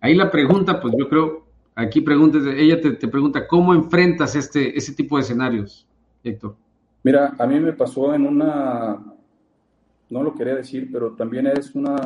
Ahí 0.00 0.14
la 0.14 0.30
pregunta, 0.30 0.80
pues 0.80 0.94
yo 0.96 1.06
creo, 1.10 1.47
Aquí 1.80 2.00
preguntas, 2.00 2.42
ella 2.44 2.80
te, 2.80 3.06
pregunta, 3.06 3.46
¿cómo 3.46 3.72
enfrentas 3.72 4.34
este, 4.34 4.76
ese 4.76 4.92
tipo 4.94 5.16
de 5.16 5.22
escenarios, 5.22 5.86
Héctor? 6.24 6.56
Mira, 7.04 7.36
a 7.38 7.46
mí 7.46 7.60
me 7.60 7.72
pasó 7.72 8.12
en 8.12 8.26
una, 8.26 8.98
no 10.10 10.22
lo 10.24 10.34
quería 10.34 10.56
decir, 10.56 10.88
pero 10.90 11.12
también 11.12 11.46
es 11.46 11.76
una, 11.76 11.96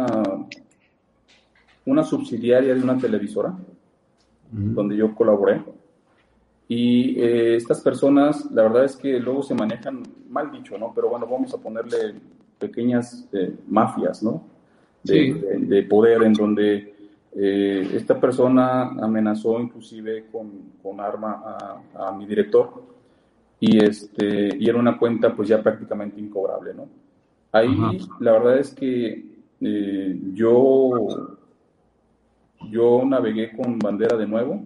una 1.87 2.05
subsidiaria 2.05 2.75
de 2.75 2.83
una 2.83 2.99
televisora, 2.99 3.57
donde 4.51 4.95
yo 4.95 5.15
colaboré. 5.15 5.65
Y 6.69 7.19
eh, 7.19 7.57
estas 7.57 7.81
personas, 7.81 8.51
la 8.51 8.65
verdad 8.65 8.85
es 8.85 8.95
que 8.95 9.19
luego 9.19 9.43
se 9.43 9.55
manejan, 9.55 10.03
mal 10.29 10.53
dicho, 10.53 10.77
¿no? 10.77 10.93
Pero 10.95 11.09
bueno, 11.09 11.27
vamos 11.27 11.55
a 11.55 11.57
ponerle 11.57 12.17
pequeñas 12.59 13.27
eh, 13.33 13.55
mafias, 13.67 14.23
¿no? 14.23 14.53
de, 15.03 15.87
poder 15.89 16.23
en 16.23 16.33
donde 16.33 16.92
eh, 17.35 17.91
esta 17.95 18.21
persona 18.21 18.83
amenazó 18.83 19.59
inclusive 19.59 20.27
con, 20.31 21.01
arma 21.01 21.81
a, 21.95 22.13
mi 22.13 22.27
director 22.27 22.83
y, 23.59 23.83
este, 23.83 24.55
y 24.59 24.69
era 24.69 24.79
una 24.79 24.99
cuenta 24.99 25.35
pues 25.35 25.49
ya 25.49 25.63
prácticamente 25.63 26.21
incobrable, 26.21 26.75
¿no? 26.75 26.89
Ahí 27.51 27.75
la 28.21 28.33
verdad 28.33 28.59
es 28.59 28.75
que 28.75 29.25
eh, 29.61 30.21
yo, 30.35 31.37
yo 32.71 33.03
navegué 33.05 33.53
con 33.57 33.79
bandera 33.79 34.17
de 34.17 34.27
nuevo, 34.27 34.63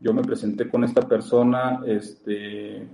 yo 0.00 0.12
me 0.12 0.22
presenté 0.22 0.68
con 0.68 0.84
esta 0.84 1.02
persona, 1.02 1.82
este, 1.86 2.86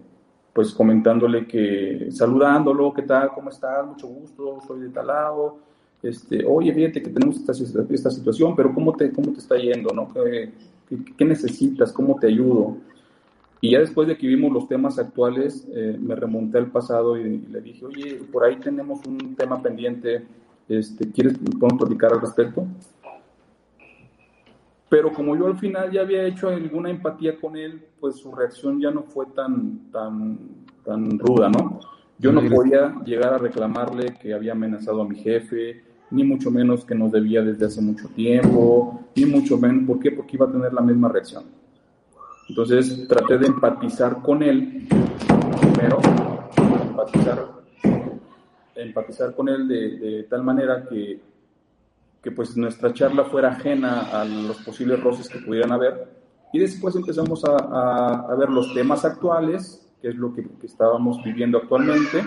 pues 0.53 0.73
comentándole 0.73 1.47
que, 1.47 2.09
saludándolo, 2.11 2.93
¿qué 2.93 3.03
tal? 3.03 3.33
¿Cómo 3.33 3.51
estás? 3.51 3.87
Mucho 3.87 4.07
gusto, 4.07 4.61
soy 4.67 4.81
de 4.83 4.89
tal 4.91 5.09
lado 5.09 5.70
este, 6.03 6.45
oye, 6.47 6.73
fíjate 6.73 7.03
que 7.03 7.11
tenemos 7.11 7.37
esta, 7.37 7.53
esta 7.91 8.11
situación, 8.11 8.57
pero 8.57 8.73
¿cómo 8.75 8.95
te, 8.95 9.13
cómo 9.13 9.33
te 9.33 9.39
está 9.39 9.57
yendo? 9.57 9.93
¿no? 9.93 10.09
¿Qué, 10.13 11.25
necesitas? 11.25 11.93
¿Cómo 11.93 12.19
te 12.19 12.29
ayudo? 12.29 12.79
Y 13.61 13.73
ya 13.73 13.81
después 13.81 14.09
de 14.09 14.17
que 14.17 14.27
vimos 14.27 14.53
los 14.53 14.67
temas 14.67 14.99
actuales, 14.99 15.69
eh, 15.75 15.99
me 16.01 16.15
remonté 16.15 16.59
al 16.59 16.71
pasado 16.71 17.19
y, 17.19 17.39
le 17.39 17.61
dije, 17.61 17.85
oye, 17.85 18.15
por 18.33 18.45
ahí 18.45 18.57
tenemos 18.57 19.01
un 19.07 19.37
tema 19.37 19.61
pendiente, 19.63 20.25
este, 20.69 21.11
¿quieres 21.11 21.37
podemos 21.39 21.79
platicar 21.79 22.15
al 22.15 22.23
respecto? 22.23 22.67
Pero 24.89 25.13
como 25.13 25.37
yo 25.37 25.47
al 25.47 25.59
final 25.59 25.93
ya 25.93 26.01
había 26.01 26.25
hecho 26.25 26.49
alguna 26.49 26.91
empatía 26.91 27.39
con 27.39 27.57
él, 27.57 27.85
pues 28.01 28.17
su 28.17 28.33
reacción 28.33 28.81
ya 28.81 28.91
no 28.91 29.03
fue 29.03 29.27
tan, 29.27 29.91
tan, 29.93 30.39
tan 30.85 31.19
ruda, 31.19 31.51
¿no? 31.51 31.79
Yo 32.19 32.33
no 32.33 32.43
podía 32.55 32.95
llegar 33.05 33.33
a 33.33 33.39
reclamarle 33.39 34.15
que 34.21 34.35
había 34.35 34.53
amenazado 34.53 35.03
a 35.03 35.09
mi 35.09 35.17
jefe, 35.17 35.83
ni 36.11 36.25
mucho 36.25 36.51
menos 36.51 36.85
que 36.85 36.95
nos 36.95 37.13
debía 37.13 37.43
desde 37.43 37.67
hace 37.67 37.81
mucho 37.81 38.09
tiempo, 38.09 39.09
ni 39.15 39.27
mucho 39.27 39.59
menos, 39.59 39.87
¿por 39.87 40.01
qué? 40.01 40.11
Porque 40.11 40.37
iba 40.37 40.47
a 40.47 40.53
tener 40.53 40.73
la 40.73 40.81
misma 40.81 41.09
reacción. 41.09 41.45
Entonces 42.49 43.07
traté 43.07 43.39
de 43.39 43.47
empatizar 43.47 44.21
con 44.23 44.43
él 44.43 44.89
primero 45.61 46.01
empatizar, 46.83 47.49
empatizar 48.75 49.35
con 49.35 49.49
él 49.49 49.69
de, 49.69 50.27
tal 50.29 50.43
manera 50.43 50.87
que, 50.89 51.21
que 52.23 52.31
pues 52.31 52.57
nuestra 52.57 52.93
charla 52.93 53.25
fuera 53.25 53.51
ajena 53.51 54.01
a 54.13 54.25
los 54.25 54.59
posibles 54.59 55.03
roces 55.03 55.29
que 55.29 55.39
pudieran 55.39 55.73
haber. 55.73 56.09
Y 56.53 56.59
después 56.59 56.97
empezamos 56.97 57.45
a, 57.45 58.27
a, 58.31 58.35
ver 58.35 58.51
los 58.51 58.75
temas 58.75 59.05
actuales, 59.05 59.87
que 60.03 60.09
es 60.09 60.17
lo 60.17 60.35
que, 60.35 60.43
que, 60.43 60.67
estábamos 60.67 61.23
viviendo 61.23 61.59
actualmente, 61.59 62.25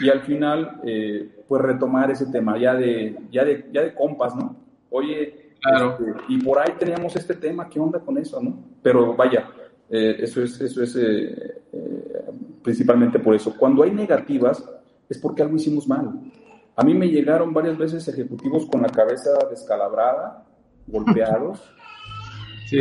y 0.00 0.08
al 0.08 0.20
final, 0.22 0.80
eh, 0.84 1.28
pues 1.48 1.62
retomar 1.62 2.10
ese 2.10 2.26
tema 2.26 2.58
ya 2.58 2.74
de, 2.74 3.16
ya 3.30 3.44
de, 3.44 3.68
ya 3.72 3.82
de 3.82 3.94
compas, 3.94 4.34
¿no? 4.34 4.56
Oye, 4.90 5.52
claro. 5.60 5.98
Este, 5.98 6.22
y 6.28 6.38
por 6.38 6.58
ahí 6.58 6.72
teníamos 6.78 7.16
este 7.16 7.34
tema, 7.34 7.68
¿qué 7.68 7.80
onda 7.80 8.00
con 8.00 8.18
eso, 8.18 8.40
no? 8.42 8.58
Pero 8.82 9.14
vaya, 9.14 9.48
eh, 9.88 10.16
eso 10.18 10.42
es, 10.42 10.60
eso 10.60 10.82
es 10.82 10.96
eh, 10.96 11.62
eh, 11.72 12.24
principalmente 12.62 13.18
por 13.18 13.34
eso. 13.34 13.54
Cuando 13.56 13.82
hay 13.82 13.92
negativas 13.92 14.64
es 15.08 15.18
porque 15.18 15.42
algo 15.42 15.56
hicimos 15.56 15.86
mal. 15.86 16.20
A 16.74 16.84
mí 16.84 16.92
me 16.92 17.08
llegaron 17.08 17.54
varias 17.54 17.78
veces 17.78 18.06
ejecutivos 18.08 18.66
con 18.66 18.82
la 18.82 18.88
cabeza 18.88 19.30
descalabrada, 19.48 20.44
golpeados. 20.86 21.62
Sí, 22.68 22.78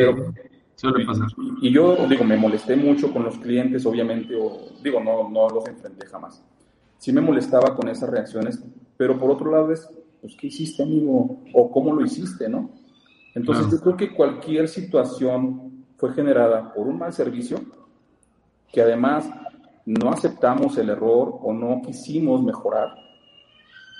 suele 0.75 1.05
pasar. 1.05 1.27
Y, 1.61 1.71
yo, 1.71 1.95
digo, 2.07 2.23
me 2.23 2.35
molesté 2.35 2.75
mucho 2.75 3.13
con 3.13 3.23
los 3.23 3.37
clientes, 3.37 3.85
obviamente, 3.85 4.35
o 4.35 4.69
digo, 4.83 4.99
no, 4.99 5.29
no 5.29 5.49
los 5.49 5.67
enfrenté 5.67 6.07
jamás. 6.07 6.43
Sí 6.97 7.11
me 7.11 7.21
molestaba 7.21 7.75
con 7.75 7.89
esas 7.89 8.09
reacciones, 8.09 8.59
pero 8.97 9.19
por 9.19 9.31
otro 9.31 9.51
lado 9.51 9.71
es, 9.71 9.87
pues, 10.21 10.35
¿qué 10.35 10.47
hiciste, 10.47 10.83
amigo? 10.83 11.41
O 11.53 11.71
cómo 11.71 11.93
lo 11.93 12.03
hiciste, 12.03 12.49
¿no? 12.49 12.69
Entonces, 13.35 13.69
yo 13.69 13.79
creo 13.81 13.97
que 13.97 14.15
cualquier 14.15 14.67
situación 14.67 15.85
fue 15.97 16.13
generada 16.13 16.73
por 16.73 16.87
un 16.87 16.97
mal 16.97 17.13
servicio, 17.13 17.59
que 18.71 18.81
además 18.81 19.29
no 19.85 20.09
aceptamos 20.09 20.77
el 20.77 20.89
error 20.89 21.37
o 21.41 21.53
no 21.53 21.81
quisimos 21.85 22.41
mejorar, 22.41 22.95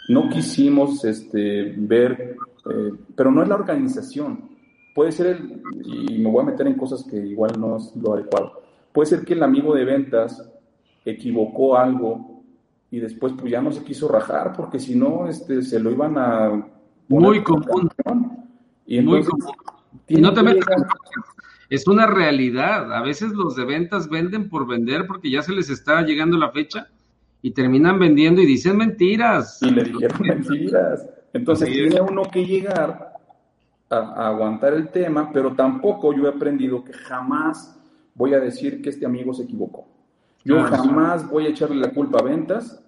no 0.10 0.30
quisimos 0.30 1.04
este, 1.06 1.74
ver, 1.78 2.38
eh, 2.70 2.92
pero 3.16 3.32
no 3.32 3.44
es 3.44 3.50
la 3.50 3.56
organización, 3.56 4.50
puede 4.94 5.12
ser 5.12 5.28
el, 5.28 5.62
y 5.84 6.18
me 6.18 6.30
voy 6.30 6.42
a 6.42 6.52
meter 6.52 6.68
en 6.68 6.76
cosas 6.76 7.04
que 7.04 7.18
igual 7.18 7.60
no 7.60 7.78
es 7.78 7.96
lo 7.96 8.14
adecuado, 8.14 8.62
puede 8.92 9.08
ser 9.08 9.26
que 9.26 9.34
el 9.34 9.44
amigo 9.44 9.76
de 9.76 9.86
ventas 9.86 10.50
equivocó 11.04 11.78
algo 11.78 12.35
y 12.96 13.00
después 13.02 13.34
pues 13.38 13.52
ya 13.52 13.62
no 13.62 13.74
se 13.74 13.84
quiso 13.84 14.08
rajar 14.08 14.54
porque 14.56 14.80
si 14.80 14.96
no 14.96 15.28
este, 15.28 15.62
se 15.62 15.82
lo 15.82 15.92
iban 15.92 16.18
a... 16.18 16.66
Muy 17.10 17.44
común. 17.44 17.90
Y 18.86 19.02
Muy 19.02 19.22
común. 19.22 19.52
Y 20.08 20.22
no 20.22 20.34
te 20.34 20.42
metas 20.42 20.66
es 21.70 21.88
una 21.88 22.08
realidad. 22.08 22.94
A 22.94 23.02
veces 23.02 23.34
los 23.34 23.58
de 23.58 23.66
ventas 23.66 24.10
venden 24.10 24.48
por 24.48 24.66
vender 24.66 25.08
porque 25.08 25.30
ya 25.30 25.42
se 25.42 25.52
les 25.52 25.70
está 25.70 26.04
llegando 26.04 26.38
la 26.38 26.52
fecha 26.52 26.88
y 27.42 27.52
terminan 27.52 28.00
vendiendo 28.00 28.42
y 28.42 28.46
dicen 28.46 28.78
mentiras. 28.78 29.62
Y 29.62 29.72
le 29.72 29.84
dijeron 29.84 30.22
mentiras. 30.22 31.06
Entonces 31.34 31.70
tiene 31.70 32.00
uno 32.00 32.24
que 32.32 32.46
llegar 32.46 33.14
a, 33.90 34.28
aguantar 34.28 34.74
el 34.74 34.88
tema, 34.88 35.32
pero 35.34 35.54
tampoco 35.54 36.14
yo 36.14 36.28
he 36.28 36.30
aprendido 36.30 36.82
que 36.82 36.94
jamás 36.94 37.78
voy 38.14 38.36
a 38.36 38.40
decir 38.40 38.82
que 38.82 38.90
este 38.90 39.06
amigo 39.06 39.34
se 39.34 39.44
equivocó. 39.44 39.86
Yo 40.46 40.60
ah, 40.60 40.68
jamás 40.68 41.28
voy 41.30 41.48
a 41.48 41.50
echarle 41.50 41.76
la 41.76 41.92
culpa 41.92 42.20
a 42.20 42.24
ventas, 42.24 42.85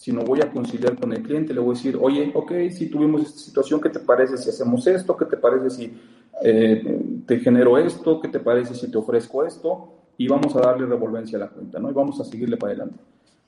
sino 0.00 0.22
voy 0.22 0.40
a 0.40 0.50
conciliar 0.50 0.98
con 0.98 1.12
el 1.12 1.22
cliente, 1.22 1.52
le 1.52 1.60
voy 1.60 1.74
a 1.74 1.76
decir, 1.76 1.98
oye, 2.00 2.32
ok, 2.34 2.52
si 2.70 2.88
tuvimos 2.88 3.20
esta 3.20 3.38
situación, 3.38 3.82
¿qué 3.82 3.90
te 3.90 4.00
parece 4.00 4.38
si 4.38 4.48
hacemos 4.48 4.86
esto? 4.86 5.14
¿Qué 5.14 5.26
te 5.26 5.36
parece 5.36 5.68
si 5.68 5.92
eh, 6.42 7.22
te 7.26 7.38
genero 7.38 7.76
esto, 7.76 8.18
¿qué 8.18 8.28
te 8.28 8.40
parece 8.40 8.74
si 8.74 8.90
te 8.90 8.96
ofrezco 8.96 9.44
esto? 9.44 9.92
Y 10.16 10.26
vamos 10.26 10.56
a 10.56 10.60
darle 10.60 10.86
revolvencia 10.86 11.36
a 11.36 11.40
la 11.42 11.48
cuenta, 11.50 11.78
¿no? 11.78 11.90
Y 11.90 11.92
vamos 11.92 12.18
a 12.18 12.24
seguirle 12.24 12.56
para 12.56 12.72
adelante. 12.72 12.98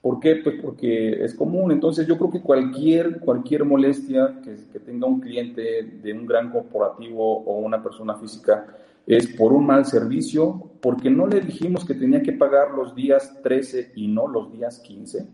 ¿Por 0.02 0.20
qué? 0.20 0.42
Pues 0.44 0.56
porque 0.60 1.24
es 1.24 1.34
común. 1.34 1.72
Entonces 1.72 2.06
yo 2.06 2.18
creo 2.18 2.30
que 2.30 2.42
cualquier, 2.42 3.20
cualquier 3.20 3.64
molestia 3.64 4.38
que, 4.44 4.54
que 4.70 4.78
tenga 4.78 5.06
un 5.06 5.20
cliente 5.20 5.82
de 6.02 6.12
un 6.12 6.26
gran 6.26 6.50
corporativo 6.50 7.44
o 7.44 7.60
una 7.60 7.82
persona 7.82 8.16
física 8.16 8.76
es 9.06 9.26
por 9.38 9.54
un 9.54 9.64
mal 9.64 9.86
servicio, 9.86 10.70
porque 10.82 11.08
no 11.08 11.26
le 11.26 11.40
dijimos 11.40 11.86
que 11.86 11.94
tenía 11.94 12.22
que 12.22 12.32
pagar 12.32 12.72
los 12.72 12.94
días 12.94 13.40
13 13.42 13.92
y 13.96 14.08
no 14.08 14.28
los 14.28 14.52
días 14.52 14.80
15, 14.80 15.26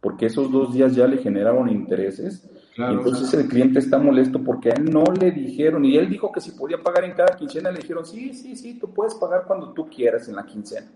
porque 0.00 0.26
esos 0.26 0.50
dos 0.50 0.72
días 0.72 0.94
ya 0.94 1.06
le 1.06 1.18
generaron 1.18 1.68
intereses 1.68 2.48
entonces 2.88 3.34
el 3.34 3.48
cliente 3.48 3.78
está 3.78 3.98
molesto 3.98 4.42
porque 4.42 4.70
a 4.70 4.74
él 4.74 4.90
no 4.90 5.04
le 5.18 5.30
dijeron, 5.32 5.84
y 5.84 5.96
él 5.96 6.08
dijo 6.08 6.30
que 6.32 6.40
si 6.40 6.52
podía 6.52 6.78
pagar 6.82 7.04
en 7.04 7.12
cada 7.12 7.36
quincena, 7.36 7.70
le 7.70 7.80
dijeron, 7.80 8.06
sí, 8.06 8.32
sí, 8.32 8.56
sí, 8.56 8.78
tú 8.78 8.92
puedes 8.92 9.14
pagar 9.14 9.44
cuando 9.46 9.72
tú 9.72 9.88
quieras 9.88 10.28
en 10.28 10.36
la 10.36 10.46
quincena. 10.46 10.86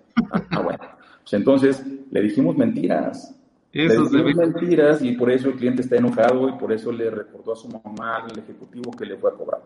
Ah, 0.50 0.62
bueno. 0.62 0.78
Pues 1.22 1.32
entonces 1.34 1.84
le 2.10 2.22
dijimos 2.22 2.56
mentiras. 2.56 3.34
le 3.72 3.88
dijimos 3.88 4.36
mentiras 4.36 5.02
y 5.02 5.12
por 5.12 5.30
eso 5.30 5.48
el 5.48 5.56
cliente 5.56 5.82
está 5.82 5.96
enojado 5.96 6.48
y 6.48 6.52
por 6.52 6.72
eso 6.72 6.92
le 6.92 7.10
recordó 7.10 7.52
a 7.52 7.56
su 7.56 7.68
mamá, 7.68 8.16
al 8.18 8.38
ejecutivo 8.38 8.90
que 8.92 9.06
le 9.06 9.16
fue 9.16 9.30
a 9.30 9.34
cobrar. 9.34 9.62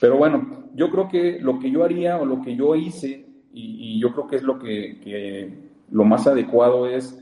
Pero 0.00 0.16
bueno, 0.16 0.68
yo 0.74 0.90
creo 0.90 1.08
que 1.08 1.38
lo 1.40 1.58
que 1.58 1.70
yo 1.70 1.84
haría 1.84 2.16
o 2.16 2.24
lo 2.24 2.40
que 2.40 2.54
yo 2.56 2.74
hice, 2.74 3.26
y, 3.52 4.00
yo 4.00 4.12
creo 4.12 4.28
que 4.28 4.36
es 4.36 4.42
lo 4.42 4.58
que, 4.58 5.00
que 5.02 5.70
lo 5.90 6.04
más 6.04 6.26
adecuado 6.26 6.86
es 6.86 7.18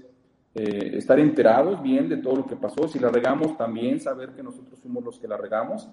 eh, 0.54 0.92
estar 0.94 1.20
enterados 1.20 1.82
bien 1.82 2.08
de 2.08 2.16
todo 2.16 2.36
lo 2.36 2.46
que 2.46 2.56
pasó. 2.56 2.88
Si 2.88 2.98
la 2.98 3.10
regamos, 3.10 3.56
también 3.56 4.00
saber 4.00 4.30
que 4.30 4.42
nosotros 4.42 4.78
fuimos 4.80 5.04
los 5.04 5.18
que 5.18 5.28
la 5.28 5.36
regamos, 5.36 5.88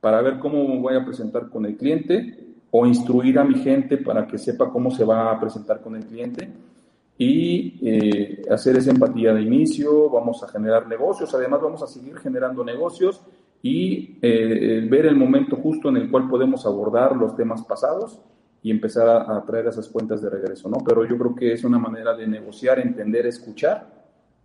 para 0.00 0.20
ver 0.20 0.38
cómo 0.38 0.66
me 0.66 0.78
voy 0.78 0.96
a 0.96 1.04
presentar 1.04 1.48
con 1.48 1.64
el 1.64 1.76
cliente 1.76 2.46
o 2.70 2.86
instruir 2.86 3.38
a 3.38 3.44
mi 3.44 3.54
gente 3.54 3.96
para 3.98 4.26
que 4.26 4.38
sepa 4.38 4.70
cómo 4.70 4.90
se 4.90 5.04
va 5.04 5.30
a 5.30 5.40
presentar 5.40 5.80
con 5.80 5.96
el 5.96 6.04
cliente 6.04 6.48
y 7.18 7.78
eh, 7.82 8.42
hacer 8.50 8.76
esa 8.78 8.90
empatía 8.90 9.34
de 9.34 9.42
inicio, 9.42 10.08
vamos 10.08 10.42
a 10.42 10.48
generar 10.48 10.88
negocios, 10.88 11.34
además 11.34 11.60
vamos 11.60 11.82
a 11.82 11.86
seguir 11.86 12.16
generando 12.18 12.64
negocios 12.64 13.20
y 13.62 14.18
eh, 14.22 14.86
ver 14.90 15.04
el 15.04 15.16
momento 15.16 15.56
justo 15.56 15.90
en 15.90 15.98
el 15.98 16.10
cual 16.10 16.28
podemos 16.28 16.64
abordar 16.64 17.14
los 17.14 17.36
temas 17.36 17.62
pasados 17.64 18.20
y 18.62 18.70
empezar 18.70 19.06
a, 19.06 19.36
a, 19.36 19.44
traer 19.44 19.66
esas 19.66 19.88
cuentas 19.88 20.22
de 20.22 20.30
regreso, 20.30 20.68
¿no? 20.70 20.78
Pero 20.78 21.04
yo 21.06 21.18
creo 21.18 21.34
que 21.34 21.52
es 21.52 21.62
una 21.62 21.78
manera 21.78 22.14
de 22.14 22.26
negociar, 22.26 22.78
entender, 22.78 23.26
escuchar 23.26 23.99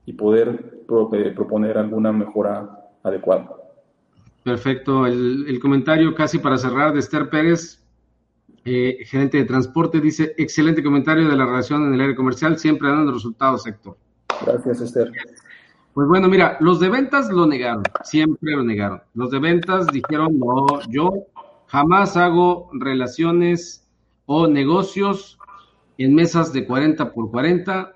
y 0.06 0.14
poder 0.14 0.84
eh, 1.14 1.34
proponer 1.36 1.78
alguna 1.78 2.12
mejora 2.12 2.90
adecuada. 3.04 3.50
Perfecto. 4.44 5.08
El, 5.08 5.60
comentario 5.60 6.14
casi 6.14 6.38
para 6.38 6.58
cerrar 6.58 6.94
de 6.94 7.00
Esther 7.00 7.30
Pérez, 7.30 7.84
eh, 8.64 9.00
gerente 9.06 9.38
de 9.38 9.46
transporte, 9.46 10.00
dice, 10.00 10.34
excelente 10.38 10.84
comentario 10.84 11.28
de 11.28 11.36
la 11.36 11.46
relación 11.46 11.88
en 11.88 11.96
el 11.96 12.02
área 12.02 12.16
comercial, 12.16 12.58
siempre 12.60 12.90
dando 12.90 13.12
resultados, 13.12 13.64
sector. 13.64 13.98
Gracias, 14.46 14.82
Esther. 14.82 15.12
Pues 15.96 16.08
bueno, 16.08 16.28
mira, 16.28 16.58
los 16.60 16.80
de 16.80 16.90
ventas 16.90 17.30
lo 17.30 17.48
negaron, 17.48 17.84
siempre 18.04 18.52
lo 18.52 18.64
negaron. 18.64 19.02
Los 19.14 19.32
de 19.32 19.40
ventas 19.40 19.88
dijeron, 19.88 20.38
no, 20.38 20.82
yo 20.90 21.12
jamás 21.68 22.18
hago 22.18 22.70
relaciones 22.74 23.88
o 24.26 24.48
negocios 24.48 25.40
en 25.98 26.14
mesas 26.14 26.52
de 26.52 26.66
40 26.66 27.14
por 27.14 27.32
40 27.32 27.95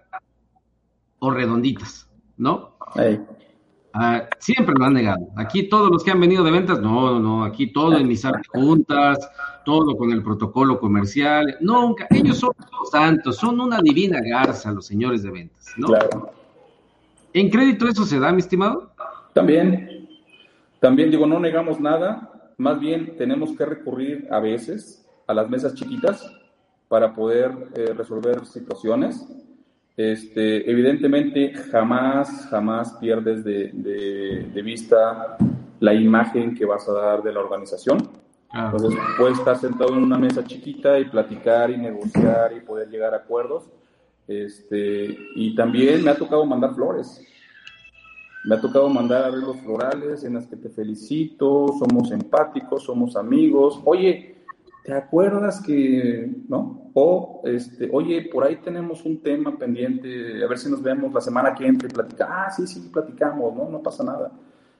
o 1.19 1.31
redonditas, 1.31 2.09
¿no? 2.37 2.75
Ah, 3.93 4.29
siempre 4.39 4.75
lo 4.77 4.85
han 4.85 4.93
negado. 4.93 5.27
Aquí 5.35 5.67
todos 5.67 5.89
los 5.89 6.03
que 6.03 6.11
han 6.11 6.19
venido 6.19 6.43
de 6.43 6.51
ventas, 6.51 6.79
no, 6.79 7.13
no, 7.13 7.19
no, 7.19 7.43
aquí 7.43 7.73
todo 7.73 7.97
en 7.97 8.07
mis 8.07 8.23
juntas, 8.49 9.17
todo 9.65 9.97
con 9.97 10.11
el 10.11 10.23
protocolo 10.23 10.79
comercial, 10.79 11.57
nunca, 11.61 12.07
ellos 12.09 12.37
son 12.37 12.51
los 12.79 12.89
santos, 12.91 13.37
son 13.37 13.59
una 13.59 13.79
divina 13.81 14.19
garza 14.21 14.71
los 14.71 14.85
señores 14.85 15.23
de 15.23 15.31
ventas, 15.31 15.73
¿no? 15.77 15.87
Claro. 15.87 16.31
¿En 17.33 17.49
crédito 17.49 17.87
eso 17.87 18.05
se 18.05 18.19
da, 18.19 18.31
mi 18.31 18.39
estimado? 18.39 18.91
También, 19.33 20.07
también 20.79 21.11
digo, 21.11 21.25
no 21.25 21.39
negamos 21.39 21.79
nada, 21.79 22.51
más 22.57 22.79
bien 22.79 23.15
tenemos 23.17 23.55
que 23.55 23.65
recurrir 23.65 24.27
a 24.31 24.39
veces 24.39 25.05
a 25.27 25.33
las 25.33 25.49
mesas 25.49 25.73
chiquitas 25.75 26.23
para 26.87 27.13
poder 27.13 27.51
eh, 27.75 27.93
resolver 27.95 28.45
situaciones 28.45 29.27
este, 29.99 30.71
evidentemente, 30.71 31.53
jamás, 31.53 32.47
jamás 32.49 32.93
pierdes 33.01 33.43
de, 33.43 34.61
vista 34.63 35.35
la 35.81 35.93
imagen 35.93 36.55
que 36.55 36.63
vas 36.63 36.87
a 36.87 36.93
dar 36.93 37.21
de 37.21 37.33
la 37.33 37.41
organización. 37.41 38.09
Entonces, 38.53 38.97
puedes 39.17 39.37
estar 39.37 39.57
sentado 39.57 39.91
en 39.97 40.03
una 40.03 40.17
mesa 40.17 40.41
chiquita 40.45 40.97
y 40.97 41.03
platicar 41.03 41.69
y 41.69 41.75
negociar 41.75 42.53
y 42.55 42.61
poder 42.61 42.87
llegar 42.87 43.13
a 43.13 43.17
acuerdos. 43.17 43.65
Este, 44.25 45.17
y 45.35 45.53
también 45.53 46.01
me 46.01 46.11
ha 46.11 46.15
tocado 46.15 46.45
mandar 46.45 46.75
flores. 46.75 47.21
Me 48.45 48.55
ha 48.55 48.61
tocado 48.61 48.87
mandar 48.87 49.25
arreglos 49.25 49.57
florales 49.57 50.23
en 50.23 50.35
las 50.35 50.47
que 50.47 50.55
te 50.55 50.69
felicito, 50.69 51.75
somos 51.77 52.09
empáticos, 52.11 52.83
somos 52.83 53.17
amigos. 53.17 53.81
Oye, 53.83 54.37
¿te 54.85 54.93
acuerdas 54.93 55.61
que, 55.61 56.31
no? 56.47 56.78
O, 56.93 57.41
este, 57.43 57.89
oye, 57.91 58.29
por 58.31 58.43
ahí 58.43 58.57
tenemos 58.57 59.05
un 59.05 59.21
tema 59.21 59.57
pendiente, 59.57 60.43
a 60.43 60.47
ver 60.47 60.57
si 60.57 60.69
nos 60.69 60.81
vemos 60.81 61.13
la 61.13 61.21
semana 61.21 61.53
que 61.53 61.65
entra 61.65 61.87
y 61.87 61.91
platicamos. 61.91 62.35
Ah, 62.37 62.49
sí, 62.51 62.67
sí, 62.67 62.89
platicamos, 62.91 63.55
¿no? 63.55 63.69
No 63.69 63.81
pasa 63.81 64.03
nada. 64.03 64.31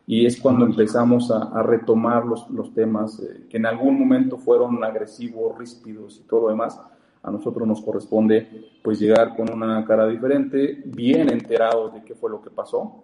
Y 0.08 0.26
es 0.26 0.40
cuando 0.40 0.66
empezamos 0.66 1.30
a, 1.30 1.62
retomar 1.62 2.26
los, 2.26 2.50
los 2.50 2.74
temas 2.74 3.20
eh, 3.20 3.46
que 3.50 3.58
en 3.58 3.66
algún 3.68 4.00
momento 4.00 4.38
fueron 4.38 4.84
agresivos, 4.84 5.58
ríspidos 5.58 6.20
y 6.20 6.28
todo 6.28 6.42
lo 6.42 6.50
demás. 6.50 6.82
a 7.22 7.32
nosotros 7.32 7.68
nos 7.68 7.82
corresponde 7.82 8.70
pues 8.84 9.00
llegar 9.00 9.36
con 9.36 9.52
una 9.52 9.86
cara 9.86 10.08
diferente, 10.08 10.82
bien 10.86 11.30
enterados 11.30 11.94
de 11.94 12.04
qué 12.04 12.16
fue 12.16 12.32
lo 12.32 12.42
que 12.42 12.50
pasó, 12.50 13.04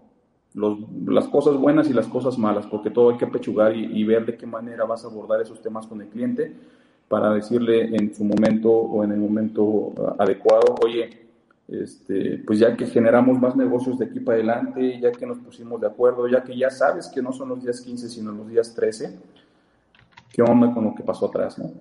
las 0.55 1.27
cosas 1.27 1.57
buenas 1.57 1.89
y 1.89 1.93
las 1.93 2.07
cosas 2.07 2.37
malas, 2.37 2.65
porque 2.65 2.89
todo 2.89 3.09
hay 3.09 3.17
que 3.17 3.27
pechugar 3.27 3.75
y, 3.75 4.03
ver 4.05 4.25
de 4.25 4.37
qué 4.37 4.45
manera 4.45 4.85
vas 4.85 5.03
a 5.03 5.07
abordar 5.07 5.41
esos 5.41 5.61
temas 5.61 5.85
con 5.85 6.01
el 6.01 6.07
cliente 6.07 6.55
para 7.07 7.33
decirle 7.33 7.95
en 7.95 8.13
su 8.13 8.23
momento 8.23 8.71
o 8.71 9.03
en 9.03 9.11
el 9.11 9.19
momento 9.19 9.93
adecuado, 10.17 10.75
oye, 10.83 11.25
este, 11.67 12.43
pues 12.45 12.59
ya 12.59 12.75
que 12.75 12.85
generamos 12.85 13.39
más 13.39 13.55
negocios 13.55 13.97
de 13.97 14.05
aquí 14.05 14.19
para 14.19 14.37
adelante, 14.37 14.99
ya 14.99 15.11
que 15.11 15.25
nos 15.25 15.39
pusimos 15.39 15.81
de 15.81 15.87
acuerdo, 15.87 16.27
ya 16.27 16.43
que 16.43 16.57
ya 16.57 16.69
sabes 16.69 17.07
que 17.07 17.21
no 17.21 17.33
son 17.33 17.49
los 17.49 17.63
días 17.63 17.81
15, 17.81 18.09
sino 18.09 18.31
los 18.31 18.47
días 18.47 18.73
13, 18.75 19.19
¿qué 20.31 20.41
onda 20.41 20.73
con 20.73 20.83
lo 20.83 20.95
que 20.95 21.03
pasó 21.03 21.27
atrás? 21.27 21.57
¿no? 21.57 21.71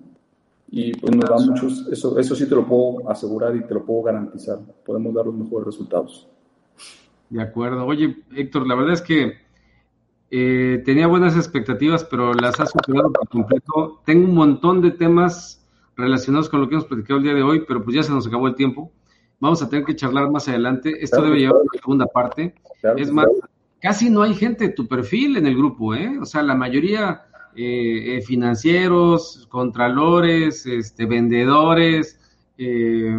Y 0.71 0.93
pues 0.97 1.15
nos 1.15 1.29
da 1.29 1.37
muchos, 1.37 1.87
eso, 1.91 2.17
eso 2.19 2.35
sí 2.35 2.49
te 2.49 2.55
lo 2.55 2.65
puedo 2.65 3.09
asegurar 3.09 3.55
y 3.55 3.63
te 3.63 3.73
lo 3.73 3.85
puedo 3.85 4.03
garantizar, 4.03 4.59
podemos 4.85 5.13
dar 5.13 5.25
los 5.25 5.35
mejores 5.35 5.67
resultados. 5.67 6.27
De 7.29 7.41
acuerdo. 7.41 7.85
Oye, 7.85 8.23
Héctor, 8.35 8.67
la 8.67 8.75
verdad 8.75 8.93
es 8.93 9.01
que 9.01 9.44
eh, 10.31 10.81
tenía 10.85 11.07
buenas 11.07 11.35
expectativas, 11.35 12.03
pero 12.03 12.33
las 12.33 12.59
has 12.59 12.71
superado 12.71 13.11
por 13.11 13.29
completo. 13.29 14.01
Tengo 14.05 14.27
un 14.27 14.35
montón 14.35 14.81
de 14.81 14.91
temas 14.91 15.65
relacionados 15.95 16.49
con 16.49 16.61
lo 16.61 16.67
que 16.67 16.75
hemos 16.75 16.87
platicado 16.87 17.19
el 17.19 17.23
día 17.23 17.33
de 17.33 17.43
hoy, 17.43 17.63
pero 17.67 17.83
pues 17.83 17.95
ya 17.95 18.03
se 18.03 18.11
nos 18.11 18.27
acabó 18.27 18.47
el 18.47 18.55
tiempo. 18.55 18.91
Vamos 19.39 19.61
a 19.61 19.69
tener 19.69 19.85
que 19.85 19.95
charlar 19.95 20.29
más 20.31 20.47
adelante. 20.47 20.93
Esto 21.01 21.21
debe 21.21 21.39
llevar 21.39 21.61
una 21.61 21.79
segunda 21.79 22.05
parte. 22.07 22.55
es 22.97 23.11
más, 23.11 23.27
casi 23.81 24.09
no 24.09 24.21
hay 24.21 24.33
gente 24.33 24.67
de 24.67 24.73
tu 24.73 24.87
perfil 24.87 25.37
en 25.37 25.45
el 25.45 25.55
grupo, 25.55 25.93
¿eh? 25.93 26.17
O 26.19 26.25
sea, 26.25 26.41
la 26.41 26.55
mayoría 26.55 27.23
eh, 27.55 28.17
eh 28.17 28.21
financieros, 28.21 29.47
contralores, 29.49 30.65
este, 30.65 31.05
vendedores, 31.05 32.19
eh, 32.57 33.17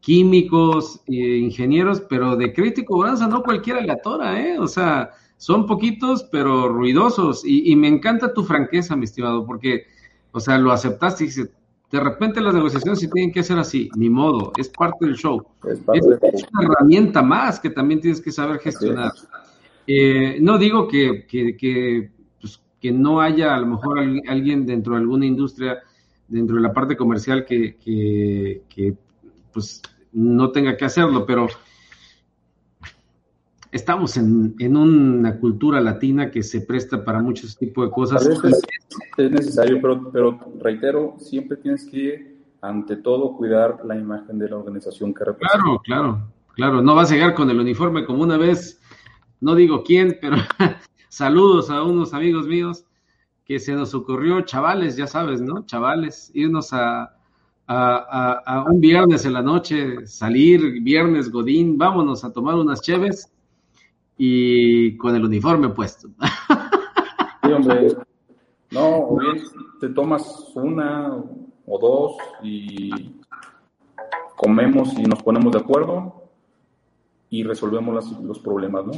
químicos, 0.00 1.02
ingenieros, 1.06 2.00
pero 2.02 2.36
de 2.36 2.52
crítico 2.52 2.94
cobranza 2.94 3.26
no 3.26 3.42
cualquiera 3.42 3.80
le 3.80 3.92
atora, 3.92 4.40
¿eh? 4.40 4.58
O 4.58 4.66
sea, 4.66 5.10
son 5.38 5.66
poquitos, 5.66 6.24
pero 6.24 6.68
ruidosos. 6.68 7.42
Y, 7.44 7.74
me 7.76 7.88
encanta 7.88 8.34
tu 8.34 8.44
franqueza, 8.44 8.96
mi 8.96 9.04
estimado, 9.04 9.46
porque, 9.46 9.86
o 10.32 10.40
sea, 10.40 10.58
lo 10.58 10.72
aceptaste 10.72 11.24
y 11.24 11.26
dices, 11.28 11.50
de 11.90 12.00
repente 12.00 12.42
las 12.42 12.52
negociaciones 12.52 13.00
se 13.00 13.08
tienen 13.08 13.32
que 13.32 13.40
hacer 13.40 13.58
así, 13.58 13.88
ni 13.96 14.10
modo, 14.10 14.52
es 14.58 14.68
parte 14.68 15.06
del 15.06 15.16
show. 15.16 15.42
Es, 15.94 16.04
una 16.04 16.64
herramienta 16.64 17.22
más 17.22 17.58
que 17.58 17.70
también 17.70 18.00
tienes 18.00 18.20
que 18.20 18.32
saber 18.32 18.58
gestionar. 18.58 19.12
Eh, 19.86 20.38
no 20.40 20.58
digo 20.58 20.86
que, 20.86 21.24
que, 21.26 22.10
pues, 22.40 22.60
que, 22.78 22.92
no 22.92 23.20
haya 23.20 23.54
a 23.54 23.60
lo 23.60 23.68
mejor 23.68 24.00
alguien 24.28 24.66
dentro 24.66 24.94
de 24.94 25.00
alguna 25.00 25.24
industria, 25.24 25.78
dentro 26.26 26.56
de 26.56 26.62
la 26.62 26.74
parte 26.74 26.96
comercial 26.96 27.46
que, 27.46 27.76
que 27.78 28.94
pues 29.52 29.80
no 30.12 30.50
tenga 30.50 30.76
que 30.76 30.84
hacerlo, 30.84 31.24
pero 31.24 31.46
estamos 33.78 34.16
en, 34.16 34.76
una 34.76 35.38
cultura 35.38 35.80
latina 35.80 36.30
que 36.30 36.42
se 36.42 36.60
presta 36.62 37.04
para 37.04 37.22
muchos 37.22 37.56
tipos 37.56 37.86
de 37.86 37.92
cosas. 37.92 38.26
es, 38.26 39.30
necesario, 39.30 39.80
pero, 39.80 40.10
pero 40.10 40.38
reitero, 40.60 41.14
siempre 41.18 41.56
tienes 41.56 41.86
que, 41.86 42.38
ante 42.60 42.96
todo, 42.96 43.36
cuidar 43.36 43.80
la 43.84 43.96
imagen 43.96 44.38
de 44.38 44.50
la 44.50 44.56
organización 44.56 45.14
que 45.14 45.24
representa. 45.24 45.62
Claro, 45.62 45.80
claro, 45.84 46.32
claro. 46.54 46.82
No 46.82 46.94
vas 46.94 47.10
a 47.10 47.14
llegar 47.14 47.34
con 47.34 47.48
el 47.50 47.60
uniforme 47.60 48.04
como 48.04 48.22
una 48.22 48.36
vez, 48.36 48.80
no 49.40 49.54
digo 49.54 49.84
quién, 49.84 50.18
pero 50.20 50.36
saludos 51.08 51.70
a 51.70 51.82
unos 51.82 52.12
amigos 52.14 52.46
míos 52.46 52.84
que 53.44 53.58
se 53.58 53.72
nos 53.72 53.94
ocurrió, 53.94 54.42
chavales, 54.42 54.96
ya 54.96 55.06
sabes, 55.06 55.40
¿no? 55.40 55.64
Chavales, 55.64 56.30
irnos 56.34 56.72
a, 56.72 57.16
a, 57.66 58.64
un 58.68 58.80
viernes 58.80 59.24
en 59.24 59.32
la 59.34 59.42
noche, 59.42 60.06
salir 60.06 60.82
viernes 60.82 61.30
Godín, 61.30 61.78
vámonos 61.78 62.24
a 62.24 62.32
tomar 62.32 62.56
unas 62.56 62.82
cheves 62.82 63.30
y 64.18 64.96
con 64.96 65.14
el 65.14 65.24
uniforme 65.24 65.70
puesto. 65.70 66.08
Sí, 67.40 67.54
hombre. 67.54 67.96
No, 68.72 68.98
o 69.08 69.18
bien 69.18 69.42
te 69.80 69.88
tomas 69.88 70.52
una 70.54 71.14
o 71.64 71.78
dos 71.78 72.16
y 72.42 72.90
comemos 74.36 74.92
y 74.98 75.04
nos 75.04 75.22
ponemos 75.22 75.52
de 75.52 75.58
acuerdo 75.60 76.28
y 77.30 77.42
resolvemos 77.44 78.20
los 78.22 78.38
problemas, 78.40 78.84
¿no? 78.84 78.92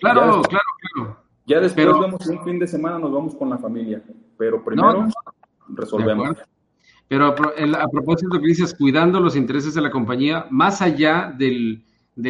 Claro, 0.00 0.42
claro, 0.42 0.64
claro. 0.92 1.16
Ya 1.46 1.60
después 1.60 1.86
vemos 1.86 2.26
un 2.26 2.44
fin 2.44 2.58
de 2.58 2.66
semana, 2.66 2.98
nos 2.98 3.12
vamos 3.12 3.34
con 3.34 3.48
la 3.48 3.56
familia, 3.56 4.02
pero 4.36 4.62
primero 4.62 5.06
resolvemos. 5.68 6.36
Pero 7.08 7.26
a, 7.26 7.34
propósito 7.34 8.40
que 8.40 8.46
dices, 8.46 8.74
cuidando 8.74 9.20
los 9.20 9.36
intereses 9.36 9.74
de 9.74 9.82
la 9.82 9.90
compañía, 9.90 10.46
más 10.50 10.80
allá 10.80 11.34
del, 11.36 11.84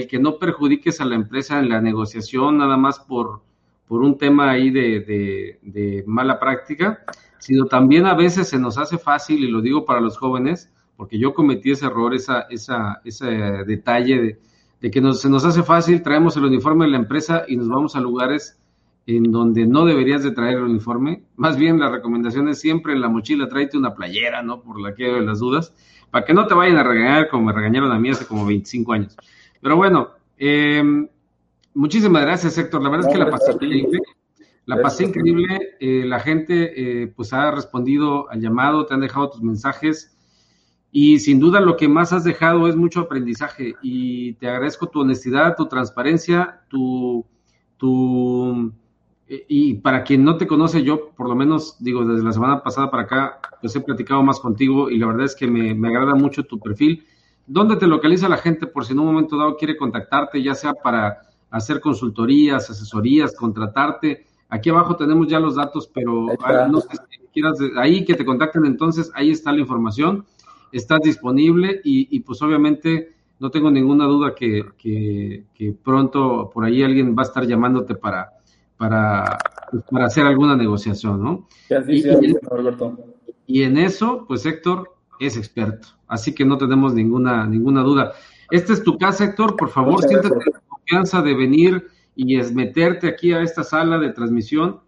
que 0.09 0.19
no 0.19 0.39
perjudiques 0.39 1.01
a 1.01 1.05
la 1.05 1.15
empresa 1.15 1.59
en 1.59 1.69
la 1.69 1.81
negociación, 1.81 2.59
nada 2.59 2.77
más 2.77 2.99
por, 3.01 3.43
por 3.87 4.03
un 4.03 4.17
tema 4.17 4.51
ahí 4.51 4.71
de, 4.71 6.05
mala 6.07 6.39
práctica, 6.39 7.05
sino 7.39 7.67
también 7.67 8.07
a 8.07 8.15
veces 8.15 8.49
se 8.49 8.59
nos 8.59 8.79
hace 8.79 8.99
fácil, 8.99 9.45
y 9.45 9.49
lo 9.49 9.61
digo 9.61 9.85
para 9.85 10.01
los 10.01 10.17
jóvenes, 10.17 10.71
porque 10.97 11.19
yo 11.19 11.35
cometí 11.35 11.73
ese 11.73 11.87
error, 11.87 12.15
esa, 12.15 12.43
esa, 12.51 13.01
ese 13.05 13.27
detalle 13.67 14.21
de, 14.21 14.41
de 14.81 14.91
que 14.91 15.01
se 15.15 15.29
nos 15.29 15.45
hace 15.45 15.63
fácil, 15.63 16.03
traemos 16.03 16.37
el 16.37 16.45
uniforme 16.45 16.87
de 16.87 16.93
la 16.93 16.99
empresa 16.99 17.45
y 17.49 17.57
nos 17.57 17.69
vamos 17.69 17.97
a 17.97 18.01
lugares 18.01 18.59
en 19.07 19.31
donde 19.31 19.67
no 19.67 19.85
deberías 19.85 20.23
de 20.23 20.31
traer 20.31 20.59
el 20.59 20.65
uniforme. 20.65 21.25
Más 21.37 21.57
bien 21.57 21.79
la 21.79 21.91
recomendación 21.91 22.49
es 22.49 22.61
siempre 22.61 22.95
en 22.95 23.01
la 23.01 23.09
mochila 23.09 23.49
tráete 23.49 23.77
una 23.77 23.95
playera, 23.95 24.43
¿no? 24.43 24.61
Por 24.61 24.81
la 24.81 24.95
que 24.95 25.05
de 25.05 25.21
las 25.21 25.41
dudas, 25.41 25.75
para 26.11 26.25
que 26.25 26.33
no 26.33 26.47
te 26.47 26.55
vayan 26.55 26.77
a 26.77 26.85
regañar 26.85 27.29
como 27.29 27.45
me 27.47 27.53
regañaron 27.53 27.93
a 27.93 27.99
mí 27.99 28.11
hace 28.11 28.27
como 28.27 28.47
25 28.47 28.93
años. 28.93 29.17
Pero 29.65 29.77
bueno, 29.77 30.11
em, 30.37 31.09
muchísimas 31.73 32.21
gracias 32.21 32.59
Héctor, 32.59 32.83
la 32.83 32.91
verdad 32.91 33.09
es 33.09 33.15
que 33.15 33.19
la 33.19 33.31
pasé 33.31 33.53
increíble. 33.53 33.99
La 34.67 34.83
pasé 34.83 35.05
increíble, 35.05 35.77
eh, 35.81 36.05
la 36.05 36.21
gente 36.21 36.73
eh, 36.77 37.07
pues 37.07 37.33
ha 37.33 37.51
respondido 37.51 38.31
al 38.31 38.43
llamado, 38.43 38.85
te 38.85 38.93
han 38.93 39.01
dejado 39.01 39.31
tus 39.31 39.41
mensajes. 39.41 40.19
Y 40.93 41.19
sin 41.19 41.41
duda 41.41 41.61
lo 41.61 41.79
que 41.79 41.89
más 41.89 42.13
has 42.13 42.25
dejado 42.25 42.69
es 42.69 42.77
mucho 42.77 43.01
aprendizaje. 43.01 43.75
Y 43.81 44.35
te 44.35 44.49
agradezco 44.49 44.89
tu 44.89 45.01
honestidad, 45.01 45.57
tu 45.57 45.65
transparencia, 45.65 46.61
tu, 46.69 47.25
tu 47.79 48.71
eh, 49.27 49.47
y 49.49 49.75
para 49.77 50.05
quien 50.05 50.25
no 50.25 50.37
te 50.37 50.47
conoce, 50.47 50.83
yo 50.83 51.09
por 51.13 51.27
lo 51.27 51.35
menos 51.35 51.83
digo, 51.83 52.05
desde 52.05 52.23
la 52.23 52.35
semana 52.35 52.63
pasada 52.63 52.91
para 52.91 53.05
acá, 53.05 53.41
pues 53.63 53.75
he 53.75 53.81
platicado 53.81 54.23
más 54.23 54.41
contigo 54.41 54.91
y 54.91 54.99
la 54.99 55.07
verdad 55.07 55.25
es 55.25 55.35
que 55.35 55.47
me, 55.47 55.89
agrada 55.89 56.15
mucho 56.15 56.45
tu 56.45 56.61
perfil. 56.61 57.07
¿Dónde 57.47 57.77
te 57.77 57.87
localiza 57.87 58.29
la 58.29 58.39
gente 58.39 58.67
por 58.67 58.85
si 58.85 58.93
en 58.93 59.01
un 59.01 59.07
momento 59.07 59.37
dado 59.37 59.57
quiere 59.57 59.77
contactarte, 59.77 60.43
ya 60.43 60.55
sea 60.55 60.75
para 60.75 61.23
hacer 61.51 61.81
consultorías, 61.81 62.71
asesorías, 62.71 63.35
contratarte? 63.35 64.27
Aquí 64.49 64.71
abajo 64.71 64.97
tenemos 64.97 65.29
ya 65.29 65.41
los 65.41 65.57
datos, 65.57 65.91
pero 65.93 66.27
no 66.71 66.81
sé 66.81 66.89
si 67.11 67.19
quieras, 67.33 67.59
ahí 67.77 68.05
que 68.05 68.15
te 68.15 68.25
contacten 68.25 68.65
entonces, 68.65 69.11
ahí 69.15 69.31
está 69.31 69.53
la 69.53 69.61
información, 69.61 70.25
estás 70.73 71.01
disponible 71.03 71.81
y, 71.85 72.21
pues 72.21 72.41
obviamente 72.43 73.15
no 73.41 73.51
tengo 73.51 73.71
ninguna 73.71 74.07
duda 74.07 74.35
que, 74.35 74.65
que 74.79 75.75
pronto 75.83 76.51
por 76.53 76.65
ahí 76.65 76.83
alguien 76.83 77.15
va 77.17 77.23
a 77.23 77.27
estar 77.27 77.47
llamándote 77.47 77.95
para 77.95 78.31
para, 78.77 79.39
pues, 79.71 79.83
para 79.85 80.07
hacer 80.07 80.27
alguna 80.27 80.57
negociación, 80.57 81.23
¿no? 81.23 81.49
y, 83.47 83.63
en, 83.63 83.77
eso, 83.79 84.25
pues 84.27 84.47
Héctor 84.47 84.94
es 85.21 85.37
experto, 85.37 85.89
así 86.09 86.35
que 86.35 86.45
no 86.45 86.59
tenemos 86.59 86.95
ninguna, 86.95 87.47
ninguna 87.47 87.83
duda. 87.83 88.13
Esta 88.51 88.73
es 88.73 88.83
tu 88.83 88.99
casa, 88.99 89.25
Héctor, 89.25 89.57
por 89.57 89.71
favor, 89.71 90.03
siéntate 90.03 90.35
con 90.35 90.63
confianza 90.69 91.23
de 91.23 91.35
venir 91.35 91.89
y 92.15 92.39
es 92.39 92.55
meterte 92.55 93.09
aquí 93.09 93.33
a 93.33 93.43
esta 93.43 93.65
sala 93.65 93.99
de 93.99 94.11
transmisión 94.11 94.81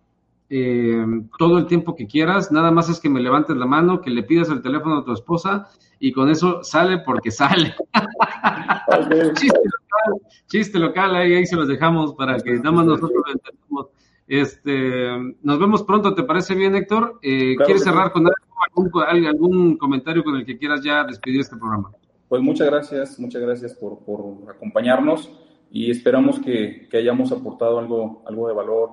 eh, 0.49 1.05
todo 1.39 1.59
el 1.59 1.67
tiempo 1.67 1.97
que 1.97 2.07
quieras, 2.07 2.53
nada 2.53 2.71
más 2.71 2.89
es 2.89 3.01
que 3.01 3.09
me 3.09 3.21
levantes 3.21 3.57
la 3.57 3.67
mano, 3.67 4.01
que 4.01 4.11
le 4.11 4.23
pidas 4.23 4.49
el 4.49 4.63
teléfono 4.63 4.99
a 4.99 5.05
tu 5.05 5.13
esposa 5.13 5.69
y 5.99 6.13
con 6.13 6.31
eso 6.31 6.63
sale 6.63 6.99
porque 6.99 7.33
sale. 7.33 7.75
chiste 9.35 9.59
local, 9.59 10.21
chiste 10.47 10.79
local, 10.79 11.17
ahí, 11.17 11.35
ahí 11.35 11.47
se 11.47 11.57
los 11.57 11.67
dejamos 11.67 12.15
para 12.15 12.39
que 12.39 12.53
nada 12.55 12.71
más 12.71 12.87
nosotros 12.87 13.23
lo 13.27 13.33
entendamos. 13.33 13.87
Este, 14.29 15.35
nos 15.43 15.59
vemos 15.59 15.83
pronto, 15.83 16.15
¿te 16.15 16.23
parece 16.23 16.55
bien, 16.55 16.77
Héctor? 16.77 17.19
Eh, 17.23 17.57
¿Quieres 17.65 17.83
cerrar 17.83 18.13
con 18.13 18.29
algún, 18.65 18.91
algún, 19.27 19.77
comentario 19.77 20.25
con 20.25 20.37
el 20.37 20.47
que 20.47 20.59
quieras 20.59 20.83
ya 20.83 21.05
despedir 21.05 21.41
este 21.41 21.57
programa? 21.57 21.91
Pues 22.29 22.43
muchas 22.43 22.67
gracias, 22.69 23.19
muchas 23.19 23.43
gracias 23.43 23.75
por, 23.75 24.01
por 24.01 24.51
acompañarnos 24.51 25.31
y 25.71 25.91
esperamos 25.91 26.39
que, 26.41 26.89
que, 26.91 26.97
hayamos 26.99 27.33
aportado 27.33 27.79
algo, 27.79 28.23
algo 28.27 28.49
de 28.49 28.55
valor 28.55 28.91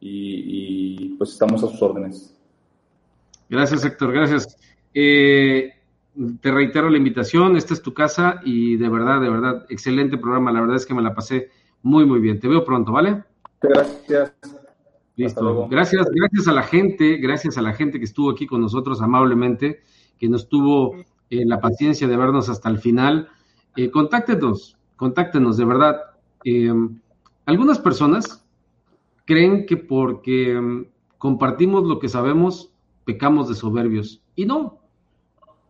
y, 0.00 1.04
y, 1.04 1.08
pues 1.16 1.30
estamos 1.32 1.62
a 1.62 1.68
sus 1.68 1.80
órdenes. 1.82 2.36
Gracias, 3.48 3.84
Héctor, 3.84 4.12
gracias. 4.12 4.56
Eh, 4.94 5.72
te 6.40 6.50
reitero 6.50 6.90
la 6.90 6.98
invitación, 6.98 7.56
esta 7.56 7.74
es 7.74 7.82
tu 7.82 7.94
casa 7.94 8.40
y 8.44 8.76
de 8.76 8.88
verdad, 8.88 9.20
de 9.20 9.30
verdad, 9.30 9.66
excelente 9.68 10.18
programa, 10.18 10.52
la 10.52 10.60
verdad 10.60 10.76
es 10.76 10.86
que 10.86 10.94
me 10.94 11.02
la 11.02 11.14
pasé 11.14 11.50
muy, 11.82 12.04
muy 12.04 12.20
bien. 12.20 12.40
Te 12.40 12.48
veo 12.48 12.64
pronto, 12.64 12.92
¿vale? 12.92 13.22
Gracias. 13.60 14.32
Listo. 15.20 15.68
Gracias, 15.68 16.06
gracias 16.10 16.48
a 16.48 16.52
la 16.52 16.62
gente, 16.62 17.18
gracias 17.18 17.58
a 17.58 17.62
la 17.62 17.74
gente 17.74 17.98
que 17.98 18.06
estuvo 18.06 18.30
aquí 18.30 18.46
con 18.46 18.62
nosotros 18.62 19.02
amablemente, 19.02 19.82
que 20.18 20.30
nos 20.30 20.48
tuvo 20.48 20.94
eh, 21.28 21.44
la 21.44 21.60
paciencia 21.60 22.08
de 22.08 22.16
vernos 22.16 22.48
hasta 22.48 22.70
el 22.70 22.78
final. 22.78 23.28
Eh, 23.76 23.90
contáctenos, 23.90 24.78
contáctenos, 24.96 25.58
de 25.58 25.64
verdad. 25.66 26.00
Eh, 26.42 26.72
algunas 27.44 27.78
personas 27.78 28.46
creen 29.26 29.66
que 29.66 29.76
porque 29.76 30.58
mm, 30.58 30.86
compartimos 31.18 31.84
lo 31.84 31.98
que 31.98 32.08
sabemos, 32.08 32.72
pecamos 33.04 33.46
de 33.50 33.56
soberbios. 33.56 34.22
Y 34.36 34.46
no. 34.46 34.78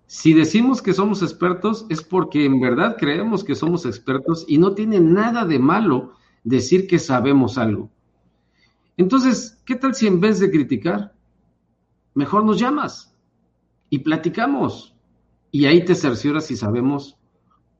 Si 0.07 0.33
decimos 0.33 0.81
que 0.81 0.93
somos 0.93 1.23
expertos 1.23 1.87
es 1.89 2.05
porque 2.05 2.45
en 2.45 2.61
verdad 2.61 2.97
creemos 2.97 3.43
que 3.43 3.57
somos 3.57 3.85
expertos 3.85 4.45
y 4.47 4.59
no 4.59 4.75
tiene 4.75 5.01
nada 5.01 5.45
de 5.45 5.59
malo 5.59 6.13
decir 6.45 6.87
que 6.87 7.01
sabemos 7.01 7.59
algo. 7.59 7.91
Entonces, 9.01 9.59
¿qué 9.65 9.77
tal 9.77 9.95
si 9.95 10.07
en 10.07 10.21
vez 10.21 10.41
de 10.41 10.51
criticar, 10.51 11.15
mejor 12.13 12.45
nos 12.45 12.59
llamas 12.59 13.17
y 13.89 14.01
platicamos? 14.01 14.95
Y 15.51 15.65
ahí 15.65 15.87
te 15.87 15.95
cercioras 15.95 16.45
si 16.45 16.55
sabemos 16.55 17.17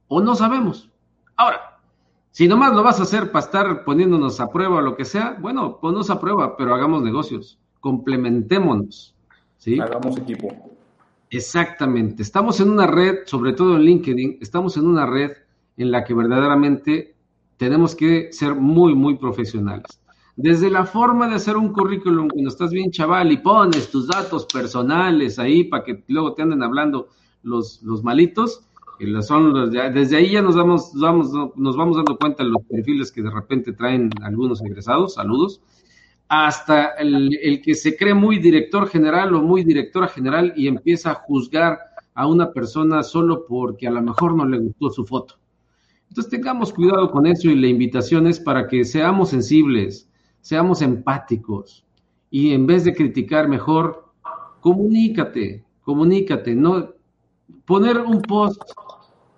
o 0.07 0.19
no 0.19 0.33
sabemos. 0.33 0.89
Ahora, 1.37 1.79
si 2.31 2.47
nomás 2.47 2.73
lo 2.73 2.81
vas 2.81 2.99
a 2.99 3.03
hacer 3.03 3.31
para 3.31 3.45
estar 3.45 3.83
poniéndonos 3.83 4.39
a 4.39 4.49
prueba 4.49 4.77
o 4.77 4.81
lo 4.81 4.95
que 4.97 5.05
sea, 5.05 5.37
bueno, 5.39 5.77
ponnos 5.79 6.09
a 6.09 6.19
prueba, 6.19 6.57
pero 6.57 6.73
hagamos 6.73 7.03
negocios, 7.03 7.59
complementémonos. 7.81 9.13
¿sí? 9.59 9.79
Hagamos 9.79 10.17
equipo. 10.17 10.47
Exactamente. 11.29 12.23
Estamos 12.23 12.59
en 12.61 12.71
una 12.71 12.87
red, 12.87 13.27
sobre 13.27 13.53
todo 13.53 13.75
en 13.75 13.83
LinkedIn, 13.83 14.39
estamos 14.41 14.75
en 14.75 14.87
una 14.87 15.05
red 15.05 15.33
en 15.77 15.91
la 15.91 16.03
que 16.03 16.15
verdaderamente 16.15 17.13
tenemos 17.57 17.95
que 17.95 18.33
ser 18.33 18.55
muy, 18.55 18.95
muy 18.95 19.17
profesionales. 19.17 20.00
Desde 20.35 20.69
la 20.69 20.85
forma 20.85 21.27
de 21.27 21.35
hacer 21.35 21.57
un 21.57 21.73
currículum, 21.73 22.29
cuando 22.29 22.49
estás 22.49 22.71
bien 22.71 22.91
chaval 22.91 23.31
y 23.31 23.37
pones 23.37 23.91
tus 23.91 24.07
datos 24.07 24.45
personales 24.45 25.37
ahí 25.39 25.65
para 25.65 25.83
que 25.83 26.03
luego 26.07 26.33
te 26.33 26.41
anden 26.41 26.63
hablando 26.63 27.09
los, 27.43 27.81
los 27.83 28.03
malitos, 28.03 28.65
son 29.21 29.71
desde 29.71 30.15
ahí 30.15 30.31
ya 30.31 30.41
nos 30.41 30.55
vamos, 30.55 30.91
vamos, 30.93 31.31
nos 31.55 31.75
vamos 31.75 31.97
dando 31.97 32.17
cuenta 32.17 32.43
de 32.43 32.49
los 32.49 32.63
perfiles 32.63 33.11
que 33.11 33.23
de 33.23 33.31
repente 33.31 33.73
traen 33.73 34.09
algunos 34.21 34.61
egresados, 34.61 35.15
saludos, 35.15 35.61
hasta 36.27 36.91
el, 36.99 37.37
el, 37.41 37.61
que 37.61 37.73
se 37.73 37.97
cree 37.97 38.13
muy 38.13 38.37
director 38.37 38.87
general 38.87 39.33
o 39.33 39.41
muy 39.41 39.63
directora 39.63 40.07
general 40.07 40.53
y 40.55 40.67
empieza 40.67 41.11
a 41.11 41.15
juzgar 41.15 41.79
a 42.13 42.27
una 42.27 42.51
persona 42.51 43.03
solo 43.03 43.45
porque 43.47 43.87
a 43.87 43.91
lo 43.91 44.01
mejor 44.01 44.35
no 44.35 44.45
le 44.45 44.59
gustó 44.59 44.91
su 44.91 45.05
foto. 45.05 45.35
Entonces 46.09 46.29
tengamos 46.29 46.73
cuidado 46.73 47.09
con 47.09 47.25
eso 47.25 47.49
y 47.49 47.55
la 47.55 47.67
invitación 47.67 48.27
es 48.27 48.39
para 48.39 48.67
que 48.67 48.85
seamos 48.85 49.29
sensibles, 49.29 50.10
seamos 50.41 50.81
empáticos 50.81 51.85
y 52.29 52.53
en 52.53 52.65
vez 52.65 52.83
de 52.83 52.93
criticar 52.93 53.47
mejor, 53.47 54.11
comunícate, 54.59 55.63
comunícate, 55.83 56.55
no 56.55 56.93
poner 57.65 57.99
un 57.99 58.21
post 58.21 58.61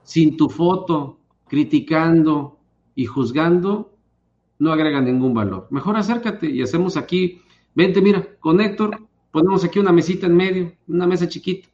sin 0.04 0.38
tu 0.38 0.50
foto, 0.50 1.20
criticando 1.48 2.58
y 2.96 3.06
juzgando, 3.06 3.94
no 4.60 4.72
agrega 4.72 5.02
ningún 5.02 5.34
valor. 5.34 5.68
Mejor 5.72 5.98
acércate 5.98 6.50
y 6.50 6.62
hacemos 6.62 6.98
aquí, 6.98 7.42
vente, 7.74 8.02
mira, 8.02 8.26
con 8.40 8.62
Héctor, 8.62 9.00
ponemos 9.32 9.64
aquí 9.64 9.80
una 9.80 9.92
mesita 9.92 10.28
en 10.28 10.36
medio, 10.36 10.74
una 10.88 11.08
mesa 11.08 11.28
chiquita. 11.28 11.70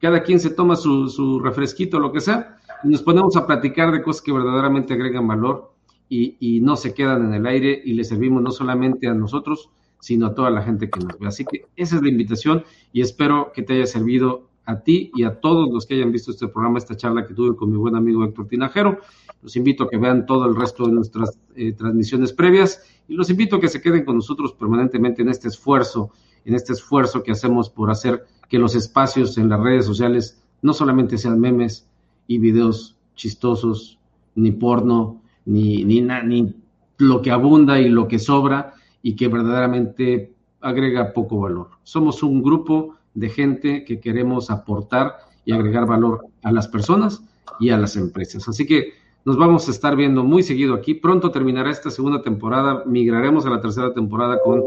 Cada 0.00 0.22
quien 0.22 0.40
se 0.40 0.50
toma 0.50 0.74
su, 0.74 1.08
su 1.08 1.38
refresquito, 1.38 2.00
lo 2.00 2.12
que 2.12 2.20
sea, 2.20 2.58
y 2.82 2.88
nos 2.88 3.02
ponemos 3.02 3.36
a 3.36 3.46
platicar 3.46 3.92
de 3.92 4.02
cosas 4.02 4.22
que 4.22 4.32
verdaderamente 4.32 4.94
agregan 4.94 5.28
valor 5.28 5.71
y, 6.14 6.60
no 6.60 6.76
se 6.76 6.92
quedan 6.92 7.24
en 7.24 7.34
el 7.34 7.46
aire 7.46 7.80
y 7.82 7.94
le 7.94 8.04
servimos 8.04 8.42
no 8.42 8.50
solamente 8.50 9.08
a 9.08 9.14
nosotros, 9.14 9.70
sino 9.98 10.26
a 10.26 10.34
toda 10.34 10.50
la 10.50 10.62
gente 10.62 10.90
que 10.90 11.00
nos 11.00 11.18
ve. 11.18 11.26
Así 11.26 11.44
que 11.44 11.66
esa 11.74 11.96
es 11.96 12.02
la 12.02 12.10
invitación 12.10 12.64
y 12.92 13.00
espero 13.00 13.50
que 13.54 13.62
te 13.62 13.74
haya 13.74 13.86
servido 13.86 14.48
a 14.66 14.80
ti 14.80 15.10
y 15.14 15.24
a 15.24 15.40
todos 15.40 15.72
los 15.72 15.86
que 15.86 15.94
hayan 15.94 16.12
visto 16.12 16.30
este 16.30 16.48
programa, 16.48 16.78
esta 16.78 16.96
charla 16.96 17.26
que 17.26 17.34
tuve 17.34 17.56
con 17.56 17.70
mi 17.70 17.78
buen 17.78 17.96
amigo 17.96 18.24
Héctor 18.24 18.46
Tinajero. 18.46 18.98
Los 19.42 19.56
invito 19.56 19.84
a 19.84 19.88
que 19.88 19.96
vean 19.96 20.26
todo 20.26 20.44
el 20.44 20.54
resto 20.54 20.86
de 20.86 20.92
nuestras 20.92 21.38
eh, 21.56 21.72
transmisiones 21.72 22.32
previas 22.32 22.84
y 23.08 23.14
los 23.14 23.30
invito 23.30 23.56
a 23.56 23.60
que 23.60 23.68
se 23.68 23.80
queden 23.80 24.04
con 24.04 24.16
nosotros 24.16 24.52
permanentemente 24.52 25.22
en 25.22 25.30
este 25.30 25.48
esfuerzo, 25.48 26.10
en 26.44 26.54
este 26.54 26.74
esfuerzo 26.74 27.22
que 27.22 27.32
hacemos 27.32 27.70
por 27.70 27.90
hacer 27.90 28.26
que 28.50 28.58
los 28.58 28.74
espacios 28.74 29.38
en 29.38 29.48
las 29.48 29.60
redes 29.60 29.86
sociales 29.86 30.42
no 30.60 30.74
solamente 30.74 31.16
sean 31.16 31.40
memes 31.40 31.88
y 32.26 32.38
videos 32.38 32.96
chistosos, 33.14 33.98
ni 34.34 34.52
porno, 34.52 35.21
ni, 35.44 35.84
ni, 35.84 36.00
ni 36.00 36.54
lo 36.98 37.22
que 37.22 37.30
abunda 37.30 37.80
y 37.80 37.88
lo 37.88 38.08
que 38.08 38.18
sobra 38.18 38.74
y 39.02 39.16
que 39.16 39.28
verdaderamente 39.28 40.32
agrega 40.60 41.12
poco 41.12 41.40
valor. 41.40 41.70
Somos 41.82 42.22
un 42.22 42.42
grupo 42.42 42.96
de 43.14 43.28
gente 43.28 43.84
que 43.84 44.00
queremos 44.00 44.50
aportar 44.50 45.16
y 45.44 45.52
agregar 45.52 45.86
valor 45.86 46.26
a 46.42 46.52
las 46.52 46.68
personas 46.68 47.22
y 47.60 47.70
a 47.70 47.76
las 47.76 47.96
empresas. 47.96 48.48
Así 48.48 48.66
que 48.66 48.94
nos 49.24 49.36
vamos 49.36 49.68
a 49.68 49.70
estar 49.70 49.94
viendo 49.96 50.24
muy 50.24 50.42
seguido 50.42 50.74
aquí. 50.74 50.94
Pronto 50.94 51.30
terminará 51.30 51.70
esta 51.70 51.90
segunda 51.90 52.22
temporada, 52.22 52.82
migraremos 52.86 53.46
a 53.46 53.50
la 53.50 53.60
tercera 53.60 53.92
temporada 53.92 54.38
con, 54.44 54.62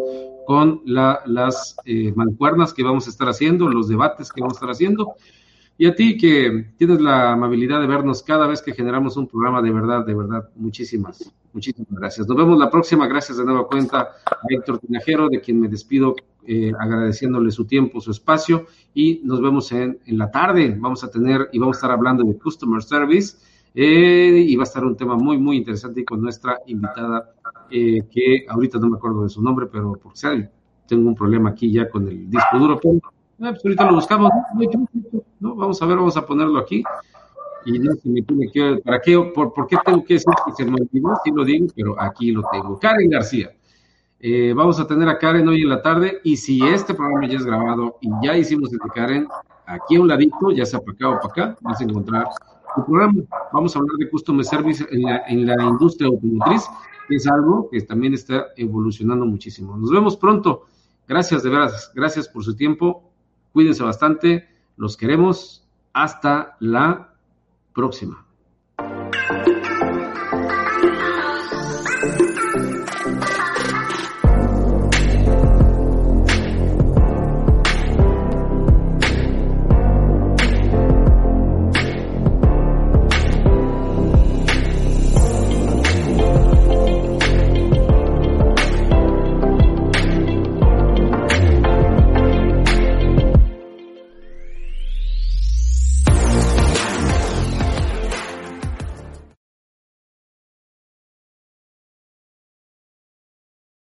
con 0.45 0.81
las 0.85 1.75
eh, 1.85 2.13
mancuernas 2.15 2.73
que 2.73 2.83
vamos 2.83 3.07
a 3.07 3.09
estar 3.09 3.27
haciendo, 3.27 3.67
los 3.67 3.87
debates 3.87 4.31
que 4.31 4.41
vamos 4.41 4.55
a 4.55 4.57
estar 4.57 4.69
haciendo. 4.69 5.13
Y 5.77 5.87
a 5.87 5.95
ti 5.95 6.17
que 6.17 6.71
tienes 6.77 7.01
la 7.01 7.33
amabilidad 7.33 7.81
de 7.81 7.87
vernos 7.87 8.23
cada 8.23 8.47
vez 8.47 8.61
que 8.61 8.73
generamos 8.73 9.17
un 9.17 9.27
programa, 9.27 9.61
de 9.61 9.71
verdad, 9.71 10.05
de 10.05 10.15
verdad, 10.15 10.49
muchísimas, 10.55 11.33
muchísimas 11.51 11.91
gracias. 11.91 12.27
Nos 12.27 12.37
vemos 12.37 12.57
la 12.57 12.71
próxima. 12.71 13.07
Gracias 13.07 13.37
de 13.37 13.43
nueva 13.43 13.67
cuenta 13.67 13.99
a 14.25 14.37
Héctor 14.47 14.79
Tinajero, 14.79 15.27
de 15.27 15.41
quien 15.41 15.59
me 15.59 15.67
despido 15.67 16.15
eh, 16.47 16.71
agradeciéndole 16.79 17.51
su 17.51 17.65
tiempo, 17.65 17.99
su 17.99 18.11
espacio 18.11 18.67
y 18.93 19.19
nos 19.25 19.41
vemos 19.41 19.71
en, 19.73 19.99
la 20.05 20.31
tarde. 20.31 20.77
Vamos 20.79 21.03
a 21.03 21.09
tener 21.09 21.49
y 21.51 21.59
vamos 21.59 21.75
a 21.75 21.79
estar 21.79 21.91
hablando 21.91 22.23
de 22.23 22.37
Customer 22.37 22.81
Service 22.81 23.37
eh, 23.73 24.45
y 24.47 24.55
va 24.55 24.63
a 24.63 24.67
estar 24.67 24.85
un 24.85 24.95
tema 24.95 25.15
muy, 25.15 25.37
muy 25.37 25.57
interesante 25.57 26.05
con 26.05 26.21
nuestra 26.21 26.59
invitada 26.67 27.33
eh, 27.69 28.03
que 28.09 28.45
ahorita 28.47 28.79
no 28.79 28.91
me 28.91 28.97
acuerdo 28.97 29.23
de 29.23 29.29
su 29.29 29.41
nombre, 29.41 29.65
pero 29.65 29.93
por 29.93 30.15
si 30.15 30.27
tengo 30.87 31.09
un 31.09 31.15
problema 31.15 31.49
aquí 31.49 31.71
ya 31.71 31.89
con 31.89 32.07
el 32.07 32.29
disco 32.29 32.59
duro. 32.59 32.79
Pero, 32.79 33.01
pues 33.37 33.65
ahorita 33.65 33.85
lo 33.85 33.95
buscamos. 33.95 34.31
¿no? 35.39 35.55
Vamos 35.55 35.81
a 35.81 35.85
ver, 35.85 35.97
vamos 35.97 36.17
a 36.17 36.25
ponerlo 36.25 36.59
aquí. 36.59 36.83
Y 37.65 37.79
no 37.79 37.93
se 37.95 38.09
me 38.09 38.21
tiene 38.21 38.51
que, 38.51 38.81
¿para 38.83 39.01
qué? 39.01 39.17
Por, 39.33 39.53
¿Por 39.53 39.67
qué 39.67 39.77
tengo 39.83 40.03
que 40.03 40.15
decir 40.15 40.33
que 40.45 40.51
se 40.53 40.65
me 40.65 40.81
olvidó? 40.81 41.15
Sí 41.23 41.31
lo 41.33 41.43
digo, 41.43 41.67
pero 41.75 41.99
aquí 41.99 42.31
lo 42.31 42.43
tengo. 42.51 42.79
Karen 42.79 43.09
García. 43.09 43.51
Eh, 44.19 44.53
vamos 44.55 44.79
a 44.79 44.87
tener 44.87 45.07
a 45.09 45.17
Karen 45.17 45.47
hoy 45.47 45.61
en 45.61 45.69
la 45.69 45.81
tarde 45.81 46.19
y 46.23 46.37
si 46.37 46.65
este 46.65 46.93
programa 46.93 47.27
ya 47.27 47.37
es 47.37 47.45
grabado 47.45 47.97
y 48.01 48.09
ya 48.23 48.37
hicimos 48.37 48.71
el 48.71 48.79
de 48.79 48.89
Karen, 48.93 49.27
aquí 49.65 49.95
a 49.95 50.01
un 50.01 50.07
ladito, 50.07 50.51
ya 50.51 50.65
sea 50.65 50.79
para 50.79 50.93
acá 50.93 51.09
o 51.09 51.15
para 51.15 51.27
acá, 51.27 51.57
vas 51.61 51.81
a 51.81 51.83
encontrar 51.83 52.25
el 52.77 52.83
programa. 52.85 53.21
Vamos 53.51 53.75
a 53.75 53.79
hablar 53.79 53.97
de 53.97 54.09
Customer 54.09 54.45
Service 54.45 54.85
en 54.89 55.01
la, 55.03 55.23
en 55.27 55.45
la 55.45 55.63
industria 55.63 56.07
automotriz, 56.07 56.63
que 57.07 57.15
es 57.15 57.27
algo 57.27 57.69
que 57.69 57.81
también 57.81 58.13
está 58.13 58.47
evolucionando 58.57 59.25
muchísimo. 59.25 59.75
Nos 59.75 59.91
vemos 59.91 60.17
pronto. 60.17 60.65
Gracias, 61.07 61.43
de 61.43 61.49
veras, 61.49 61.91
gracias 61.93 62.27
por 62.27 62.43
su 62.43 62.55
tiempo. 62.55 63.11
Cuídense 63.55 63.83
bastante, 63.83 64.49
los 64.75 64.97
queremos. 64.97 65.65
Hasta 65.93 66.57
la 66.59 67.15
próxima. 67.73 68.24